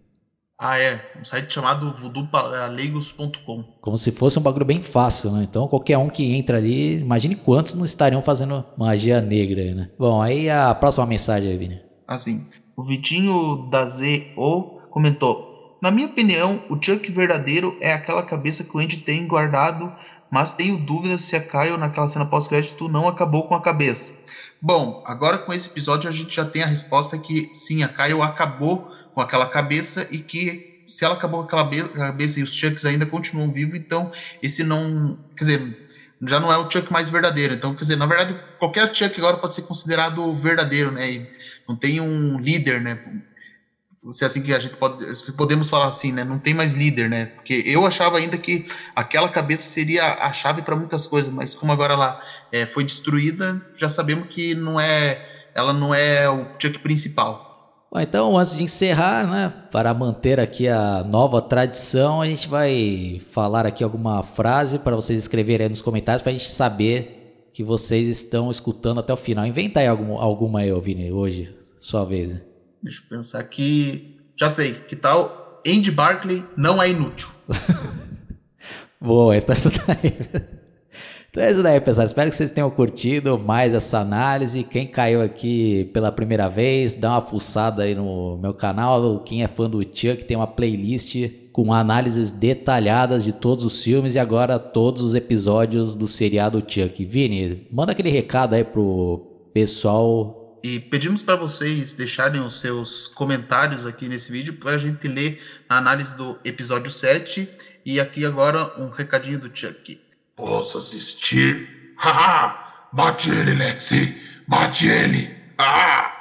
Ah, 0.60 0.80
é. 0.80 1.00
Um 1.20 1.24
site 1.24 1.54
chamado 1.54 1.94
voodooleigos.com. 2.00 3.64
Como 3.80 3.96
se 3.96 4.12
fosse 4.12 4.40
um 4.40 4.42
bagulho 4.42 4.66
bem 4.66 4.82
fácil, 4.82 5.32
né? 5.32 5.44
Então 5.44 5.68
qualquer 5.68 6.00
um 6.00 6.10
que 6.10 6.34
entra 6.34 6.58
ali, 6.58 6.96
imagine 7.00 7.36
quantos 7.36 7.76
não 7.76 7.86
estariam 7.86 8.24
fazendo 8.24 8.66
magia 8.76 9.22
negra, 9.22 9.76
né? 9.76 9.90
Bom, 10.00 10.20
aí 10.20 10.50
a 10.50 10.74
próxima 10.74 11.06
mensagem 11.06 11.52
aí, 11.52 11.58
Vini. 11.58 11.80
Assim, 12.08 12.48
o 12.76 12.84
Vitinho 12.84 13.70
da 13.70 13.86
ZO 13.86 14.82
comentou: 14.90 15.78
Na 15.80 15.92
minha 15.92 16.08
opinião, 16.08 16.64
o 16.72 16.84
Chuck 16.84 17.12
verdadeiro 17.12 17.78
é 17.80 17.94
aquela 17.94 18.24
cabeça 18.24 18.64
que 18.64 18.76
o 18.76 18.80
Andy 18.80 18.98
tem 18.98 19.28
guardado, 19.28 19.94
mas 20.32 20.54
tenho 20.54 20.78
dúvidas 20.78 21.22
se 21.22 21.36
a 21.36 21.40
Kyle 21.40 21.78
naquela 21.78 22.08
cena 22.08 22.26
pós-crédito 22.26 22.90
não 22.90 23.08
acabou 23.08 23.48
com 23.48 23.54
a 23.54 23.62
cabeça. 23.62 24.26
Bom, 24.60 25.04
agora 25.06 25.38
com 25.38 25.54
esse 25.54 25.70
episódio 25.70 26.10
a 26.10 26.14
gente 26.14 26.36
já 26.36 26.44
tem 26.44 26.64
a 26.64 26.68
resposta 26.68 27.16
que 27.16 27.52
sim, 27.54 27.84
a 27.84 27.88
Kyle 27.88 28.24
acabou 28.24 28.92
com 29.18 29.22
aquela 29.22 29.48
cabeça 29.48 30.08
e 30.12 30.20
que 30.20 30.84
se 30.86 31.04
ela 31.04 31.16
acabou 31.16 31.40
com 31.40 31.48
aquela 31.48 31.90
cabeça 31.90 32.40
e 32.40 32.44
os 32.44 32.54
Chucks 32.54 32.86
ainda 32.86 33.04
continuam 33.04 33.52
vivos, 33.52 33.74
então 33.74 34.12
esse 34.44 34.64
não. 34.64 35.18
Quer 35.36 35.44
dizer, 35.44 35.88
já 36.22 36.40
não 36.40 36.54
é 36.54 36.58
o 36.58 36.70
Chuck 36.70 36.94
mais 36.94 37.10
verdadeiro. 37.10 37.56
Então, 37.56 37.74
quer 37.74 37.80
dizer, 37.80 37.96
na 37.96 38.06
verdade, 38.06 38.40
qualquer 38.60 38.94
Chuck 38.94 39.18
agora 39.18 39.38
pode 39.38 39.56
ser 39.56 39.64
considerado 39.64 40.36
verdadeiro, 40.36 40.92
né? 40.92 41.12
E 41.12 41.32
não 41.68 41.76
tem 41.76 42.00
um 42.00 42.40
líder, 42.40 42.80
né? 42.80 43.00
Se 44.12 44.24
é 44.24 44.28
assim 44.28 44.44
que 44.44 44.54
a 44.54 44.60
gente 44.60 44.78
pode. 44.78 45.04
Podemos 45.32 45.68
falar 45.68 45.88
assim, 45.88 46.12
né? 46.12 46.24
Não 46.24 46.38
tem 46.38 46.54
mais 46.54 46.76
líder, 46.76 47.10
né? 47.10 47.26
Porque 47.26 47.64
eu 47.66 47.88
achava 47.88 48.20
ainda 48.20 48.38
que 48.38 48.68
aquela 48.96 49.30
cabeça 49.30 49.64
seria 49.64 50.14
a 50.14 50.32
chave 50.32 50.62
para 50.62 50.76
muitas 50.76 51.08
coisas, 51.08 51.34
mas 51.34 51.56
como 51.56 51.72
agora 51.72 51.96
ela 51.96 52.22
é, 52.52 52.68
foi 52.68 52.84
destruída, 52.84 53.66
já 53.78 53.90
sabemos 53.90 54.28
que 54.28 54.54
não 54.54 54.80
é. 54.80 55.50
Ela 55.56 55.74
não 55.74 55.96
é 55.96 56.30
o 56.30 56.46
Chuck 56.60 56.78
principal. 56.78 57.47
Bom, 57.92 58.00
então, 58.02 58.38
antes 58.38 58.58
de 58.58 58.64
encerrar, 58.64 59.26
né, 59.26 59.54
para 59.72 59.94
manter 59.94 60.40
aqui 60.40 60.68
a 60.68 61.04
nova 61.04 61.42
tradição, 61.42 62.22
a 62.22 62.26
gente 62.26 62.48
vai 62.50 63.22
falar 63.32 63.66
aqui 63.66 63.84
alguma 63.84 64.22
frase 64.24 64.80
para 64.80 64.96
vocês 64.96 65.18
escreverem 65.18 65.66
aí 65.66 65.70
nos 65.70 65.82
comentários 65.82 66.22
para 66.22 66.32
a 66.32 66.36
gente 66.36 66.50
saber 66.50 67.50
que 67.54 67.64
vocês 67.64 68.08
estão 68.10 68.52
escutando 68.52 69.00
até 69.00 69.14
o 69.14 69.18
final. 69.18 69.46
Inventa 69.48 69.80
aí 69.80 69.88
algum, 69.88 70.18
alguma 70.18 70.60
aí, 70.60 70.82
Vini, 70.82 71.12
hoje, 71.12 71.56
sua 71.78 72.04
vez. 72.04 72.42
Deixa 72.84 73.02
eu 73.02 73.18
pensar 73.18 73.40
aqui. 73.40 74.18
Já 74.38 74.50
sei, 74.50 74.74
que 74.74 74.96
tal? 74.96 75.62
Andy 75.66 75.92
Barkley 75.92 76.46
não 76.58 76.84
é 76.84 76.90
inútil. 76.90 77.30
Boa, 79.00 79.38
então 79.38 79.54
essa 79.54 79.70
daí. 79.70 80.57
Então 81.38 81.46
é 81.46 81.52
isso 81.52 81.62
daí, 81.62 81.80
pessoal. 81.80 82.08
Espero 82.08 82.32
que 82.32 82.36
vocês 82.36 82.50
tenham 82.50 82.72
curtido 82.72 83.38
mais 83.38 83.72
essa 83.72 84.00
análise. 84.00 84.64
Quem 84.64 84.88
caiu 84.88 85.22
aqui 85.22 85.88
pela 85.94 86.12
primeira 86.12 86.50
vez, 86.50 86.96
dá 86.96 87.12
uma 87.12 87.22
fuçada 87.22 87.84
aí 87.84 87.94
no 87.94 88.40
meu 88.40 88.56
canal. 88.56 89.20
Quem 89.20 89.44
é 89.44 89.48
fã 89.48 89.70
do 89.70 89.84
Chuck 89.84 90.26
tem 90.26 90.36
uma 90.36 90.48
playlist 90.48 91.30
com 91.52 91.72
análises 91.72 92.32
detalhadas 92.32 93.24
de 93.24 93.34
todos 93.34 93.64
os 93.64 93.84
filmes 93.84 94.16
e 94.16 94.20
agora 94.20 94.58
todos 94.58 95.04
os 95.04 95.14
episódios 95.14 95.96
do 95.96 96.08
seriado 96.08 96.58
Chuck. 96.68 97.06
Vini, 97.06 97.68
manda 97.72 97.92
aquele 97.92 98.10
recado 98.10 98.56
aí 98.56 98.64
pro 98.64 99.52
pessoal. 99.54 100.60
E 100.64 100.80
pedimos 100.80 101.22
para 101.22 101.36
vocês 101.36 101.94
deixarem 101.94 102.42
os 102.42 102.60
seus 102.60 103.06
comentários 103.06 103.86
aqui 103.86 104.10
nesse 104.10 104.32
vídeo 104.32 104.56
para 104.56 104.72
a 104.72 104.78
gente 104.80 105.08
ler 105.08 105.40
a 105.70 105.78
análise 105.78 106.18
do 106.18 106.36
episódio 106.44 106.90
7. 106.90 107.48
E 107.86 108.00
aqui 108.00 108.26
agora 108.26 108.74
um 108.82 108.90
recadinho 108.90 109.40
do 109.40 109.52
Chuck. 109.56 110.07
Posso 110.38 110.78
assistir? 110.78 111.94
Haha! 111.98 112.88
Mate 112.94 113.30
ele, 113.32 113.54
Lexi! 113.56 114.22
Mate 114.48 114.88
ele! 114.88 115.36
Ah! 115.58 116.17